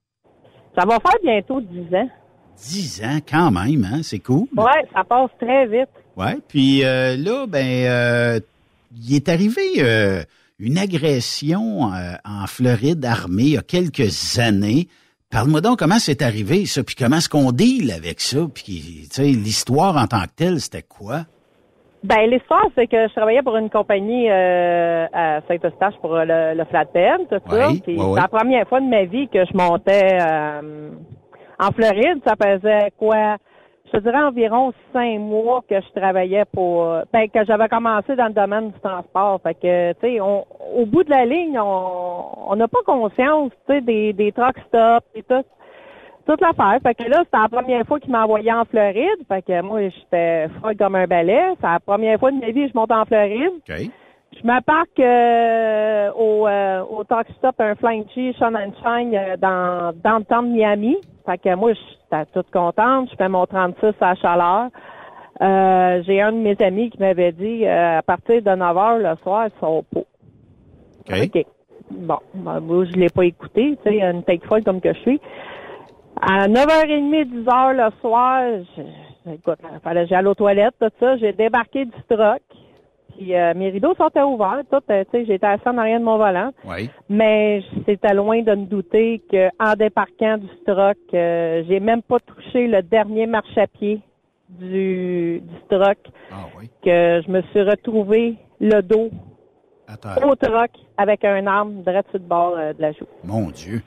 [0.79, 2.09] Ça va faire bientôt 10 ans.
[2.57, 4.01] 10 ans, quand même, hein?
[4.03, 4.47] C'est cool.
[4.57, 5.89] Ouais, ça passe très vite.
[6.17, 6.39] Ouais.
[6.49, 8.41] Puis euh, là, ben, euh,
[8.95, 10.23] il est arrivé euh,
[10.59, 14.89] une agression euh, en Floride armée il y a quelques années.
[15.29, 19.17] Parle-moi donc comment c'est arrivé, ça, puis comment est-ce qu'on deal avec ça, puis tu
[19.17, 21.27] sais, l'histoire en tant que telle, c'était quoi?
[22.07, 26.65] Ben l'histoire, c'est que je travaillais pour une compagnie euh, à Saint-Eustache pour le, le
[26.67, 27.69] flatbed, tout ça.
[27.69, 30.91] Oui, Puis c'est la première fois de ma vie que je montais euh,
[31.59, 32.21] en Floride.
[32.27, 33.37] Ça faisait quoi?
[33.87, 38.27] Je te dirais environ cinq mois que je travaillais pour ben que j'avais commencé dans
[38.27, 39.41] le domaine du transport.
[39.43, 40.45] Fait que tu sais, on-
[40.77, 44.57] au bout de la ligne, on on n'a pas conscience, tu sais, des, des truck
[44.69, 45.45] stops et tout
[46.27, 46.79] toute l'affaire.
[46.83, 49.27] Fait que là, c'était la première fois qu'il m'a envoyé en Floride.
[49.29, 51.55] Fait que moi, j'étais folle comme un balai.
[51.61, 53.53] C'est la première fois de ma vie que je monte en Floride.
[53.69, 53.91] OK.
[54.39, 59.15] Je me parque euh, au, euh, au Talk Stop, un Flying G, Sean and Shine,
[59.15, 60.97] euh, dans, dans le temps de Miami.
[61.25, 63.09] Fait que moi, j'étais toute contente.
[63.11, 64.69] Je fais mon 36 à chaleur.
[65.41, 68.99] Euh, j'ai un de mes amis qui m'avait dit, euh, à partir de 9 heures
[68.99, 70.01] le soir, ils sont pas.
[71.23, 71.47] OK.
[71.91, 74.99] Bon, ben, moi, je l'ai pas écouté, tu sais, une tête folle comme que je
[75.01, 75.21] suis.
[76.21, 78.43] À 9h30, 10h le soir,
[78.77, 81.17] je, écoute, fallait j'aille aux toilettes, tout ça.
[81.19, 82.43] J'ai débarqué du truck.
[83.17, 86.05] Puis euh, mes rideaux sont ouverts, tout, euh, tu sais, j'étais assis en arrière de
[86.05, 86.51] mon volant.
[86.67, 86.91] Oui.
[87.09, 92.67] Mais c'était loin de me douter qu'en débarquant du truck, euh, j'ai même pas touché
[92.67, 94.03] le dernier marchepied
[94.49, 95.99] du, du truck.
[96.85, 99.11] Que je me suis retrouvé le dos
[99.89, 100.29] Attends.
[100.29, 103.07] au truck avec un arme sur le bord de la joue.
[103.25, 103.81] Mon Dieu.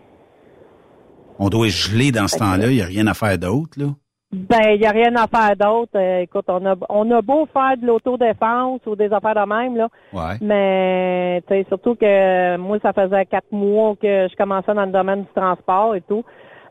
[1.39, 3.87] On doit geler dans ce temps-là, il n'y a rien à faire d'autre, là.
[4.31, 5.93] Ben, il n'y a rien à faire d'autre.
[5.95, 9.75] Euh, écoute, on a, on a beau faire de l'autodéfense ou des affaires de même,
[9.75, 9.87] là.
[10.13, 10.37] Ouais.
[10.39, 14.91] Mais, tu sais, surtout que moi, ça faisait quatre mois que je commençais dans le
[14.91, 16.23] domaine du transport et tout.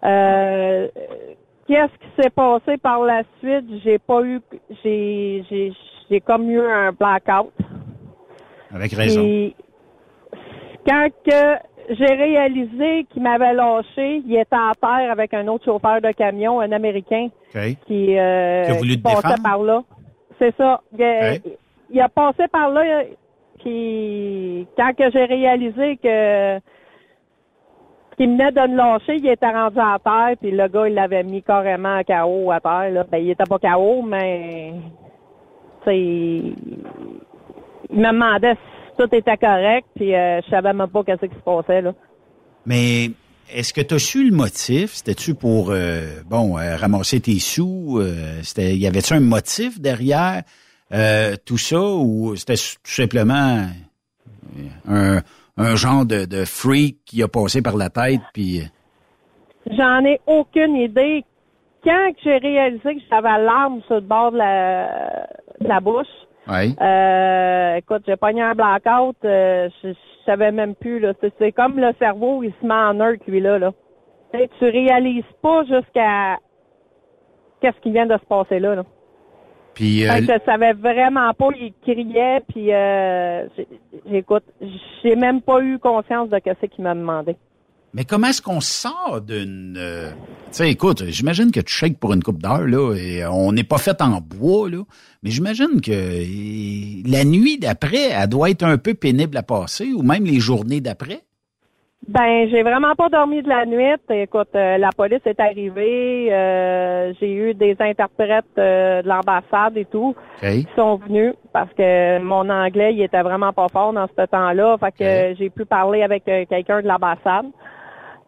[0.05, 0.87] Euh,
[1.66, 3.66] Qu'est-ce qui s'est passé par la suite?
[3.85, 4.41] J'ai pas eu,
[4.83, 5.73] j'ai, j'ai,
[6.09, 7.53] j'ai comme eu un blackout.
[8.73, 9.21] Avec raison.
[9.21, 9.55] Puis,
[10.87, 11.57] quand que
[11.91, 16.61] j'ai réalisé qu'il m'avait lâché, il était à terre avec un autre chauffeur de camion,
[16.61, 17.28] un Américain,
[17.86, 19.82] qui, euh, Qui a voulu qui te passait par là.
[20.39, 20.80] C'est ça.
[20.97, 21.43] Il, a- Ouais.
[21.91, 22.82] il a passé par là,
[23.61, 26.59] puis quand que j'ai réalisé que
[28.16, 31.22] qu'il venait de me lâcher, il était rendu à terre, puis le gars, il l'avait
[31.22, 32.91] mis carrément KO à terre.
[32.91, 33.05] Là.
[33.11, 34.72] Ben, il était pas KO, mais
[35.82, 36.55] tu sais, il
[37.93, 38.59] me demandait si
[38.99, 41.80] tout était correct, puis euh, je savais même pas qu'est-ce qui se passait.
[41.80, 41.94] Là.
[42.66, 43.11] Mais
[43.55, 44.94] est-ce que tu as su le motif?
[44.94, 47.99] C'était-tu pour euh, bon euh, ramasser tes sous?
[47.99, 50.42] Euh, c'était y avait-tu un motif derrière
[50.92, 51.80] euh, tout ça?
[51.80, 53.66] Ou c'était tout simplement
[54.88, 55.20] un,
[55.57, 58.62] un genre de, de freak qui a passé par la tête puis
[59.70, 61.24] J'en ai aucune idée.
[61.84, 65.26] Quand j'ai réalisé que j'avais l'arme sur le bord de la,
[65.61, 66.07] de la bouche,
[66.51, 70.99] euh, écoute, j'ai pogné un blackout, euh, je, je savais même plus.
[70.99, 71.12] là.
[71.20, 73.59] C'est, c'est comme le cerveau, il se met en neutre, lui, là.
[73.59, 73.72] là.
[74.32, 76.38] Tu réalises pas jusqu'à
[77.61, 78.74] qu'est-ce qui vient de se passer là.
[78.74, 78.84] là.
[79.74, 83.46] puis euh, je savais vraiment pas, il criait, puis euh,
[84.11, 84.44] j'écoute,
[85.03, 87.36] j'ai même pas eu conscience de ce qu'il m'a demandé.
[87.95, 92.12] Mais comment est-ce qu'on sort d'une euh, tu sais écoute, j'imagine que tu shakes pour
[92.12, 94.82] une coupe d'heure là et on n'est pas fait en bois là,
[95.22, 99.93] mais j'imagine que euh, la nuit d'après, elle doit être un peu pénible à passer
[99.93, 101.22] ou même les journées d'après?
[102.07, 103.93] Ben, j'ai vraiment pas dormi de la nuit.
[104.09, 106.32] Écoute, euh, la police est arrivée.
[106.32, 112.18] euh, j'ai eu des interprètes euh, de l'ambassade et tout qui sont venus parce que
[112.20, 114.78] mon anglais, il était vraiment pas fort dans ce temps-là.
[114.78, 117.47] Fait que euh, j'ai pu parler avec euh, quelqu'un de l'ambassade.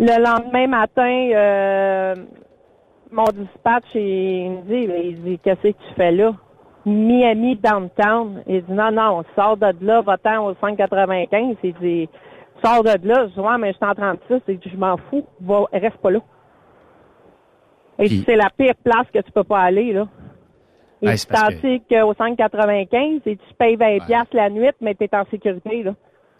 [0.03, 2.15] Le lendemain matin, euh,
[3.11, 6.33] mon dispatch, il, me dit, il dit, qu'est-ce que tu fais là?
[6.87, 8.43] Miami downtown.
[8.47, 11.57] Il dit, non, non, on sort de là, va-t'en au 595.
[11.63, 12.09] Il dit,
[12.65, 13.27] sors de là.
[13.29, 14.41] Je dis, ouais, mais je suis en 36.
[14.49, 15.27] Il dit, je m'en fous.
[15.43, 16.21] Va, reste pas là.
[17.99, 20.07] Et Puis- c'est la pire place que tu peux pas aller, là.
[21.03, 21.27] Et Ouais, tu
[21.81, 25.83] que- qu'au 595, et tu payes 20 piastres la nuit, mais tu es en sécurité,
[25.83, 25.93] là.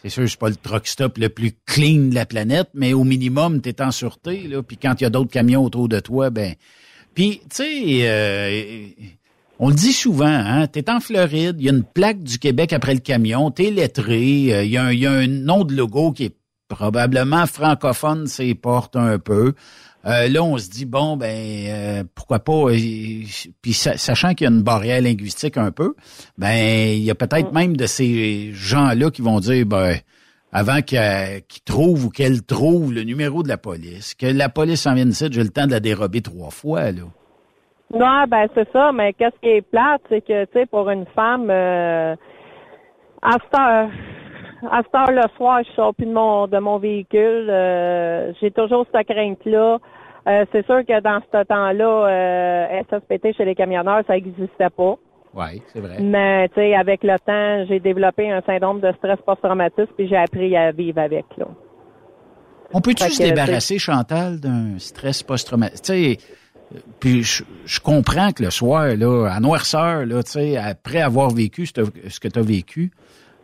[0.03, 3.05] C'est sûr, c'est pas le truck stop le plus clean de la planète, mais au
[3.05, 4.49] minimum, tu es en sûreté.
[4.49, 6.55] Là, puis quand il y a d'autres camions autour de toi, ben.
[7.15, 8.87] Puis, tu sais, euh,
[9.59, 12.39] on le dit souvent, hein, tu es en Floride, il y a une plaque du
[12.39, 15.27] Québec après le camion, tu es lettré, euh, il y, a un- y a un
[15.27, 16.37] nom de logo qui est
[16.69, 19.55] probablement francophone, c'est porte un peu.
[20.07, 22.77] Euh, là, on se dit, bon, ben, euh, pourquoi pas, euh,
[23.61, 25.95] puis sa- sachant qu'il y a une barrière linguistique un peu,
[26.39, 26.57] ben,
[26.97, 29.97] il y a peut-être même de ces gens-là qui vont dire, ben,
[30.53, 30.99] avant qu'il
[31.67, 35.27] trouve ou qu'elle trouve le numéro de la police, que la police en vienne ici,
[35.31, 37.03] j'ai le temps de la dérober trois fois, là.
[37.93, 41.07] Non, ben c'est ça, mais qu'est-ce qui est plate, c'est que, tu sais, pour une
[41.15, 42.15] femme, euh,
[43.21, 43.91] à cette heure,
[44.69, 48.51] à cette heure le soir, je sors plus de mon, de mon véhicule, euh, j'ai
[48.51, 49.79] toujours cette crainte-là.
[50.29, 54.97] Euh, c'est sûr que dans ce temps-là, euh, SSPT chez les camionneurs, ça n'existait pas.
[55.33, 55.97] Oui, c'est vrai.
[56.01, 60.17] Mais tu sais, avec le temps, j'ai développé un syndrome de stress post-traumatique, puis j'ai
[60.17, 61.25] appris à vivre avec.
[61.39, 61.47] Là.
[62.73, 65.83] On peut-tu se débarrasser, Chantal, d'un stress post-traumatique?
[65.83, 66.19] Tu sais,
[67.01, 71.67] puis je, comprends que le soir, là, à noirceur, là, tu sais, après avoir vécu
[71.67, 72.93] ce, ce que tu as vécu,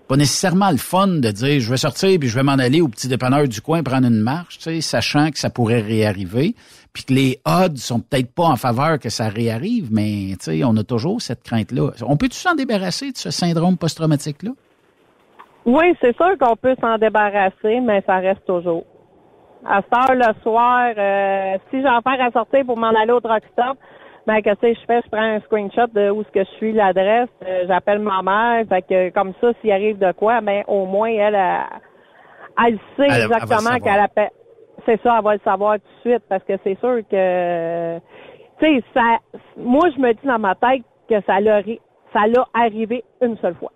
[0.08, 2.88] pas nécessairement le fun de dire je vais sortir puis je vais m'en aller au
[2.88, 6.54] petit dépanneur du coin prendre une marche, sachant que ça pourrait réarriver,
[6.92, 10.84] puis que les odds sont peut-être pas en faveur que ça réarrive, mais on a
[10.84, 11.90] toujours cette crainte-là.
[12.06, 14.52] On peut-tu s'en débarrasser de ce syndrome post-traumatique-là?
[15.66, 18.84] Oui, c'est sûr qu'on peut s'en débarrasser, mais ça reste toujours.
[19.68, 23.20] À cette heure le soir, euh, si j'en fais à sortir pour m'en aller au
[23.20, 23.76] truck stop,
[24.26, 27.28] ben que je fais, je prends un screenshot de où ce que je suis, l'adresse,
[27.46, 31.10] euh, j'appelle ma mère, fait que comme ça, s'il arrive de quoi, ben au moins
[31.10, 31.38] elle,
[32.66, 34.30] elle, sait exactement qu'elle appelle.
[34.84, 37.98] C'est ça, elle va le savoir tout de suite parce que c'est sûr que,
[38.58, 39.18] tu sais, ça,
[39.56, 41.62] moi je me dis dans ma tête que ça l'a,
[42.12, 43.72] ça l'a arrivé une seule fois.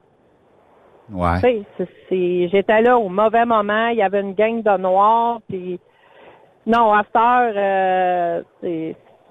[1.12, 1.64] Ouais.
[1.77, 5.81] C'est, j'étais là au mauvais moment, il y avait une gang de noirs, puis
[6.66, 8.43] non, à cette heure, euh,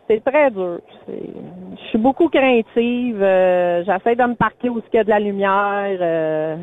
[0.09, 0.79] c'est très dur.
[1.07, 3.21] Je suis beaucoup craintive.
[3.21, 5.97] Euh, j'essaie de me parquer où il y a de la lumière.
[6.01, 6.57] Euh,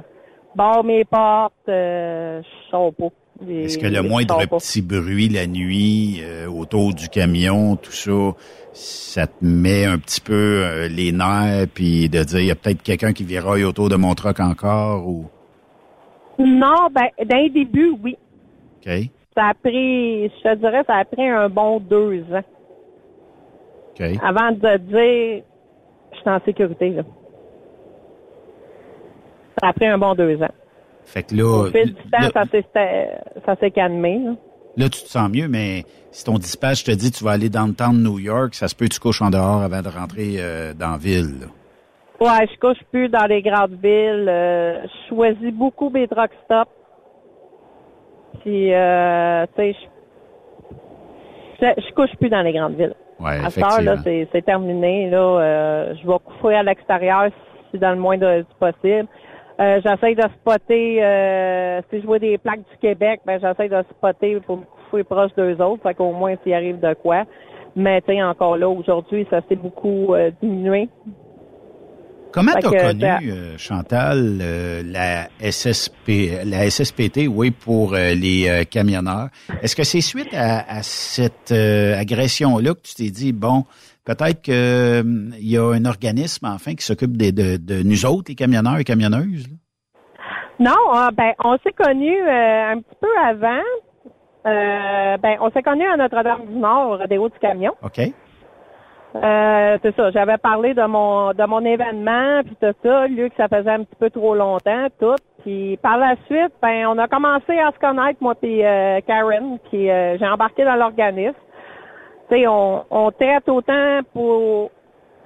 [0.54, 1.54] barre mes portes.
[1.68, 3.08] Euh, je sors pas.
[3.48, 8.34] Est-ce que le moindre petit bruit la nuit euh, autour du camion, tout ça,
[8.72, 12.82] ça te met un petit peu les nerfs, puis de dire il y a peut-être
[12.82, 15.26] quelqu'un qui viraille autour de mon truck encore ou?
[16.38, 18.16] Non, ben d'un début, oui.
[18.78, 18.92] OK.
[19.36, 22.42] Ça a pris, je te dirais, ça a pris un bon deux ans.
[24.22, 25.42] Avant de dire,
[26.12, 27.02] je suis en sécurité, là.
[29.60, 30.52] Ça a pris un bon deux ans.
[31.04, 31.44] Fait que là.
[31.44, 32.28] Au fil du temps,
[33.46, 34.32] ça s'est calmé, là.
[34.76, 37.66] Là, tu te sens mieux, mais si ton dispatch te dit tu vas aller dans
[37.66, 39.88] le temps de New York, ça se peut que tu couches en dehors avant de
[39.88, 41.40] rentrer euh, dans la ville.
[41.40, 41.46] Là.
[42.20, 44.26] Ouais, je couche plus dans les grandes villes.
[44.28, 46.70] Euh, je choisis beaucoup mes truck stops.
[48.40, 49.76] Puis, euh, tu sais,
[51.60, 52.94] je, je couche plus dans les grandes villes.
[53.18, 55.08] Ouais, à ça, là, c'est terminé.
[55.08, 57.30] Là, euh, je vais coucher à l'extérieur
[57.70, 59.08] si dans le moins de, possible.
[59.58, 63.82] Euh, j'essaie de spotter, euh, si je vois des plaques du Québec, ben j'essaie de
[63.90, 67.24] spotter pour me coucher proche d'eux autres, fait qu'au moins s'il arrive de quoi.
[67.74, 70.90] Mais tu encore là, aujourd'hui, ça s'est beaucoup euh, diminué.
[72.36, 78.66] Comment tu as connu, euh, Chantal, euh, la SSP, la SSPT, oui, pour euh, les
[78.70, 79.28] camionneurs?
[79.62, 83.64] Est-ce que c'est suite à, cette agression-là que tu t'es dit, bon,
[84.04, 88.76] peut-être qu'il y a un organisme, enfin, qui s'occupe de, de, nous autres, les camionneurs
[88.76, 89.48] et camionneuses?
[90.60, 90.76] Non,
[91.16, 93.62] ben, on s'est connus un petit peu avant.
[94.44, 97.72] ben, on s'est connus à Notre-Dame-du-Nord, des hauts du camion.
[97.82, 98.12] OK.
[99.22, 100.10] Euh, c'est ça.
[100.10, 103.84] J'avais parlé de mon de mon événement puis tout ça, lui que ça faisait un
[103.84, 105.16] petit peu trop longtemps, tout.
[105.42, 109.58] Puis par la suite, ben on a commencé à se connaître moi puis euh, Karen,
[109.70, 111.34] qui euh, j'ai embarqué dans l'organisme.
[112.28, 114.70] Tu sais, on, on traite autant pour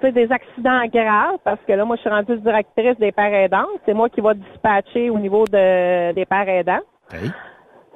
[0.09, 3.67] des accidents graves, parce que là, moi, je suis rendue directrice des pères aidants.
[3.85, 6.79] C'est moi qui va dispatcher au niveau de, des pères aidants.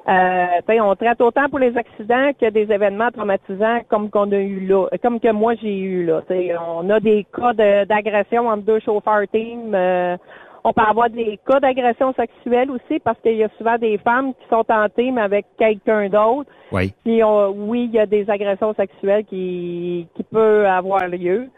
[0.08, 4.60] Euh, on traite autant pour les accidents que des événements traumatisants comme qu'on a eu
[4.60, 6.22] là, comme que moi j'ai eu là.
[6.68, 9.74] on a des cas d'agression entre deux chauffeurs team.
[9.74, 10.16] Euh,
[10.62, 14.32] on peut avoir des cas d'agression sexuelle aussi parce qu'il y a souvent des femmes
[14.34, 16.50] qui sont en team avec quelqu'un d'autre.
[16.70, 16.92] Oui.
[17.04, 21.48] Puis oui, il y a des agressions sexuelles qui qui peuvent avoir lieu.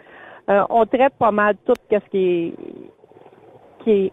[0.49, 2.55] Euh, on traite pas mal tout ce qui est
[3.85, 4.13] qui est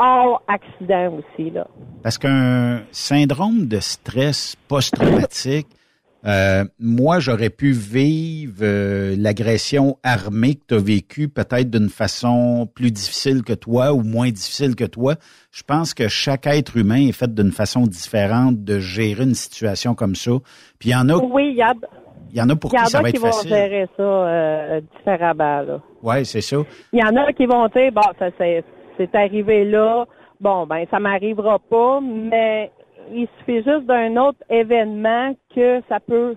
[0.00, 1.50] hors accident aussi.
[1.50, 1.66] Là.
[2.02, 5.68] Parce qu'un syndrome de stress post-traumatique,
[6.26, 12.68] euh, moi, j'aurais pu vivre euh, l'agression armée que tu as vécue peut-être d'une façon
[12.74, 15.14] plus difficile que toi ou moins difficile que toi.
[15.50, 19.94] Je pense que chaque être humain est fait d'une façon différente de gérer une situation
[19.94, 20.32] comme ça.
[20.78, 21.14] Puis il y en a.
[21.14, 21.72] Oui, il y a.
[22.32, 23.50] Il y en a pour qui ça va être facile.
[23.50, 25.60] Il y en a qui vont gérer ça euh, différemment.
[25.62, 25.80] Là.
[26.02, 26.58] Oui, c'est ça.
[26.92, 28.62] Il y en a qui vont dire, bon, ça c'est
[29.00, 30.06] c'est arrivé là,
[30.40, 32.70] bon, ben ça m'arrivera pas, mais
[33.12, 36.36] il suffit juste d'un autre événement que ça peut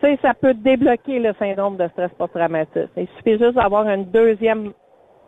[0.00, 2.90] tu sais, ça peut débloquer le syndrome de stress post-traumatique.
[2.98, 4.72] Il suffit juste d'avoir une deuxième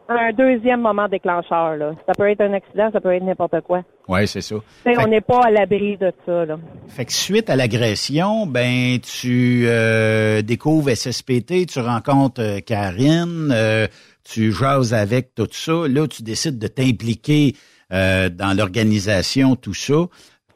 [0.08, 1.76] un deuxième moment déclencheur.
[1.76, 1.92] Là.
[2.06, 3.82] Ça peut être un accident, ça peut être n'importe quoi.
[4.08, 4.56] Oui, c'est ça.
[4.86, 6.46] on n'est pas à l'abri de ça.
[6.46, 6.58] Là.
[6.88, 13.86] Fait que suite à l'agression, ben tu euh, découvres SSPT, tu rencontres euh, Karine, euh,
[14.30, 15.88] tu jases avec tout ça.
[15.88, 17.54] Là, tu décides de t'impliquer
[17.90, 19.94] dans l'organisation, tout ça.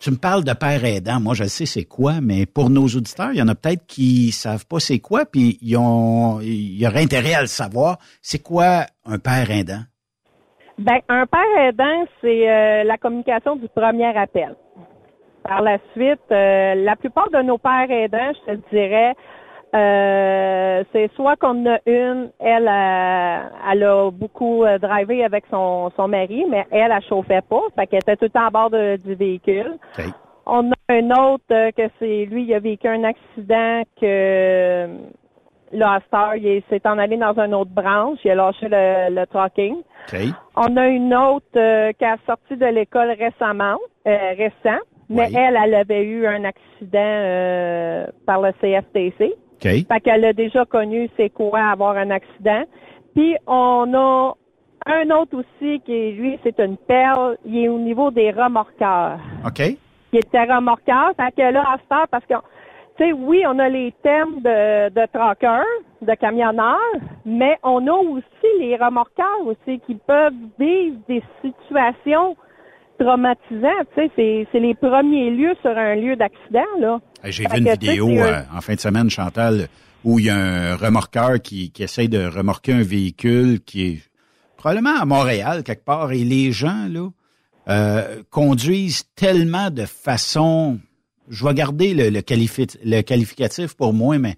[0.02, 1.20] Tu me parles de père aidant.
[1.20, 4.32] Moi, je sais c'est quoi, mais pour nos auditeurs, il y en a peut-être qui
[4.32, 7.98] savent pas c'est quoi, puis ils ont, il y aurait intérêt à le savoir.
[8.20, 9.82] C'est quoi un père aidant?
[10.76, 14.56] Ben, un père aidant, c'est euh, la communication du premier appel.
[15.44, 19.14] Par la suite, euh, la plupart de nos pères aidants, je te dirais,
[19.74, 26.08] euh, c'est soit qu'on a une, elle, elle a beaucoup euh, drivé avec son, son
[26.08, 29.14] mari, mais elle, elle chauffait pas, fait qu'elle était tout le temps à bord du
[29.14, 29.78] véhicule.
[30.44, 34.88] On a un autre euh, que c'est lui, il a vécu un accident que
[35.72, 39.26] là, Star, il s'est en allé dans une autre branche, il a lâché le, le
[39.26, 39.76] trucking.
[40.54, 46.04] On a une autre qui a sorti de l'école récemment, récent, mais elle, elle avait
[46.04, 49.34] eu un accident par le CFTC.
[49.62, 49.86] Okay.
[49.86, 52.64] Fait qu'elle a déjà connu c'est quoi avoir un accident.
[53.14, 54.34] Puis on a
[54.86, 59.20] un autre aussi qui lui c'est une perle, il est au niveau des remorqueurs.
[59.46, 59.60] OK.
[60.12, 62.34] Il était remorqueur, fait que là à ce parce que
[62.96, 66.78] tu sais oui, on a les thèmes de de de camionneurs,
[67.24, 72.36] mais on a aussi les remorqueurs aussi qui peuvent vivre des situations
[72.98, 76.98] traumatisantes, tu sais, c'est les premiers lieux sur un lieu d'accident là.
[77.24, 79.68] J'ai vu une vidéo euh, en fin de semaine, Chantal,
[80.04, 84.02] où il y a un remorqueur qui, qui essaye de remorquer un véhicule qui est
[84.56, 87.08] probablement à Montréal quelque part, et les gens là
[87.68, 90.80] euh, conduisent tellement de façon,
[91.28, 92.22] je vais garder le, le,
[92.84, 94.36] le qualificatif pour moi, mais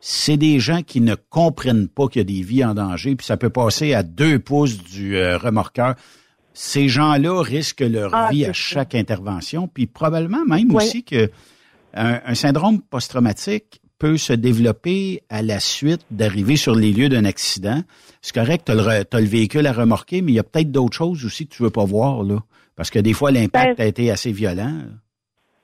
[0.00, 3.26] c'est des gens qui ne comprennent pas qu'il y a des vies en danger, puis
[3.26, 5.94] ça peut passer à deux pouces du euh, remorqueur.
[6.54, 11.30] Ces gens-là risquent leur ah, vie à chaque intervention, puis probablement même aussi que
[11.94, 17.80] un, syndrome post-traumatique peut se développer à la suite d'arriver sur les lieux d'un accident.
[18.20, 21.24] C'est correct, tu as, le véhicule à remorquer, mais il y a peut-être d'autres choses
[21.24, 22.38] aussi que tu veux pas voir, là.
[22.76, 24.72] Parce que des fois, l'impact ben, a été assez violent.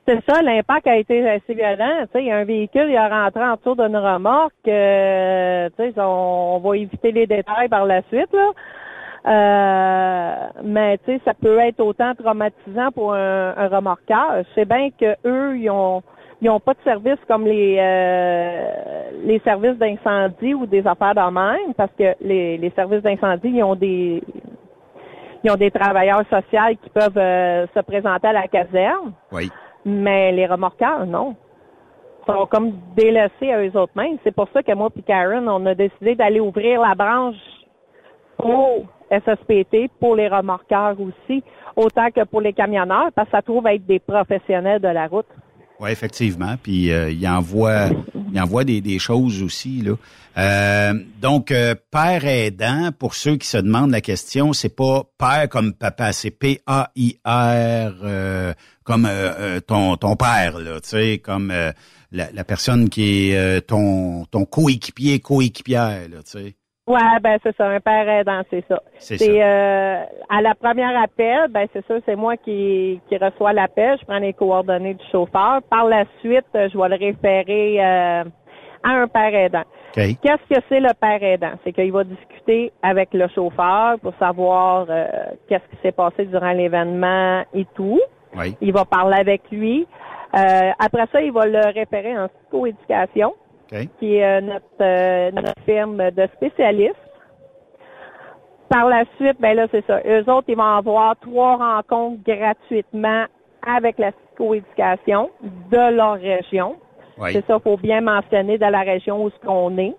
[0.06, 2.02] C'est ça, l'impact a été assez violent.
[2.02, 4.54] Tu sais, il y a un véhicule, il a rentré en dessous d'une remorque.
[4.68, 8.50] Euh, tu sais, on, va éviter les détails par la suite, là.
[9.26, 14.44] Euh, mais tu sais, ça peut être autant traumatisant pour un, un remorqueur.
[14.44, 16.02] Je sais bien que eux, ils ont
[16.40, 21.32] ils n'ont pas de service comme les euh, les services d'incendie ou des affaires de
[21.32, 24.22] même, parce que les, les services d'incendie, ils ont des
[25.42, 29.12] ils ont des travailleurs sociaux qui peuvent euh, se présenter à la caserne.
[29.32, 29.50] Oui.
[29.84, 31.34] Mais les remorqueurs, non.
[32.26, 34.18] Ils sont comme délaissés à eux autres mêmes.
[34.22, 37.36] C'est pour ça que moi et Karen, on a décidé d'aller ouvrir la branche
[38.36, 41.42] pour SSPT, pour les remorqueurs aussi,
[41.74, 45.26] autant que pour les camionneurs, parce que ça trouve être des professionnels de la route.
[45.80, 46.56] Oui, effectivement.
[46.60, 47.88] Puis euh, il envoie,
[48.32, 49.94] il envoie des, des choses aussi là.
[50.36, 55.48] Euh, donc euh, père aidant, pour ceux qui se demandent la question, c'est pas père
[55.48, 59.08] comme papa, c'est P A I R comme
[59.66, 65.20] ton ton père là, tu sais, comme la, la, personne qui est ton ton coéquipier,
[65.20, 66.54] coéquipière là, tu sais.
[66.88, 68.82] Ouais, ben c'est ça, un père aidant, c'est ça.
[68.98, 73.98] C'est euh, à la première appel, ben c'est ça, c'est moi qui, qui reçois l'appel,
[74.00, 75.60] je prends les coordonnées du chauffeur.
[75.68, 78.24] Par la suite, je vais le référer euh,
[78.82, 79.64] à un père aidant.
[79.92, 81.52] Qu'est-ce que c'est le père aidant?
[81.62, 85.06] C'est qu'il va discuter avec le chauffeur pour savoir euh,
[85.46, 88.00] qu'est-ce qui s'est passé durant l'événement et tout.
[88.62, 89.86] Il va parler avec lui.
[90.32, 93.34] après ça, il va le référer en psychoéducation
[93.98, 96.94] qui est euh, notre, euh, notre firme de spécialistes.
[98.68, 100.00] Par la suite, ben là, c'est ça.
[100.06, 103.24] Eux autres, ils vont avoir trois rencontres gratuitement
[103.66, 106.76] avec la psychoéducation de leur région.
[107.32, 109.96] C'est ça, faut bien mentionner de la région où ce qu'on est.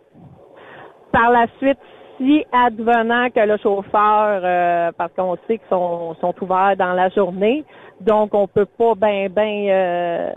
[1.11, 1.79] Par la suite,
[2.17, 7.09] si advenant que le chauffeur, euh, parce qu'on sait qu'ils sont, sont ouverts dans la
[7.09, 7.65] journée,
[7.99, 10.31] donc on peut pas ben ben euh,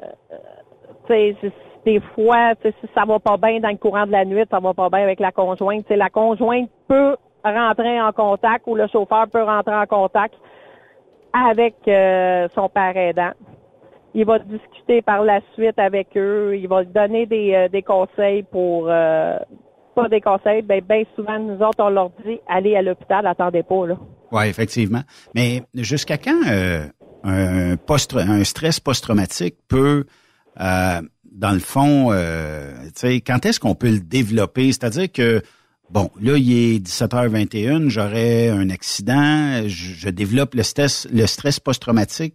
[1.85, 4.73] des fois, si ça va pas bien dans le courant de la nuit, ça va
[4.73, 5.89] pas bien avec la conjointe.
[5.91, 10.35] la conjointe peut rentrer en contact ou le chauffeur peut rentrer en contact
[11.33, 13.33] avec euh, son père aidant.
[14.15, 16.57] Il va discuter par la suite avec eux.
[16.57, 19.39] Il va donner des, euh, des conseils pour euh,
[19.95, 23.63] pas des conseils, ben bien souvent nous autres on leur dit allez à l'hôpital, attendez
[23.63, 23.97] pas là.
[24.31, 25.03] Oui, effectivement.
[25.35, 26.41] Mais jusqu'à quand
[27.25, 30.05] un post un stress post-traumatique peut
[31.35, 32.73] dans le fond, euh,
[33.27, 34.67] quand est-ce qu'on peut le développer?
[34.67, 35.43] C'est-à-dire que,
[35.93, 41.61] Bon, là, il est 17h21, j'aurais un accident, je, je développe le stress, le stress
[41.61, 42.35] post-traumatique.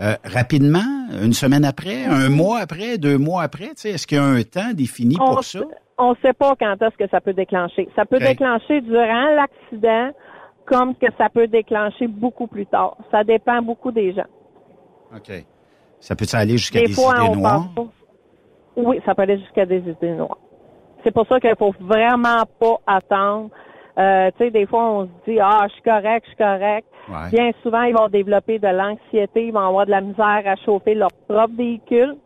[0.00, 0.80] Euh, rapidement,
[1.22, 4.72] une semaine après, un mois après, deux mois après, est-ce qu'il y a un temps
[4.72, 5.60] défini On pour ça?
[5.98, 7.90] On ne sait pas quand est-ce que ça peut déclencher.
[7.94, 10.10] Ça peut déclencher durant l'accident,
[10.64, 12.96] comme que ça peut déclencher beaucoup plus tard.
[13.10, 14.26] Ça dépend beaucoup des gens.
[15.14, 15.30] OK.
[16.00, 17.68] Ça peut aller jusqu'à Des des fois, idées noires?
[17.74, 17.92] pense pas.
[18.76, 20.38] Oui, ça peut aller jusqu'à des idées noires.
[21.02, 23.50] C'est pour ça qu'il faut vraiment pas attendre.
[23.96, 26.86] Euh, tu sais, des fois, on se dit, ah, je suis correct, je suis correct.
[27.08, 27.30] Ouais.
[27.30, 30.94] Bien souvent, ils vont développer de l'anxiété, ils vont avoir de la misère à chauffer
[30.94, 32.16] leur propre véhicule.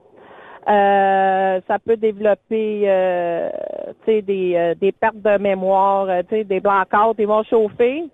[0.68, 3.50] Euh, ça peut développer, euh,
[4.04, 7.14] tu sais, des, euh, des pertes de mémoire, euh, tu sais, des blackouts.
[7.18, 8.04] Ils vont chauffer,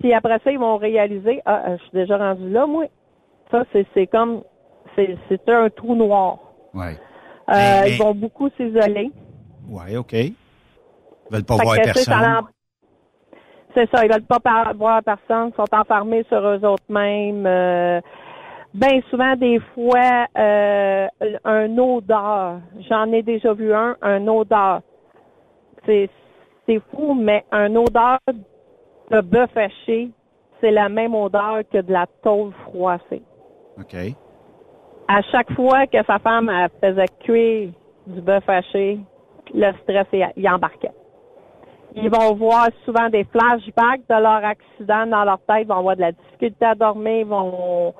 [0.00, 2.84] puis après ça, ils vont réaliser, ah, euh, je suis déjà rendu là, moi.
[3.50, 4.42] Ça, c'est, comme,
[4.96, 6.38] c'est, c'est un trou noir.
[6.72, 6.96] Ouais.
[7.48, 9.10] Euh, Mais- mais- Ils vont beaucoup s'isoler.
[9.68, 10.12] Ouais, OK.
[10.12, 10.34] Ils
[11.30, 12.14] veulent pas Fait voir personne.
[13.74, 17.44] C'est ça, ils veulent pas par- voir personne, ils sont enfermés sur eux autres mêmes.
[17.44, 18.00] Euh,
[18.72, 21.06] ben souvent, des fois, euh,
[21.44, 22.60] un odeur.
[22.88, 24.80] J'en ai déjà vu un, un odeur.
[25.86, 26.08] C'est
[26.66, 28.18] c'est fou, mais un odeur
[29.10, 30.10] de bœuf haché,
[30.60, 33.22] c'est la même odeur que de la tôle froissée.
[33.78, 33.96] OK.
[35.08, 37.70] À chaque fois que sa femme elle faisait cuire
[38.06, 38.98] du bœuf haché,
[39.54, 40.06] le stress
[40.36, 40.90] y, embarquait.
[41.94, 45.96] Ils vont voir souvent des flashbacks de leur accident dans leur tête, ils vont avoir
[45.96, 47.94] de la difficulté à dormir, ils vont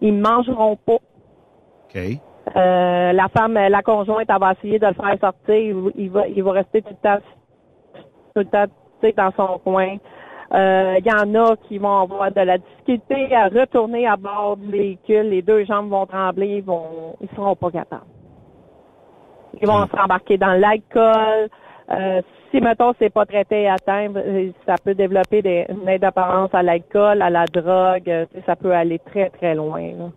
[0.00, 0.94] ils mangeront pas.
[0.94, 1.96] OK.
[2.56, 6.10] Euh, la femme, la conjointe, elle va essayer de le faire sortir, il, va- il
[6.10, 7.18] va il va rester tout le temps
[8.34, 8.66] tout le temps
[9.16, 9.96] dans son coin.
[10.52, 14.56] Euh, Il y en a qui vont avoir de la difficulté à retourner à bord
[14.56, 15.28] du véhicule.
[15.30, 18.02] Les deux jambes vont trembler, ils vont, ils seront pas capables.
[19.60, 21.48] Ils vont s'embarquer dans l'alcool.
[21.90, 26.50] Euh, si, mettons, c'est pas traité à temps, euh, ça peut développer des, une indépendance
[26.52, 28.08] à l'alcool, à la drogue.
[28.08, 29.80] euh, Ça peut aller très, très loin.
[29.82, 30.10] là.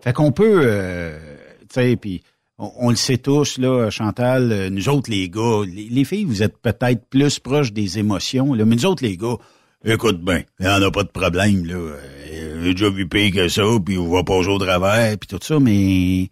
[0.00, 1.16] Fait qu'on peut, euh,
[1.60, 2.22] tu sais, puis
[2.62, 6.24] on, on le sait tous, là, Chantal, euh, nous autres, les gars, les, les filles,
[6.24, 9.36] vous êtes peut-être plus proches des émotions, mais nous autres, les gars,
[9.84, 11.74] écoute bien, en a pas de problème, là.
[11.74, 15.40] Euh, J'ai déjà vu pire que ça, puis on va pas au travers, puis tout
[15.42, 16.30] ça, mais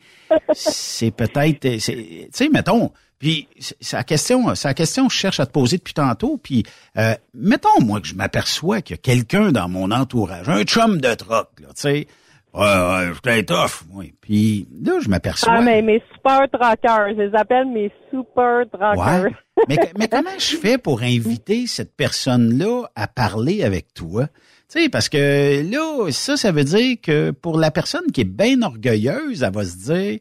[0.53, 5.13] c'est peut-être, euh, tu sais, mettons, puis c'est c'est la question, c'est la question que
[5.13, 6.63] je cherche à te poser depuis tantôt, puis
[6.97, 11.01] euh, mettons, moi, que je m'aperçois qu'il y a quelqu'un dans mon entourage, un chum
[11.01, 12.07] de troc, là, tu sais,
[12.53, 14.13] Ouais, ouais, j'étais tough, oui.
[14.21, 15.53] Puis là, je m'aperçois.
[15.57, 18.65] Ah, mais mes super truckers, je les appelle mes super.
[18.97, 19.31] Ouais.
[19.69, 24.27] mais, mais comment je fais pour inviter cette personne-là à parler avec toi?
[24.69, 28.25] Tu sais, parce que là, ça, ça veut dire que pour la personne qui est
[28.25, 30.19] bien orgueilleuse, elle va se dire,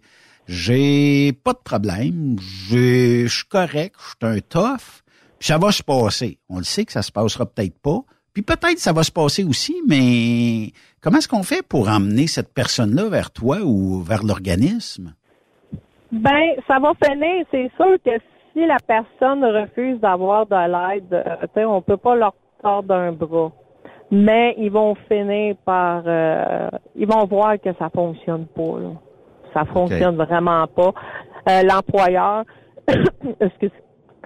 [0.48, 5.04] j'ai pas de problème, je suis correct, je suis un tough,
[5.38, 6.40] puis ça va se passer.
[6.50, 8.02] On le sait que ça se passera peut-être pas,
[8.42, 10.72] puis peut-être ça va se passer aussi, mais
[11.02, 15.14] comment est-ce qu'on fait pour emmener cette personne-là vers toi ou vers l'organisme?
[16.12, 17.46] Ben, ça va finir.
[17.52, 18.12] C'est sûr que
[18.54, 22.34] si la personne refuse d'avoir de l'aide, euh, on peut pas leur
[22.64, 23.52] tordre un bras.
[24.12, 28.80] Mais ils vont finir par, euh, ils vont voir que ça fonctionne pas.
[28.80, 28.90] Là.
[29.54, 30.94] Ça fonctionne vraiment pas.
[31.50, 32.46] Euh, l'employeur,
[33.42, 33.72] excuse,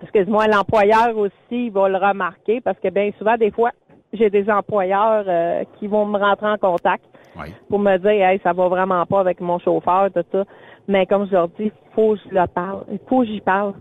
[0.04, 3.72] excuse-moi, l'employeur aussi, il va le remarquer parce que bien souvent, des fois,
[4.14, 7.04] j'ai des employeurs euh, qui vont me rentrer en contact
[7.68, 10.44] pour me dire, hey, ça va vraiment pas avec mon chauffeur, tout ça.
[10.88, 13.74] Mais comme je leur dis, faut que je le parle, il faut que j'y parle.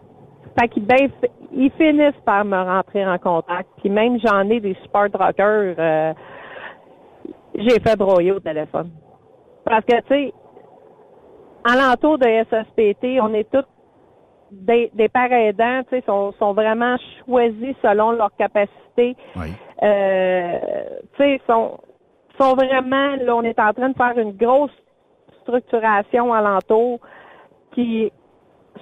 [0.58, 1.10] Fait qu'ils ben,
[1.52, 3.68] ils finissent par me rentrer en contact.
[3.78, 6.12] Puis même j'en ai des super truckers, euh,
[7.54, 8.90] j'ai fait broyer au téléphone.
[9.64, 10.32] Parce que, tu sais,
[11.64, 13.64] alentour de SSPT, on est tous
[14.52, 19.16] des, des pères aidants, tu sais, sont, sont vraiment choisis selon leur capacité.
[19.82, 20.58] Euh,
[21.16, 21.80] tu sais, sont,
[22.38, 24.70] sont vraiment, là, on est en train de faire une grosse
[25.42, 27.00] structuration alentour
[27.74, 28.12] qui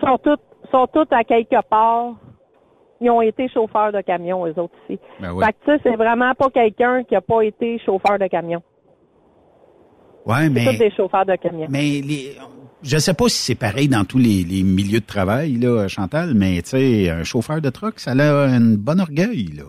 [0.05, 2.14] sont toutes, sont toutes à quelque part.
[3.01, 5.01] Ils ont été chauffeurs de camion, eux autres ici.
[5.20, 5.44] Ben oui.
[5.44, 8.62] Fait que, tu sais, c'est vraiment pas quelqu'un qui a pas été chauffeur de camion.
[10.26, 10.64] Ouais, mais.
[10.66, 11.66] tous des chauffeurs de camion.
[11.70, 12.36] Mais les,
[12.82, 16.34] je sais pas si c'est pareil dans tous les, les milieux de travail, là, Chantal,
[16.34, 19.64] mais tu sais, un chauffeur de truck, ça a une bonne orgueil, là.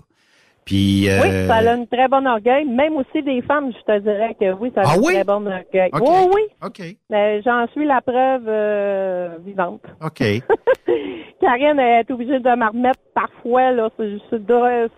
[0.64, 2.66] Puis, euh, Oui, ça a une très bonne orgueil.
[2.66, 5.14] Même aussi des femmes, je te dirais que oui, ça a Ah une oui?
[5.16, 5.90] très bonne orgueil.
[5.92, 6.02] OK.
[6.08, 6.42] Oui, oui.
[6.64, 6.96] OK.
[7.10, 9.82] Mais j'en suis la preuve euh, vivante.
[10.06, 10.20] OK.
[11.42, 14.40] Karine est obligée de me remettre parfois là, sur, sur-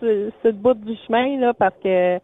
[0.01, 2.17] sur le bout du chemin là, parce que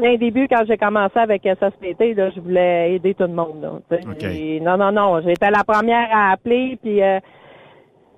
[0.00, 3.62] d'un début, quand j'ai commencé avec SSPT, là, je voulais aider tout le monde.
[3.90, 3.98] Là.
[4.22, 5.20] Et non, non, non.
[5.22, 7.20] J'étais la première à appeler, puis euh,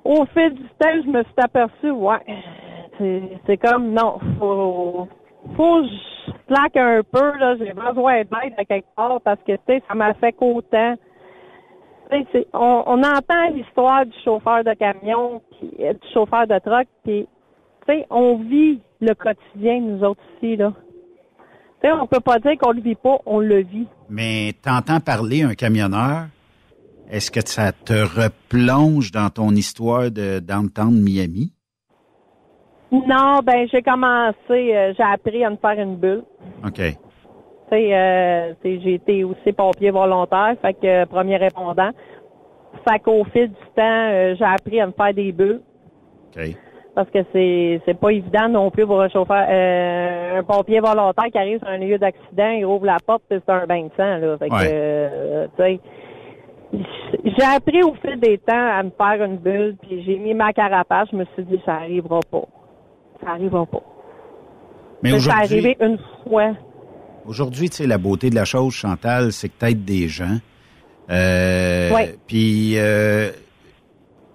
[0.05, 2.19] au fil du temps, je me suis aperçue, ouais,
[3.47, 5.09] c'est comme non, faut
[5.57, 9.53] faut que je slack un peu là, j'ai besoin d'aide à quelque part parce que
[9.53, 10.95] tu sais ça m'a fait qu'autant.
[12.53, 15.41] On, on entend l'histoire du chauffeur de camion,
[15.81, 17.27] euh, du chauffeur de truck, puis
[17.87, 20.73] tu sais, on vit le quotidien nous autres ici là.
[21.83, 23.87] Tu sais, on peut pas dire qu'on le vit pas, on le vit.
[24.09, 26.27] Mais t'entends parler un camionneur,
[27.11, 31.53] est-ce que ça te replonge dans ton histoire de downtown Miami?
[32.93, 36.25] Non, ben j'ai commencé, euh, j'ai appris à me faire une bulle.
[36.65, 36.81] OK.
[37.73, 41.91] Euh, j'ai été aussi pompier volontaire, fait que euh, premier répondant.
[42.87, 45.63] Fait qu'au fil du temps, euh, j'ai appris à me faire des bulles.
[46.37, 46.57] OK.
[46.95, 51.25] Parce que c'est c'est pas évident non plus pour un chauffeur, euh, un pompier volontaire
[51.33, 54.19] qui arrive sur un lieu d'accident, il ouvre la porte, c'est un bain de sang
[54.19, 54.37] là.
[54.39, 54.71] Fait que, Ouais.
[54.73, 55.81] euh, tu sais,
[57.25, 60.53] j'ai appris au fil des temps à me faire une bulle, puis j'ai mis ma
[60.53, 61.09] carapace.
[61.13, 62.45] Je me suis dit ça arrivera pas,
[63.25, 63.83] ça arrivera pas.
[65.03, 65.99] Mais c'est aujourd'hui, arrivé une
[66.29, 66.53] fois.
[67.27, 70.37] aujourd'hui, tu sais, la beauté de la chose, Chantal, c'est que t'aides des gens.
[71.11, 72.15] Euh, Ouais.
[72.27, 73.31] Puis, euh,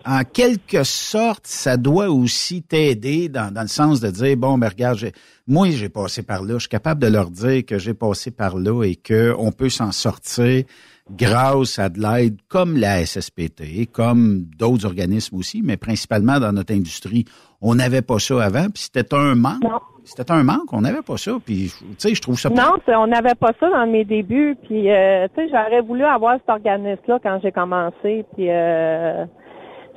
[0.07, 4.69] en quelque sorte, ça doit aussi t'aider dans, dans le sens de dire, bon, ben
[4.69, 5.11] regarde, j'ai-
[5.47, 6.53] moi, j'ai passé par là.
[6.55, 9.69] Je suis capable de leur dire que j'ai passé par là et que on peut
[9.69, 10.63] s'en sortir
[11.11, 16.73] grâce à de l'aide comme la SSPT, comme d'autres organismes aussi, mais principalement dans notre
[16.73, 17.25] industrie.
[17.61, 19.61] On n'avait pas ça avant, puis c'était un manque.
[20.03, 23.07] C'était un manque, on n'avait pas ça, puis tu sais, je trouve ça Non, on
[23.07, 24.55] n'avait pas ça dans mes débuts.
[24.63, 28.23] Puis, euh, tu sais, j'aurais voulu avoir cet organisme-là quand j'ai commencé.
[28.35, 29.25] Puis, euh,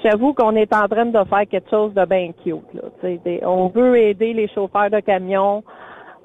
[0.04, 2.62] j'avoue qu'on est en train de faire quelque chose de bien cute.
[2.74, 2.82] Là,
[3.24, 5.62] des- on veut aider les chauffeurs de camions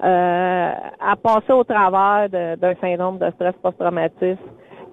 [0.04, 0.70] euh,
[1.00, 4.38] à passer au travers d'un syndrome de stress post-traumatique.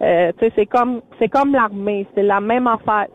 [0.01, 3.07] Euh, c'est comme c'est comme l'armée, c'est la même affaire.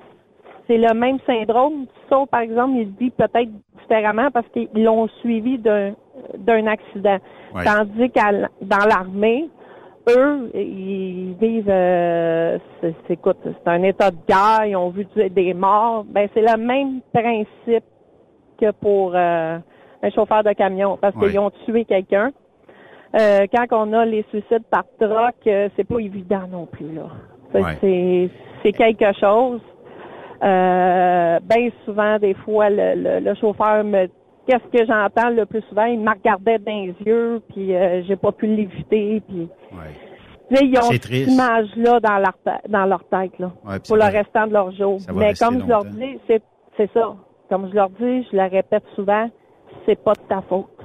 [0.67, 3.49] C'est le même syndrome, sauf par exemple, il le dit peut-être
[3.81, 5.93] différemment parce qu'ils l'ont suivi d'un
[6.37, 7.19] d'un accident.
[7.55, 7.65] Ouais.
[7.65, 9.49] Tandis qu'à l- dans l'armée,
[10.09, 15.07] eux, ils vivent euh, c'est c'est- écoute, c'est un état de guerre, ils ont vu
[15.31, 16.05] des morts.
[16.09, 17.85] Ben c'est le même principe
[18.61, 19.59] que pour euh,
[20.03, 22.31] un chauffeur de camion, parce qu'ils ont tué quelqu'un.
[23.19, 27.09] Euh, quand on a les suicides par troc, c'est pas évident non plus là.
[27.81, 29.61] C'est- quelque chose.
[30.43, 34.07] Euh, ben souvent, des fois, le, le, le chauffeur me
[34.49, 38.17] qu'est-ce que j'entends le plus souvent, il me regardait dans les yeux, puis euh, j'ai
[38.17, 39.49] pas pu l'éviter, puis
[40.51, 44.05] Là, ils ont cette image-là dans leur, dans leur tête, là, Ouais, puis pour le
[44.05, 44.99] restant de leur jour.
[45.01, 46.43] ça Mais comme je leur dis, c'est,
[46.79, 47.17] c'est ça.
[47.51, 49.29] Comme je leur dis, je le répète souvent,
[49.85, 50.78] c'est pas de ta faute.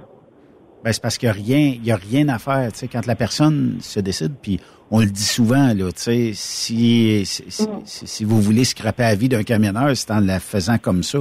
[0.84, 2.72] Ben, c'est parce qu'il n'y a rien, il y a rien à faire.
[2.73, 4.60] Tu sais, quand la personne se décide, puis
[4.91, 9.03] on le dit souvent, là, tu sais, si, si, si- si- si vous voulez scraper
[9.03, 11.19] la vie d'un camionneur, c'est en la faisant comme ça.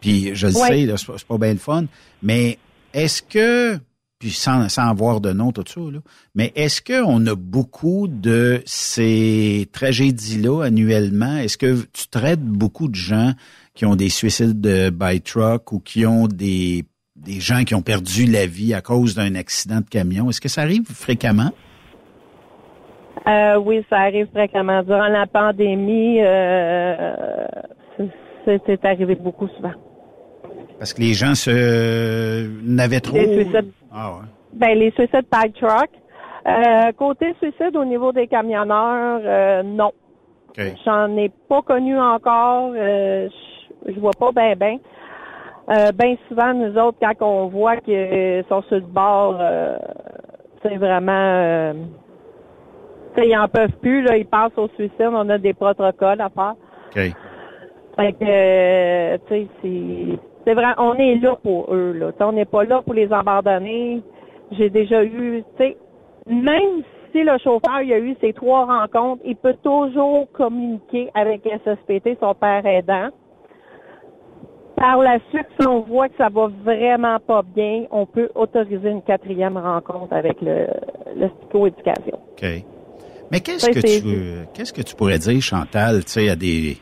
[0.00, 0.68] Puis je le Ouais.
[0.86, 1.84] sais, c'est pas, c'est pas bien le fun.
[2.22, 2.58] Mais
[2.94, 3.78] est-ce que,
[4.18, 5.98] puis sans, sans avoir de nom, tout ça, là,
[6.34, 11.36] mais est-ce qu'on a beaucoup de ces tragédies-là annuellement?
[11.36, 13.34] Est-ce que tu traites beaucoup de gens
[13.74, 16.84] qui ont des suicides de by truck ou qui ont des
[17.24, 20.28] des gens qui ont perdu la vie à cause d'un accident de camion.
[20.28, 21.50] Est-ce que ça arrive fréquemment?
[23.28, 24.82] Euh, oui, ça arrive fréquemment.
[24.82, 27.46] Durant la pandémie, euh,
[28.44, 29.72] c'est, arrivé beaucoup souvent.
[30.78, 33.16] Parce que les gens se n'avaient trop.
[33.16, 33.70] Les suicides.
[33.92, 34.26] Ah ouais.
[34.54, 35.90] Ben, les suicides par truck.
[36.44, 39.92] Euh, côté suicide au niveau des camionneurs, euh, non.
[40.84, 42.74] J'en ai pas connu encore.
[42.74, 43.28] Je
[43.86, 44.78] je vois pas ben ben.
[45.70, 49.78] Euh, ben souvent, nous autres, quand on voit qu'ils sont sur le bord, euh,
[50.62, 51.12] c'est vraiment...
[51.12, 51.72] Euh,
[53.18, 55.10] ils en peuvent plus, là, ils passent au suicide.
[55.12, 56.54] On a des protocoles à faire.
[56.96, 57.14] OK.
[57.96, 62.12] Fait que, euh, tu sais, c'est, c'est vrai, on est là pour eux, là.
[62.12, 64.02] Tu sais, on n'est pas là pour les abandonner.
[64.52, 65.76] J'ai déjà eu, tu sais,
[66.26, 66.82] même
[67.12, 72.18] si le chauffeur, il a eu ces trois rencontres, il peut toujours communiquer avec SSPT,
[72.20, 73.10] son père aidant.
[74.76, 78.88] Par la suite, si on voit que ça va vraiment pas bien, on peut autoriser
[78.88, 80.66] une quatrième rencontre avec le,
[81.16, 82.18] le psychoéducation.
[82.32, 82.64] OK.
[83.30, 86.78] Mais qu'est-ce que tu qu'est-ce que tu pourrais dire, Chantal, tu sais, à des,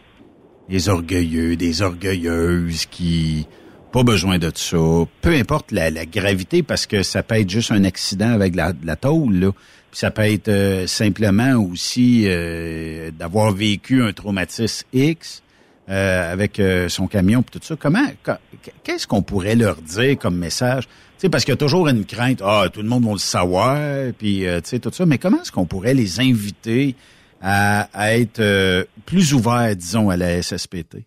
[0.69, 3.47] des orgueilleux, des orgueilleuses qui
[3.93, 4.79] pas besoin de ça,
[5.21, 8.73] peu importe la, la gravité, parce que ça peut être juste un accident avec la,
[8.85, 9.51] la tôle, là.
[9.91, 15.43] Puis ça peut être euh, simplement aussi euh, d'avoir vécu un traumatisme X
[15.91, 17.75] euh, avec euh, son camion puis tout ça.
[17.77, 20.85] Comment qu- qu'est-ce qu'on pourrait leur dire comme message?
[21.31, 23.77] Parce qu'il y a toujours une crainte, ah tout le monde va le savoir
[24.17, 26.95] puis euh, tu sais tout ça, mais comment est-ce qu'on pourrait les inviter
[27.43, 27.89] à,
[28.19, 30.99] être plus ouverts disons à la SSPT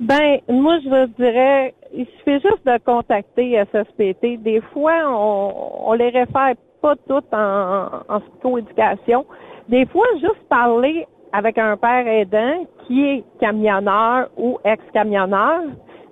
[0.00, 4.42] Ben, moi, je dirais, il suffit juste de contacter SSPT.
[4.42, 9.24] Des fois, on, on les réfère pas toutes en, en psychoéducation.
[9.68, 11.06] Des fois, juste parler
[11.36, 15.64] avec un père aidant qui est camionneur ou ex-camionneur,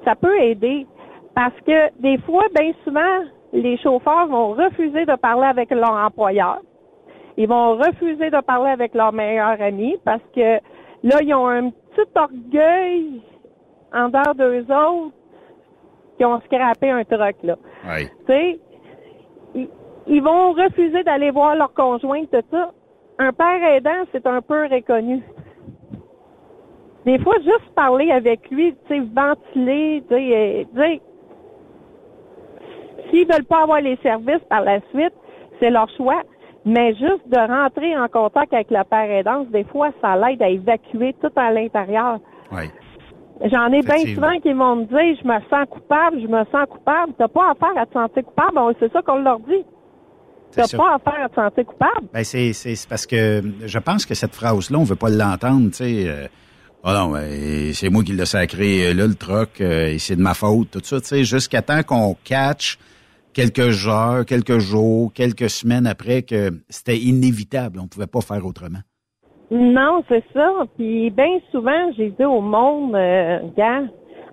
[0.05, 0.87] ça peut aider.
[1.35, 3.25] Parce que des fois, bien souvent,
[3.55, 6.59] les chauffeurs vont refuser de parler avec leur employeur.
[7.39, 10.57] Ils vont refuser de parler avec leur meilleur ami parce que
[11.03, 13.23] là, ils ont un petit orgueil
[13.95, 15.15] en dehors d'eux autres
[16.19, 17.57] qui ont scrappé un truc, là.
[17.87, 18.09] Oui.
[18.27, 18.61] Tu sais,
[19.55, 19.69] ils,
[20.07, 22.73] ils vont refuser d'aller voir leur conjointe, tout ça.
[23.19, 25.23] Un père aidant, c'est un peu reconnu.
[27.05, 30.97] Des fois, juste parler avec lui, tu sais, ventiler, tu sais, euh,
[33.11, 35.13] s'ils veulent pas avoir les services par la suite,
[35.61, 36.23] c'est leur choix.
[36.67, 40.49] Mais juste de rentrer en contact avec le père aidant, des fois, ça l'aide à
[40.49, 42.19] évacuer tout à l'intérieur.
[42.51, 42.71] Oui.
[43.45, 46.67] J'en ai bien souvent qui vont me dire, je me sens coupable, je me sens
[46.71, 47.13] coupable.
[47.19, 48.57] T'as pas affaire à te sentir coupable.
[48.57, 49.65] On- C'est ça qu'on leur dit.
[50.57, 50.77] T'as ça.
[50.77, 52.07] pas à te sentir coupable.
[52.13, 55.77] Ben c'est, c'est, parce que je pense que cette phrase-là, on veut pas l'entendre, tu
[55.77, 56.05] sais.
[56.09, 56.27] euh,
[56.85, 60.17] Ah non, ben, c'est moi qui l'ai sacré euh, là, le truc, euh, et c'est
[60.17, 62.79] de ma faute, tout ça, tu sais, jusqu'à temps qu'on catch
[63.33, 68.79] quelques heures, quelques jours, quelques semaines après que c'était inévitable, on pouvait pas faire autrement.
[69.51, 70.49] Non, c'est ça.
[70.77, 73.83] Puis bien souvent, j'ai dit au monde, euh, gars,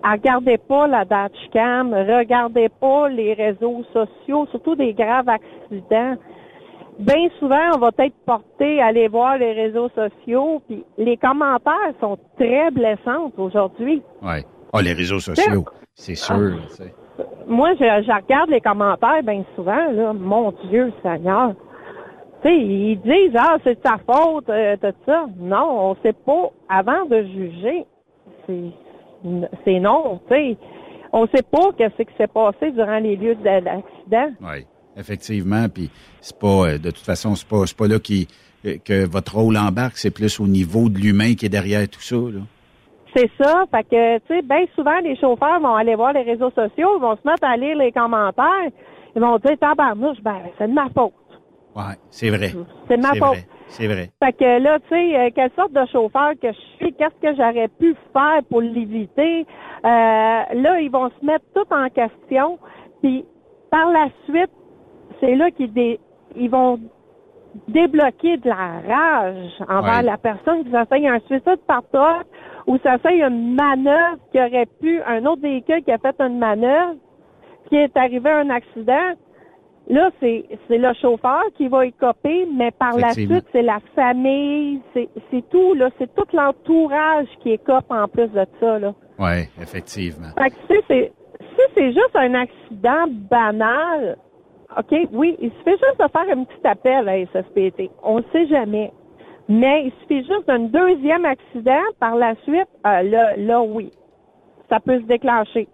[0.04, 6.16] regardez pas la dashcam, regardez pas les réseaux sociaux, surtout des graves accidents.
[6.98, 11.94] Bien souvent, on va être porté à aller voir les réseaux sociaux, puis les commentaires
[12.00, 14.02] sont très blessants aujourd'hui.
[14.22, 14.44] Ouais.
[14.72, 15.64] Ah, les réseaux sociaux,
[15.94, 16.94] c'est sûr, sais.
[17.46, 20.12] Moi, je, je regarde les commentaires bien souvent, là.
[20.12, 21.54] Mon Dieu, Seigneur.
[22.42, 25.26] Tu sais, ils disent, ah, c'est de ta faute, euh, tout ça.
[25.38, 26.50] Non, on sait pas.
[26.68, 27.84] Avant de juger,
[28.46, 28.70] c'est,
[29.64, 30.56] c'est non, tu sais.
[31.12, 34.30] On sait pas qu'est-ce qui s'est passé durant les lieux de l'accident.
[34.40, 34.64] Oui,
[34.96, 35.66] effectivement.
[35.68, 35.90] Puis
[36.20, 38.28] c'est pas, euh, de toute façon, c'est pas, pas là qui,
[38.64, 42.00] euh, que votre rôle embarque, c'est plus au niveau de l'humain qui est derrière tout
[42.00, 42.16] ça.
[42.16, 42.40] Là.
[43.14, 43.64] C'est ça.
[43.70, 47.02] Fait que, tu sais, bien souvent, les chauffeurs vont aller voir les réseaux sociaux, ils
[47.02, 48.70] vont se mettre à lire les commentaires.
[49.14, 51.12] Ils vont dire, tabarnouche, ben, c'est de ma faute.
[51.74, 52.50] Ouais, c'est vrai.
[52.88, 53.46] C'est de ma C'est faute.
[53.68, 54.10] C'est vrai.
[54.22, 57.34] Fait que là, tu sais, euh, quelle sorte de chauffeur que je suis, qu'est-ce que
[57.34, 59.46] j'aurais pu faire pour l'éviter?
[59.84, 62.58] Euh, là, ils vont se mettre tout en question.
[63.02, 63.24] Puis
[63.70, 64.50] par la suite,
[65.20, 65.98] c'est là qu'ils dé-
[66.36, 66.78] ils vont
[67.68, 70.02] débloquer de la rage envers Ouais.
[70.02, 72.22] la personne qui s'essaye un suicide par toi
[72.66, 76.94] ou s'essaye une manœuvre qui aurait pu, un autre véhicule qui a fait une manœuvre,
[77.68, 79.12] qui est arrivé à un accident.
[79.88, 84.80] Là, c'est le chauffeur qui va y coper, mais par la suite, c'est la famille,
[84.94, 88.94] c'est tout, là, c'est tout l'entourage qui écope en plus de ça, là.
[89.18, 90.28] Oui, effectivement.
[90.38, 94.16] Fait que si c'est si c'est juste un accident banal,
[94.78, 97.90] OK, oui, il suffit juste de faire un petit appel à SSPT.
[98.02, 98.92] On ne sait jamais.
[99.48, 103.90] Mais il suffit juste d'un deuxième accident par la suite, euh, là, là, oui.
[104.70, 105.68] Ça peut se déclencher.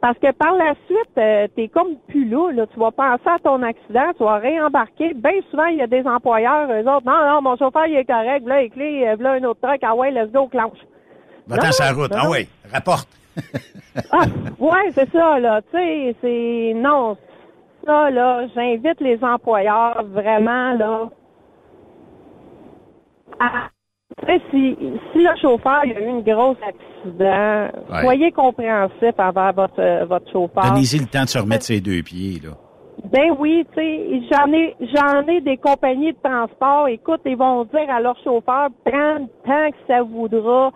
[0.00, 2.66] Parce que par la suite, euh, t'es comme plus là, là.
[2.72, 5.12] Tu vas penser à ton accident, tu vas réembarquer.
[5.14, 7.04] Bien souvent, il y a des employeurs, eux autres.
[7.04, 8.46] Non, non, mon chauffeur, il est correct.
[8.46, 9.80] Là, les clés, euh, là, un autre truc.
[9.82, 10.78] Ah ouais, let's go, clenche.
[11.48, 12.10] Va-t'en la route.
[12.12, 12.18] non.
[12.22, 13.08] Ah oui, rapporte.
[14.12, 14.26] Ah,
[14.60, 15.60] ouais, c'est ça, là.
[15.62, 16.72] Tu sais, c'est.
[16.76, 17.16] Non.
[17.84, 21.08] Ça, là, j'invite les employeurs vraiment, là.
[23.40, 23.70] À.
[24.50, 24.76] Si,
[25.12, 28.02] si le chauffeur il a eu un gros accident, Ouais.
[28.02, 30.64] soyez compréhensif envers votre, euh, votre chauffeur.
[30.64, 32.50] Donnez-y le temps de se remettre ses deux pieds, là.
[33.04, 36.88] Ben oui, tu sais, j'en ai, j'en ai des compagnies de transport.
[36.88, 40.72] Écoute, ils vont dire à leur chauffeur, prends le temps que ça voudra,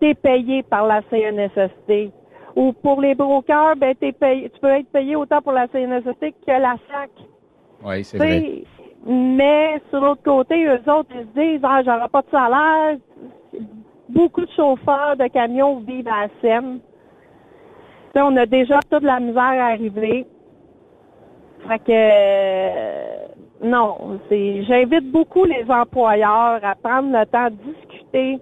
[0.00, 2.10] t'es payé par la CNSST.
[2.56, 6.32] Ou pour les brokers, ben t'es payé, tu peux être payé autant pour la CNSST
[6.44, 7.10] que la SAC.
[7.84, 8.62] Oui, c'est vrai.
[9.06, 12.96] Mais sur l'autre côté, eux autres, ils se disent, ah, j'aurai pas de salaire.
[14.08, 16.80] Beaucoup de chauffeurs de camions vivent à la Seine.
[16.80, 20.26] Tu sais, on a déjà toute la misère à arriver.
[21.68, 23.26] Fait que euh,
[23.62, 28.38] non, c'est j'invite beaucoup les employeurs à prendre le temps de discuter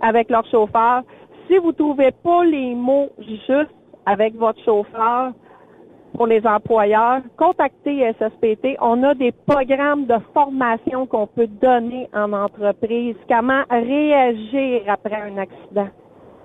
[0.00, 1.02] avec leurs chauffeurs.
[1.48, 3.74] Si vous trouvez pas les mots justes
[4.06, 5.32] avec votre chauffeur
[6.16, 8.76] pour les employeurs, contactez SSPT.
[8.80, 13.16] On a des programmes de formation qu'on peut donner en entreprise.
[13.28, 15.88] Comment réagir après un accident?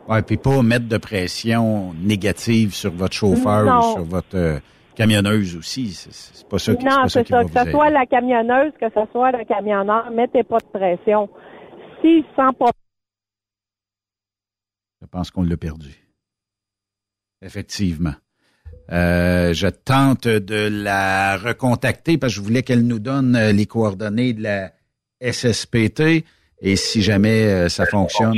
[0.09, 3.79] Ouais, puis pas mettre de pression négative sur votre chauffeur Non.
[3.79, 4.59] ou sur votre euh,
[4.95, 5.91] camionneuse aussi.
[5.91, 7.43] C'est pas ça qui, non, ça c'est ça.
[7.45, 11.29] Que ce soit la camionneuse, que ce soit le camionneur, mettez pas de pression.
[12.01, 12.71] S'il sent pas
[15.01, 15.95] Je pense qu'on l'a perdu.
[17.41, 18.13] Effectivement.
[18.91, 23.65] Euh, je tente de la recontacter parce que je voulais qu'elle nous donne euh, les
[23.65, 24.71] coordonnées de la
[25.21, 26.25] SSPT
[26.61, 28.35] et si jamais euh, ça fonctionne.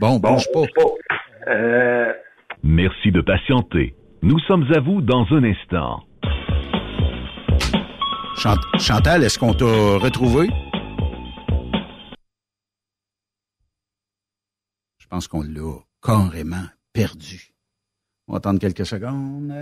[0.00, 0.64] Bon, bouge pas.
[2.62, 3.94] Merci de patienter.
[4.22, 6.02] Nous sommes à vous dans un instant.
[8.78, 10.48] Chantal, est-ce qu'on t'a retrouvé?
[14.98, 17.49] Je pense qu'on l'a carrément perdu.
[18.30, 19.52] On va attendre quelques secondes.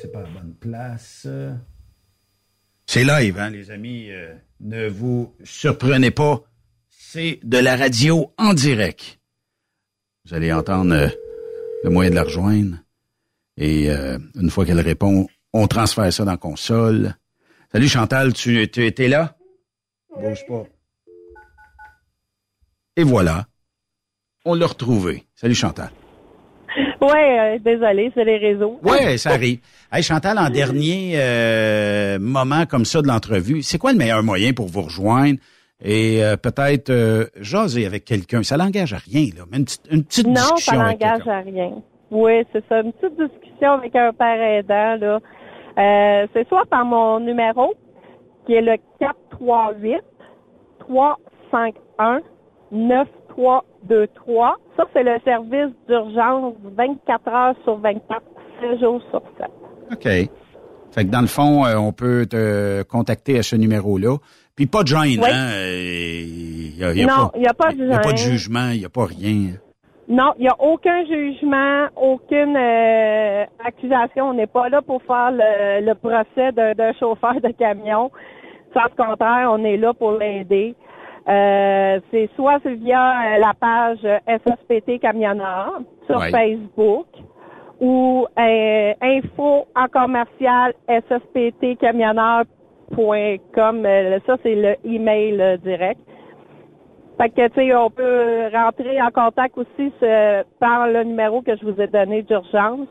[0.00, 1.26] C'est pas la bonne place.
[2.86, 4.08] C'est live, hein, les amis.
[4.12, 6.44] Euh, ne vous surprenez pas.
[6.88, 9.18] C'est de la radio en direct.
[10.24, 11.08] Vous allez entendre euh,
[11.82, 12.76] le moyen de la rejoindre.
[13.56, 17.16] Et euh, une fois qu'elle répond, on transfère ça dans console.
[17.72, 19.36] Salut Chantal, tu, tu étais là?
[20.16, 20.66] Bouge pas.
[22.94, 23.48] Et voilà.
[24.44, 25.26] On l'a retrouvé.
[25.34, 25.90] Salut Chantal.
[27.12, 28.78] Ouais, euh, désolé, c'est les réseaux.
[28.82, 29.60] Ouais, ça arrive.
[29.90, 34.52] Hey Chantal, en dernier euh, moment comme ça de l'entrevue, c'est quoi le meilleur moyen
[34.52, 35.38] pour vous rejoindre
[35.82, 36.92] et euh, peut-être
[37.40, 38.42] jaser avec quelqu'un?
[38.42, 39.44] Ça n'engage à rien, là.
[39.52, 40.74] Une petite, une petite non, discussion.
[40.74, 41.70] Non, ça n'engage à rien.
[42.10, 42.80] Oui, c'est ça.
[42.80, 45.20] Une petite discussion avec un père aidant, là.
[45.78, 47.74] Euh, c'est soit par mon numéro,
[48.46, 50.02] qui est le 438
[50.80, 52.20] 351
[53.40, 54.56] 9323.
[54.76, 58.22] Ça, c'est le service d'urgence 24 heures sur 24,
[58.60, 59.50] 7 jours sur 7.
[59.92, 60.30] OK.
[60.92, 64.16] Fait que dans le fond, euh, on peut te contacter à ce numéro-là.
[64.56, 65.50] Puis pas de gêne, hein?
[65.56, 68.84] Y non, il n'y a pas de Il n'y a pas de jugement, il n'y
[68.84, 69.52] a pas rien.
[70.08, 74.30] Non, il n'y a aucun jugement, aucune euh, accusation.
[74.30, 78.10] On n'est pas là pour faire le, procès d'un chauffeur de camion.
[78.74, 80.74] Sans le contraire, on est là pour l'aider.
[81.28, 87.06] Euh, c'est soit via euh, la page SSPT Camionneur sur Facebook
[87.78, 93.86] ou info en commercial ssptcamionneur.com.
[94.26, 96.00] ça, c'est le email direct.
[97.18, 99.92] Fait que, tu sais, on peut rentrer en contact aussi
[100.58, 102.88] par le numéro que je vous ai donné d'urgence.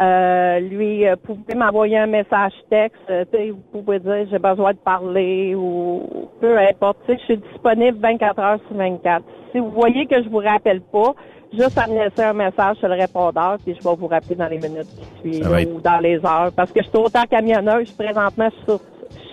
[0.00, 3.24] Euh, lui, euh, vous pouvez m'envoyer un message texte, euh,
[3.72, 6.98] vous pouvez dire j'ai besoin de parler ou peu importe.
[7.08, 9.24] Je suis disponible 24 heures sur 24.
[9.52, 11.14] Si vous voyez que je vous rappelle pas,
[11.52, 14.48] juste à me laisser un message sur le répondeur, puis je vais vous rappeler dans
[14.48, 14.88] les minutes
[15.22, 16.50] qui suivent ou dans les heures.
[16.56, 18.80] Parce que je suis autant camionneuse, présentement, je suis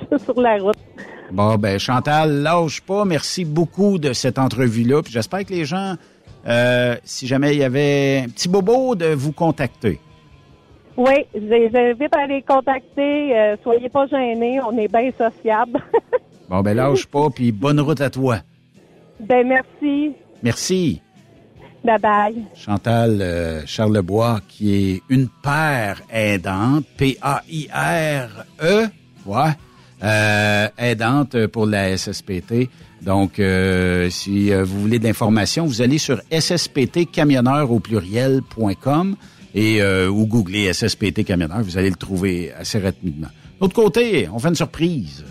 [0.09, 0.77] sur, sur la route.
[1.31, 3.03] Bon, ben Chantal, lâche pas.
[3.05, 5.01] Merci beaucoup de cette entrevue-là.
[5.01, 5.95] Puis j'espère que les gens,
[6.47, 9.99] euh, si jamais il y avait un petit bobo, de vous contacter.
[10.97, 13.37] Oui, je les invite à les contacter.
[13.37, 15.79] Euh, soyez pas gênés, on est bien sociables.
[16.49, 18.37] bon, ben lâche pas, puis bonne route à toi.
[19.19, 20.13] Ben merci.
[20.43, 21.01] Merci.
[21.83, 22.45] Bye bye.
[22.53, 28.85] Chantal euh, Charlebois, qui est une paire aidante, P-A-I-R-E,
[29.25, 29.49] ouais,
[30.03, 32.69] euh, aidante pour la SSPT.
[33.01, 39.15] Donc, euh, si vous voulez de l'information, vous allez sur ssptcamionneur au pluriel.com
[39.53, 43.29] et ou googlez SSPT camionneur, vous allez le trouver assez rapidement.
[43.59, 45.23] L'autre côté, on fait une surprise.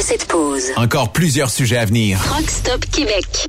[0.00, 0.70] cette pause.
[0.76, 2.18] Encore plusieurs sujets à venir.
[2.20, 3.48] Rockstop Québec.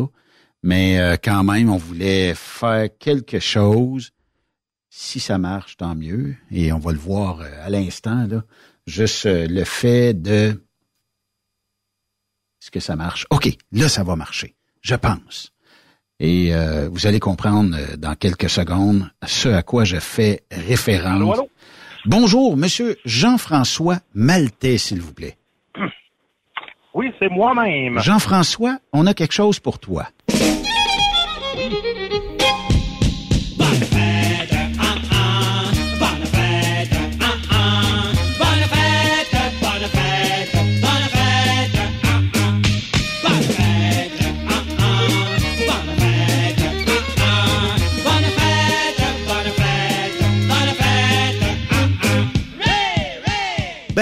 [0.63, 4.11] mais euh, quand même, on voulait faire quelque chose.
[4.89, 6.35] Si ça marche, tant mieux.
[6.51, 8.43] Et on va le voir euh, à l'instant, là.
[8.85, 10.61] Juste le fait de...
[12.61, 13.25] Est-ce que ça marche?
[13.29, 14.57] OK, là, ça va marcher.
[14.81, 15.53] Je pense.
[16.19, 16.51] Et
[16.91, 21.39] vous allez comprendre dans quelques secondes ce à quoi je fais référence.
[22.05, 25.38] Bonjour, Monsieur Jean-François Maltais, s'il vous plaît.
[26.93, 27.99] Oui, c'est moi-même.
[27.99, 30.07] Jean-François, on a quelque chose pour toi.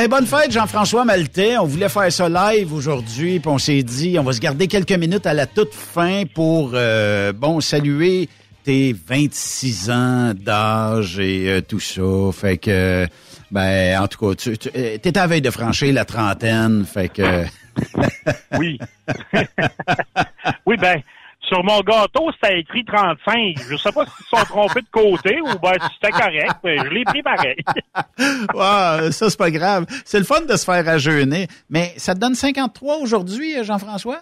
[0.10, 1.58] Bonne fête, Jean-François Maltais.
[1.58, 4.94] On voulait faire ça live aujourd'hui, puis on s'est dit, on va se garder quelques
[4.94, 8.30] minutes à la toute fin pour, euh, bon, saluer
[8.64, 12.02] tes 26 ans d'âge et euh, tout ça.
[12.32, 13.06] Fait que,
[13.52, 17.44] ben, en tout cas, tu, tu es à veille de franchir la trentaine, fait que...
[18.58, 18.80] oui.
[20.66, 21.02] oui, ben,
[21.48, 23.56] sur mon gâteau, c'était écrit 35.
[23.70, 26.78] Je sais pas s'ils se sont trompés de côté ou ben si c'était correct, mais
[26.78, 27.58] je l'ai pris pareil.
[28.54, 29.86] wow, ça, c'est pas grave.
[30.06, 31.48] C'est le fun de se faire rajeunir.
[31.70, 34.20] Mais ça te donne 53 aujourd'hui, Jean-François?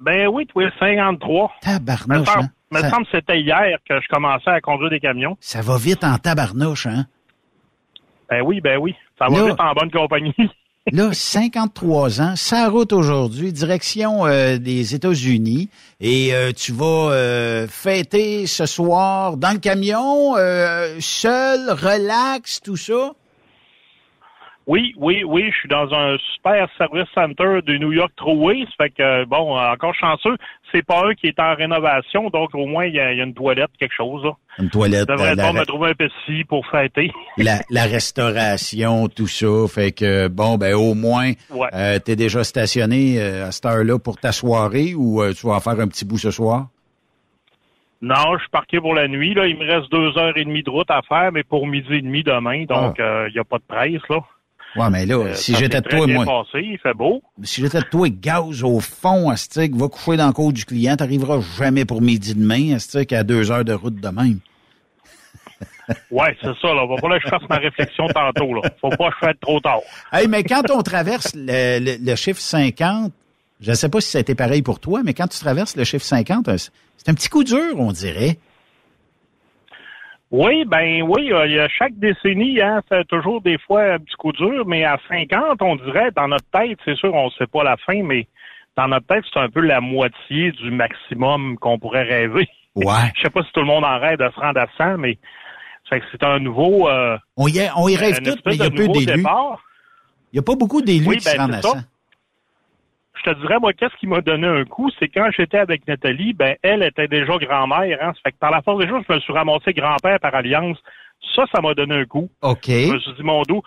[0.00, 1.52] Ben oui, tu es 53.
[1.60, 2.50] Tabarnouche, me semble, hein?
[2.70, 5.36] me semble que c'était hier que je commençais à conduire des camions.
[5.40, 7.04] Ça va vite en tabarnouche, hein?
[8.30, 8.94] Ben oui, ben oui.
[9.18, 10.34] Ça va Là- juste en bonne compagnie.
[10.90, 15.68] Là, 53 ans, sa route aujourd'hui, direction euh, des États-Unis,
[16.00, 20.36] et euh, tu vas euh, fêter ce soir dans le camion,
[20.98, 23.12] seul, relax, tout ça.
[24.72, 28.60] Oui, oui, oui, je suis dans un super service center de New York Thruway.
[28.66, 30.36] Ça fait que, bon, euh, encore chanceux,
[30.70, 33.20] c'est pas un qui est en rénovation, donc au moins, il y, a il y
[33.20, 34.22] a une toilette, quelque chose.
[34.22, 34.30] Là.
[34.60, 37.10] Une toilette, Je devrais la, pas me trouver un petit pour fêter.
[37.36, 39.48] la- la restauration, tout ça.
[39.68, 41.68] Fait que, bon, ben au moins, Ouais.
[41.74, 45.54] euh, t'es déjà stationné euh, à cette heure-là pour ta soirée ou euh, tu vas
[45.54, 46.68] en faire un petit bout ce soir?
[48.02, 49.34] Non, je suis parqué pour la nuit.
[49.34, 49.46] Là.
[49.46, 52.00] Il me reste deux heures et demie de route à faire, mais pour midi et
[52.02, 54.00] demi demain, donc euh, il n'y a pas de presse.
[54.08, 54.20] là.
[54.76, 56.24] Ouais, mais là, Euh, si j'étais de toi, moi.
[56.24, 57.22] passé, il fait beau.
[57.42, 60.96] Si j'étais de toi, gaz au fond, Astic, va coucher dans le cours du client,
[60.96, 64.38] t'arriveras jamais pour midi demain, Astic, à deux heures de route de même.
[66.10, 66.72] Ouais, c'est ça.
[66.72, 66.86] Là.
[66.86, 68.54] Va falloir que je fasse ma réflexion tantôt.
[68.54, 68.62] Là.
[68.80, 69.80] Faut pas que je fasse trop tard.
[70.12, 73.12] Hey, mais quand on traverse le, le- le chiffre 50,
[73.60, 75.74] je ne sais pas si ça a été pareil pour toi, mais quand tu traverses
[75.76, 76.56] le chiffre 50, euh,
[76.96, 78.38] c'est un petit coup dur, on dirait.
[80.30, 84.64] Oui, ben oui, euh, chaque décennie, hein, c'est toujours des fois un petit coup dur,
[84.64, 87.76] mais à 50, on dirait, dans notre tête, c'est sûr, on ne sait pas la
[87.78, 88.28] fin, mais
[88.76, 92.48] dans notre tête, c'est un peu la moitié du maximum qu'on pourrait rêver.
[92.76, 93.10] Ouais.
[93.16, 95.18] Je sais pas si tout le monde en rêve de se rendre à 100, mais
[95.90, 96.88] c'est un nouveau...
[96.88, 99.24] Euh, on, y on y rêve tout, il y a peu d'élus.
[100.32, 101.78] Il n'y a pas beaucoup d'élus qui ben, se rendent à 100.
[103.24, 106.32] Je te dirais, moi, qu'est-ce qui m'a donné un coup, c'est quand j'étais avec Nathalie,
[106.32, 108.12] ben, elle était déjà grand-mère, hein.
[108.14, 110.78] Ça fait que par la force des choses, je me suis ramassé grand-père par alliance.
[111.34, 112.30] Ça, ça m'a donné un coup.
[112.42, 112.66] OK.
[112.66, 113.62] Je me suis dit, mon dos,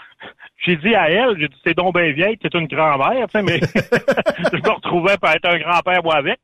[0.57, 3.43] j'ai dit à elle, j'ai dit, c'est donc bien vieille, t'es une grand-mère, tu sais,
[3.43, 3.59] mais
[4.51, 6.39] je me retrouvais par être un grand-père, moi, avec.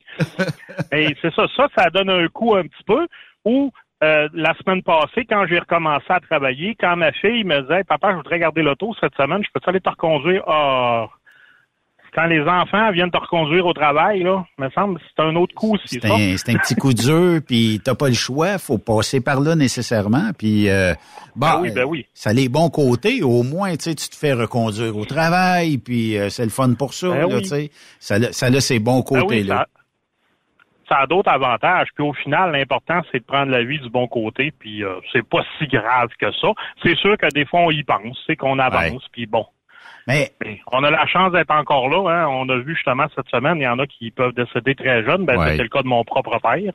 [0.92, 3.08] Et c'est ça, ça, ça donne un coup un petit peu,
[3.46, 3.72] ou
[4.02, 8.12] euh, la semaine passée, quand j'ai recommencé à travailler, quand ma fille me disait, papa,
[8.12, 10.44] je voudrais garder l'auto cette semaine, je peux aller te reconduire?
[10.48, 11.08] Ah,
[12.14, 15.54] quand les enfants viennent te reconduire au travail, là, me semble, que c'est un autre
[15.56, 18.78] coup aussi, C'est un, c'est un petit coup dur, puis t'as pas le choix, faut
[18.78, 20.32] passer par là nécessairement.
[20.38, 20.94] Puis euh,
[21.36, 22.06] bon, Ben oui, ben oui.
[22.14, 23.24] ça a les bons côtés.
[23.24, 27.10] Au moins, tu te fais reconduire au travail, puis euh, c'est le fun pour ça.
[27.10, 27.72] Ben là, oui.
[28.00, 29.58] ça, a- ça a ses bons Ben côtés là.
[29.58, 29.66] ça,
[30.90, 31.88] ça a d'autres avantages.
[31.96, 34.52] Puis au final, l'important, c'est de prendre la vie du bon côté.
[34.58, 36.48] Puis euh, c'est pas si grave que ça.
[36.84, 39.04] C'est sûr que des fois, on y pense, c'est qu'on avance.
[39.12, 39.46] Puis bon.
[40.10, 40.32] Mais
[40.72, 42.10] on a la chance d'être encore là.
[42.24, 42.28] Hein.
[42.30, 45.26] On a vu justement cette semaine, il y en a qui peuvent décéder très jeunes.
[45.26, 45.52] Ben, Ouais.
[45.52, 46.74] C'était le cas de mon propre père,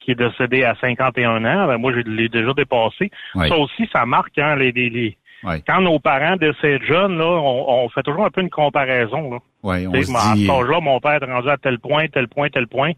[0.00, 1.66] qui est décédé à 51 ans.
[1.68, 3.10] Ben, moi, je l'ai déjà dépassé.
[3.34, 3.48] Ouais.
[3.48, 5.60] Ça aussi, ça marque hein, les, les, les- Ouais.
[5.66, 9.28] Quand nos parents décèdent jeunes, là, on, on fait toujours un peu une comparaison.
[9.32, 9.38] Là.
[9.64, 12.28] Ouais, on se à dit- cet âge-là, mon père est rendu à tel point, tel
[12.28, 12.92] point, tel point.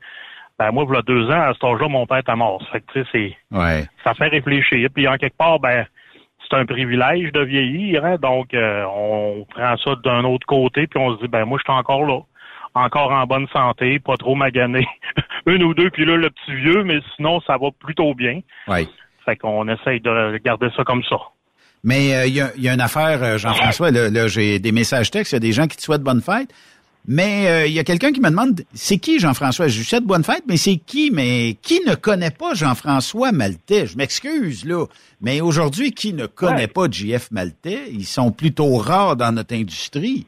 [0.59, 2.61] Ben, moi, voilà deux ans, à cet âge-là, mon père est mort.
[2.66, 3.09] Ça Fait que, tu sais,
[3.51, 3.85] c'est, Ouais.
[4.05, 4.89] ça fait réfléchir.
[4.94, 5.86] Puis, en quelque part, ben,
[6.49, 10.99] c'est un privilège de vieillir, hein, donc euh, on prend ça d'un autre côté, puis
[10.99, 12.21] on se dit, ben moi, je suis encore là,
[12.75, 14.87] encore en bonne santé, pas trop magané,
[15.47, 18.41] une ou deux puis là, le petit vieux, mais sinon, ça va plutôt bien.
[18.69, 18.89] Ouais.
[19.25, 21.16] Fait qu'on essaye de garder ça comme ça.
[21.83, 24.59] Mais euh, il y, a, il y a une affaire, euh, Jean-François, là, là, j'ai
[24.59, 26.49] des messages textes, il y a des gens qui te souhaitent bonne fête.
[27.06, 29.68] Mais euh, il y a quelqu'un qui me demande, c'est qui Jean-François?
[29.68, 31.10] Souhaite bonne fête, mais c'est qui?
[31.10, 33.86] Mais qui ne connaît pas Jean-François Maltais?
[33.86, 34.86] Je m'excuse, là.
[35.20, 37.90] Mais aujourd'hui, qui ne connaît pas JF Maltais?
[37.90, 40.26] Ils sont plutôt rares dans notre industrie.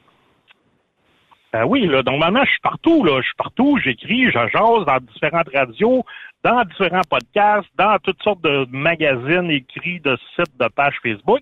[1.53, 3.21] Ben oui, là, donc maintenant, je suis partout, là.
[3.23, 6.05] Je suis partout, j'écris, je jase dans différentes radios,
[6.45, 11.41] dans différents podcasts, dans toutes sortes de magazines écrits, de sites, de pages Facebook.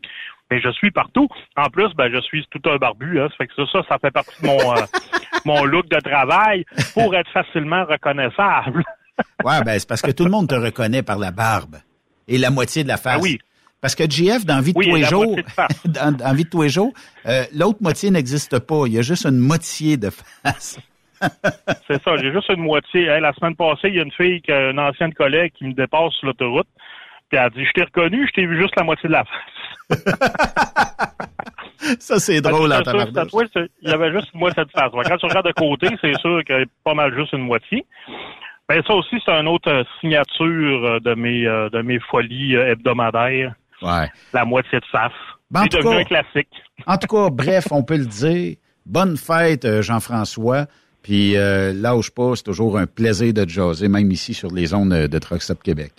[0.50, 1.28] Mais je suis partout.
[1.56, 3.28] En plus, ben, je suis tout un barbu, hein.
[3.30, 4.82] Ça fait que ça, ça, ça fait partie de mon, euh,
[5.44, 8.84] mon look de travail pour être facilement reconnaissable.
[9.44, 11.76] Ouais, ben c'est parce que tout le monde te reconnaît par la barbe
[12.26, 13.18] et la moitié de la face.
[13.18, 13.38] Ah oui.
[13.80, 15.86] Parce que JF, dans Vie de Oui, tous les jours, moitié de face.
[15.86, 16.92] dans, dans Vie de tous les jours,
[17.26, 18.86] euh, l'autre moitié n'existe pas.
[18.86, 20.80] Il y a juste une moitié de face.
[21.86, 23.06] C'est ça, j'ai juste une moitié.
[23.20, 26.26] La semaine passée, il y a une fille, une ancienne collègue, qui me dépasse sur
[26.26, 26.66] l'autoroute.
[27.28, 29.24] Puis elle a dit, je t'ai reconnu, je t'ai vu juste la moitié de la
[29.24, 29.63] face.
[31.98, 32.82] Ça, c'est drôle Ben, en
[33.82, 34.90] Il y avait juste une moitié de face.
[34.90, 37.84] Quand tu regardes de côté, c'est sûr qu'il y a pas mal juste une moitié.
[38.66, 42.54] Ben ça aussi, c'est une autre euh, signature euh, de mes euh, de mes folies
[42.54, 43.52] hebdomadaires.
[43.82, 44.10] Ouais.
[44.32, 45.12] La moitié de face.
[45.50, 46.48] Ben, en c'est devenu cas- un classique.
[46.86, 48.56] En tout cas, bref, on peut le dire.
[48.86, 50.66] Bonne fête, Jean-François.
[51.04, 54.74] Puis euh, lâche pas, c'est toujours un plaisir de te jaser, même ici sur les
[54.74, 55.92] euh, de Truck Stop Québec.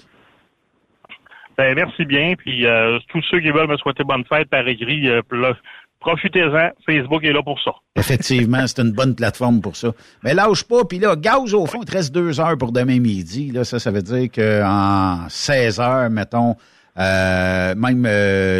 [1.57, 2.35] Ben merci bien.
[2.37, 5.53] Puis euh, tous ceux qui veulent me souhaiter bonne fête par écrit, euh, là,
[5.99, 6.69] profitez-en.
[6.85, 7.71] Facebook est là pour ça.
[7.95, 9.91] Effectivement, c'est une bonne plateforme pour ça.
[10.23, 12.99] Mais lâche pas, puis là, gaz au fond, il te reste deux heures pour demain
[12.99, 13.51] midi.
[13.51, 16.55] Là, ça, ça veut dire qu'en 16 heures, mettons,
[16.97, 18.07] Euh, même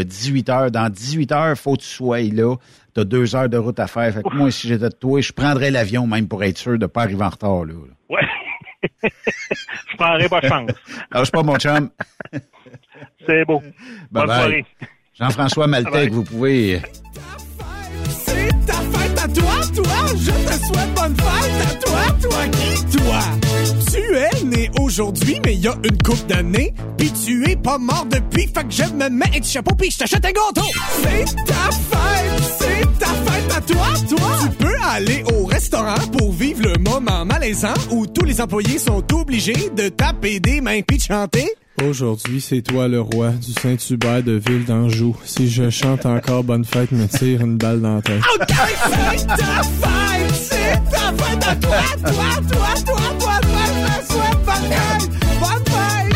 [0.03, 0.69] 18 heures.
[0.71, 2.55] Dans 18 heures, faut que tu sois là.
[2.93, 4.13] Tu as deux heures de route à faire.
[4.13, 6.77] Fait que moi, si j'étais de toi, je prendrais l'avion même pour être sûr de
[6.77, 7.63] ne pas arriver en retard.
[7.63, 7.73] Là.
[8.09, 8.27] Ouais.
[9.89, 10.71] je prendrais pas chance.
[11.11, 11.89] Lâche pas, mon chum.
[13.27, 13.61] C'est beau.
[14.11, 14.65] Bonne soirée.
[15.13, 16.81] Jean-François Maltec, vous pouvez
[18.07, 20.05] c'est ta fête à toi, toi.
[20.17, 23.19] Je te souhaite bonne fête à toi, toi qui, toi.
[23.91, 26.73] Tu es né aujourd'hui, mais il y a une coupe d'années.
[26.97, 29.99] Puis tu es pas mort depuis, fait que je me mets un chapeau puis je
[29.99, 30.67] t'achète un gâteau.
[31.01, 34.31] C'est ta fête, c'est ta fête à toi, toi.
[34.41, 39.03] Tu peux aller au restaurant pour vivre le moment malaisant où tous les employés sont
[39.13, 41.47] obligés de taper des mains puis de chanter.
[41.83, 45.15] Aujourd'hui, c'est toi le roi du Saint-Hubert de Ville d'Anjou.
[45.25, 48.21] Si je chante encore Bonne fête, me tire une balle dans la tête.
[48.33, 50.33] OK, c'est ta fête!
[50.33, 52.11] C'est ta fête à toi, toi,
[52.47, 55.09] toi, toi, toi, toi, bonne fête!
[55.39, 56.15] Bonne fête!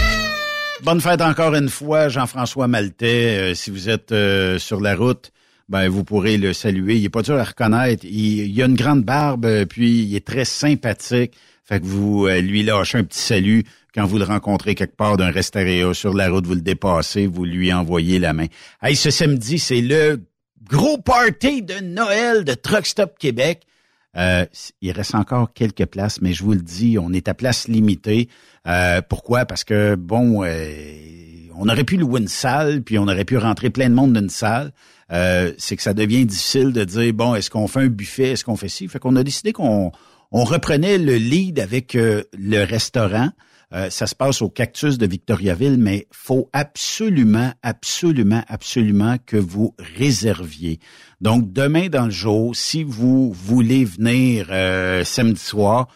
[0.81, 3.51] Bonne fête encore une fois, Jean-François Maltais.
[3.51, 5.31] Euh, si vous êtes euh, sur la route,
[5.67, 6.95] ben vous pourrez le saluer.
[6.95, 8.05] Il est pas dur à reconnaître.
[8.05, 11.33] Il, il a une grande barbe, euh, puis il est très sympathique.
[11.65, 13.63] Fait que vous lui lâchez un petit salut
[13.93, 17.45] quand vous le rencontrez quelque part d'un restaurant sur la route, vous le dépassez, vous
[17.45, 18.45] lui envoyez la main.
[18.81, 20.21] Hey, ce samedi, c'est le
[20.69, 23.63] gros party de Noël de Truck Stop Québec.
[24.17, 24.45] Euh,
[24.81, 28.29] il reste encore quelques places, mais je vous le dis, on est à place limitée.
[28.67, 29.45] Euh, pourquoi?
[29.45, 33.69] Parce que, bon, euh, on aurait pu louer une salle, puis on aurait pu rentrer
[33.69, 34.71] plein de monde dans une salle.
[35.09, 38.55] c'est que ça devient difficile de dire, bon, est-ce qu'on fait un buffet, est-ce qu'on
[38.55, 38.87] fait ci?
[38.87, 39.91] Fait qu'on a décidé qu'on
[40.31, 43.29] on reprenait le lead avec le restaurant.
[43.71, 49.75] Euh, ça se passe au Cactus de Victoriaville, mais faut absolument, absolument, absolument que vous
[49.95, 50.79] réserviez.
[51.21, 55.87] Donc, demain dans le jour, si vous voulez venir euh, samedi soir,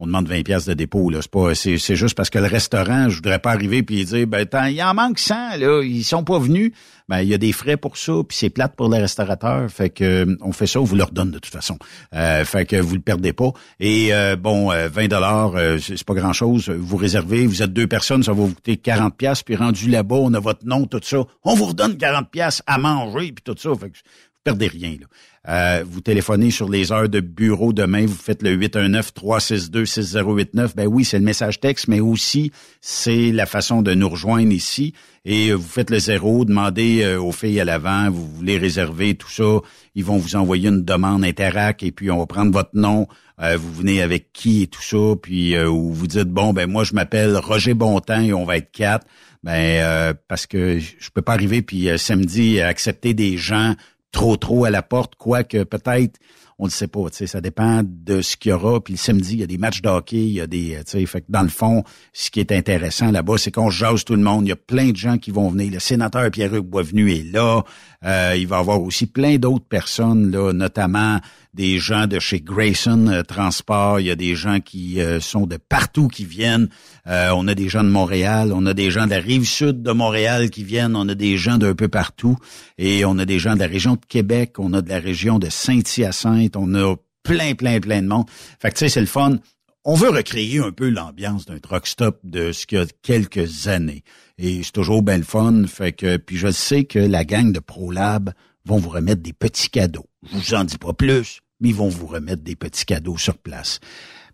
[0.00, 3.10] on demande 20 pièces de dépôt là, c'est pas c'est, juste parce que le restaurant,
[3.10, 6.38] je voudrais pas arriver puis dire ben il en manque 100 là, ils sont pas
[6.38, 6.72] venus.
[7.10, 9.90] Ben il y a des frais pour ça puis c'est plate pour les restaurateurs, fait
[9.90, 11.76] que euh, on fait ça, on vous leur donne de toute façon.
[12.14, 13.50] Euh, fait que vous le perdez pas.
[13.80, 18.32] Et euh, bon 20 dollars c'est pas grand-chose, vous réservez, vous êtes deux personnes, ça
[18.32, 21.54] va vous coûter 40 pièces puis rendu là-bas, on a votre nom tout ça, on
[21.56, 25.06] vous redonne 40 pièces à manger puis tout ça, fait que vous perdez rien là.
[25.48, 30.74] Euh, vous téléphonez sur les heures de bureau demain, vous faites le 819-362-6089.
[30.76, 32.52] Ben oui, c'est le message texte, mais aussi
[32.82, 34.92] c'est la façon de nous rejoindre ici.
[35.24, 39.14] Et euh, vous faites le zéro, demandez euh, aux filles à l'avant, vous voulez réserver
[39.14, 39.60] tout ça.
[39.94, 43.08] Ils vont vous envoyer une demande Interac et puis on va prendre votre nom.
[43.38, 45.16] vous venez avec qui et tout ça.
[45.20, 48.70] Puis ou vous dites, bon, ben moi je m'appelle Roger Bontemps et on va être
[48.70, 49.06] quatre.
[49.42, 53.74] Ben parce que je peux pas arriver puis samedi accepter des gens
[54.12, 56.18] trop trop à la porte, quoique peut-être,
[56.58, 58.80] on ne sait pas, tu sais, ça dépend de ce qu'il y aura.
[58.80, 61.06] Puis le samedi, il y a des matchs d'hockey, il y a des, tu sais,
[61.06, 64.44] fait dans le fond, ce qui est intéressant là-bas, c'est qu'on jase tout le monde.
[64.44, 65.72] Il y a plein de gens qui vont venir.
[65.72, 67.64] Le sénateur Pierre-Hugues Boisvenu est là.
[68.04, 71.20] Euh, il va y avoir aussi plein d'autres personnes, là, notamment
[71.52, 74.00] des gens de chez Grayson euh, Transport.
[74.00, 76.68] Il y a des gens qui euh, sont de partout qui viennent.
[77.06, 79.92] on a des gens de Montréal, on a des gens de la rive sud de
[79.92, 82.36] Montréal qui viennent, on a des gens d'un peu partout
[82.78, 85.38] et on a des gens de la région de Québec, on a de la région
[85.38, 88.26] de Saint-Hyacinthe, on a plein, plein, plein de monde.
[88.60, 89.38] Fait que tu sais, c'est le fun.
[89.84, 93.66] On veut recréer un peu l'ambiance d'un truck stop de ce qu'il y a quelques
[93.66, 94.04] années.
[94.42, 95.64] Et c'est toujours bien le fun.
[95.66, 98.32] Fait que, puis je sais que la gang de ProLab
[98.64, 100.06] vont vous remettre des petits cadeaux.
[100.32, 103.36] Je vous en dis pas plus, mais ils vont vous remettre des petits cadeaux sur
[103.36, 103.80] place.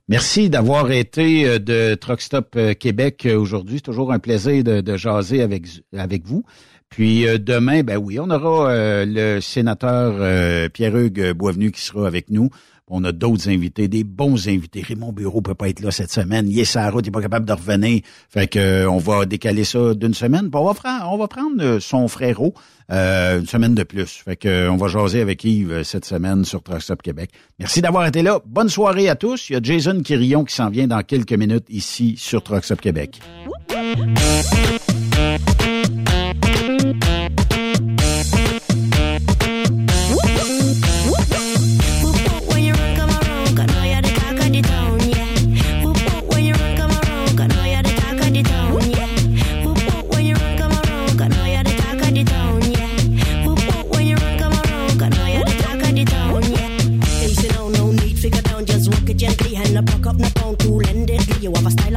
[0.08, 3.78] Merci d'avoir été euh, de Truck Stop euh, Québec euh, aujourd'hui.
[3.78, 6.44] C'est toujours un plaisir de, jaser avec, avec vous.
[6.88, 8.72] Puis demain, ben oui, on aura
[9.04, 12.48] le sénateur Pierre-Hugues Boisvenu qui sera avec nous.
[12.88, 14.80] On a d'autres invités, des bons invités.
[14.80, 16.48] Raymond Bureau peut pas être là cette semaine.
[16.48, 18.02] Il est sur route, est pas capable de revenir.
[18.28, 20.48] Fait que euh, on va décaler ça d'une semaine.
[20.52, 22.54] on va, on va prendre euh, son frérot
[22.92, 24.22] euh, une semaine de plus.
[24.24, 27.30] Fait que on va jaser avec Yves cette semaine sur Truckstop Québec.
[27.58, 28.40] Merci d'avoir été là.
[28.46, 29.50] Bonne soirée à tous.
[29.50, 33.20] Il y a Jason Quirillon qui s'en vient dans quelques minutes ici sur Truckstop Québec.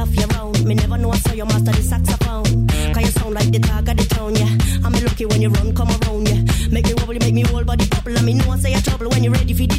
[0.06, 0.66] girl your own.
[0.66, 2.66] Me never know I saw your master the saxophone.
[2.94, 4.84] Cause you sound like the dog of the town, yeah.
[4.84, 6.42] I'm lucky when you run, come around, yeah.
[6.70, 8.12] Make me wobble, make me whole body bubble.
[8.12, 9.78] Let me know I say you trouble when you're ready for the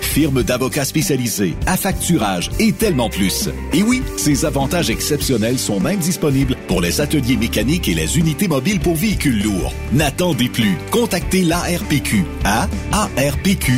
[0.11, 3.47] firme d'avocats spécialisés, affacturage et tellement plus.
[3.73, 8.47] Et oui, ces avantages exceptionnels sont même disponibles pour les ateliers mécaniques et les unités
[8.49, 9.73] mobiles pour véhicules lourds.
[9.93, 10.77] N'attendez plus.
[10.91, 13.71] Contactez l'ARPQ à arpq.org.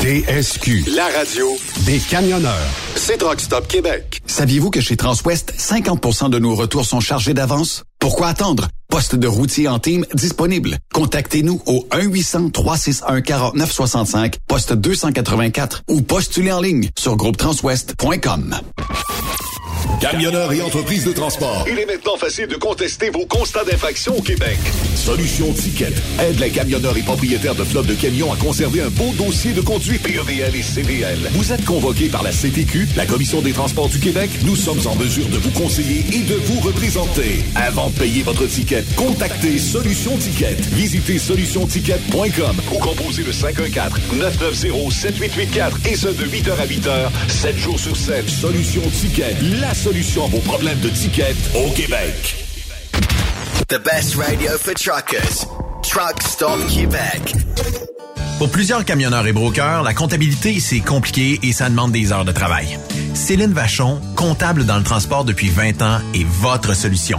[0.00, 0.84] TSQ.
[0.94, 1.46] La radio
[1.86, 2.68] Des camionneurs.
[2.96, 4.20] c'est Truck Stop Québec.
[4.26, 7.84] Saviez-vous que chez Transwest, 50% de nos retours sont chargés d'avance?
[7.98, 8.68] Pourquoi attendre?
[8.90, 10.78] Poste de routier en team disponible.
[10.94, 18.56] Contactez-nous au 1-800-361-4965, poste 284 ou postulez en ligne sur groupetranswest.com.
[20.00, 21.64] Camionneurs et entreprises de transport.
[21.68, 24.56] Il est maintenant facile de contester vos constats d'infraction au Québec.
[24.94, 29.12] Solution Ticket aide les camionneurs et propriétaires de flottes de camions à conserver un beau
[29.18, 31.18] dossier de conduite PEVL et CVL.
[31.32, 34.30] Vous êtes convoqué par la CTQ, la Commission des transports du Québec.
[34.44, 37.42] Nous sommes en mesure de vous conseiller et de vous représenter.
[37.56, 40.56] Avant de payer votre ticket, contactez Solution Ticket.
[40.72, 47.96] Visitez solutionticket.com ou composez le 514-990-7884 et ce de 8h à 8h, 7 jours sur
[47.96, 48.28] 7.
[48.28, 52.34] Solution Ticket, la solution à vos problèmes de ticket au Québec.
[53.68, 55.46] The best radio for truckers.
[55.82, 57.34] Truck Stop Québec.
[58.38, 62.30] Pour plusieurs camionneurs et brokers, la comptabilité, c'est compliqué et ça demande des heures de
[62.30, 62.78] travail.
[63.14, 67.18] Céline Vachon, comptable dans le transport depuis 20 ans, est votre solution.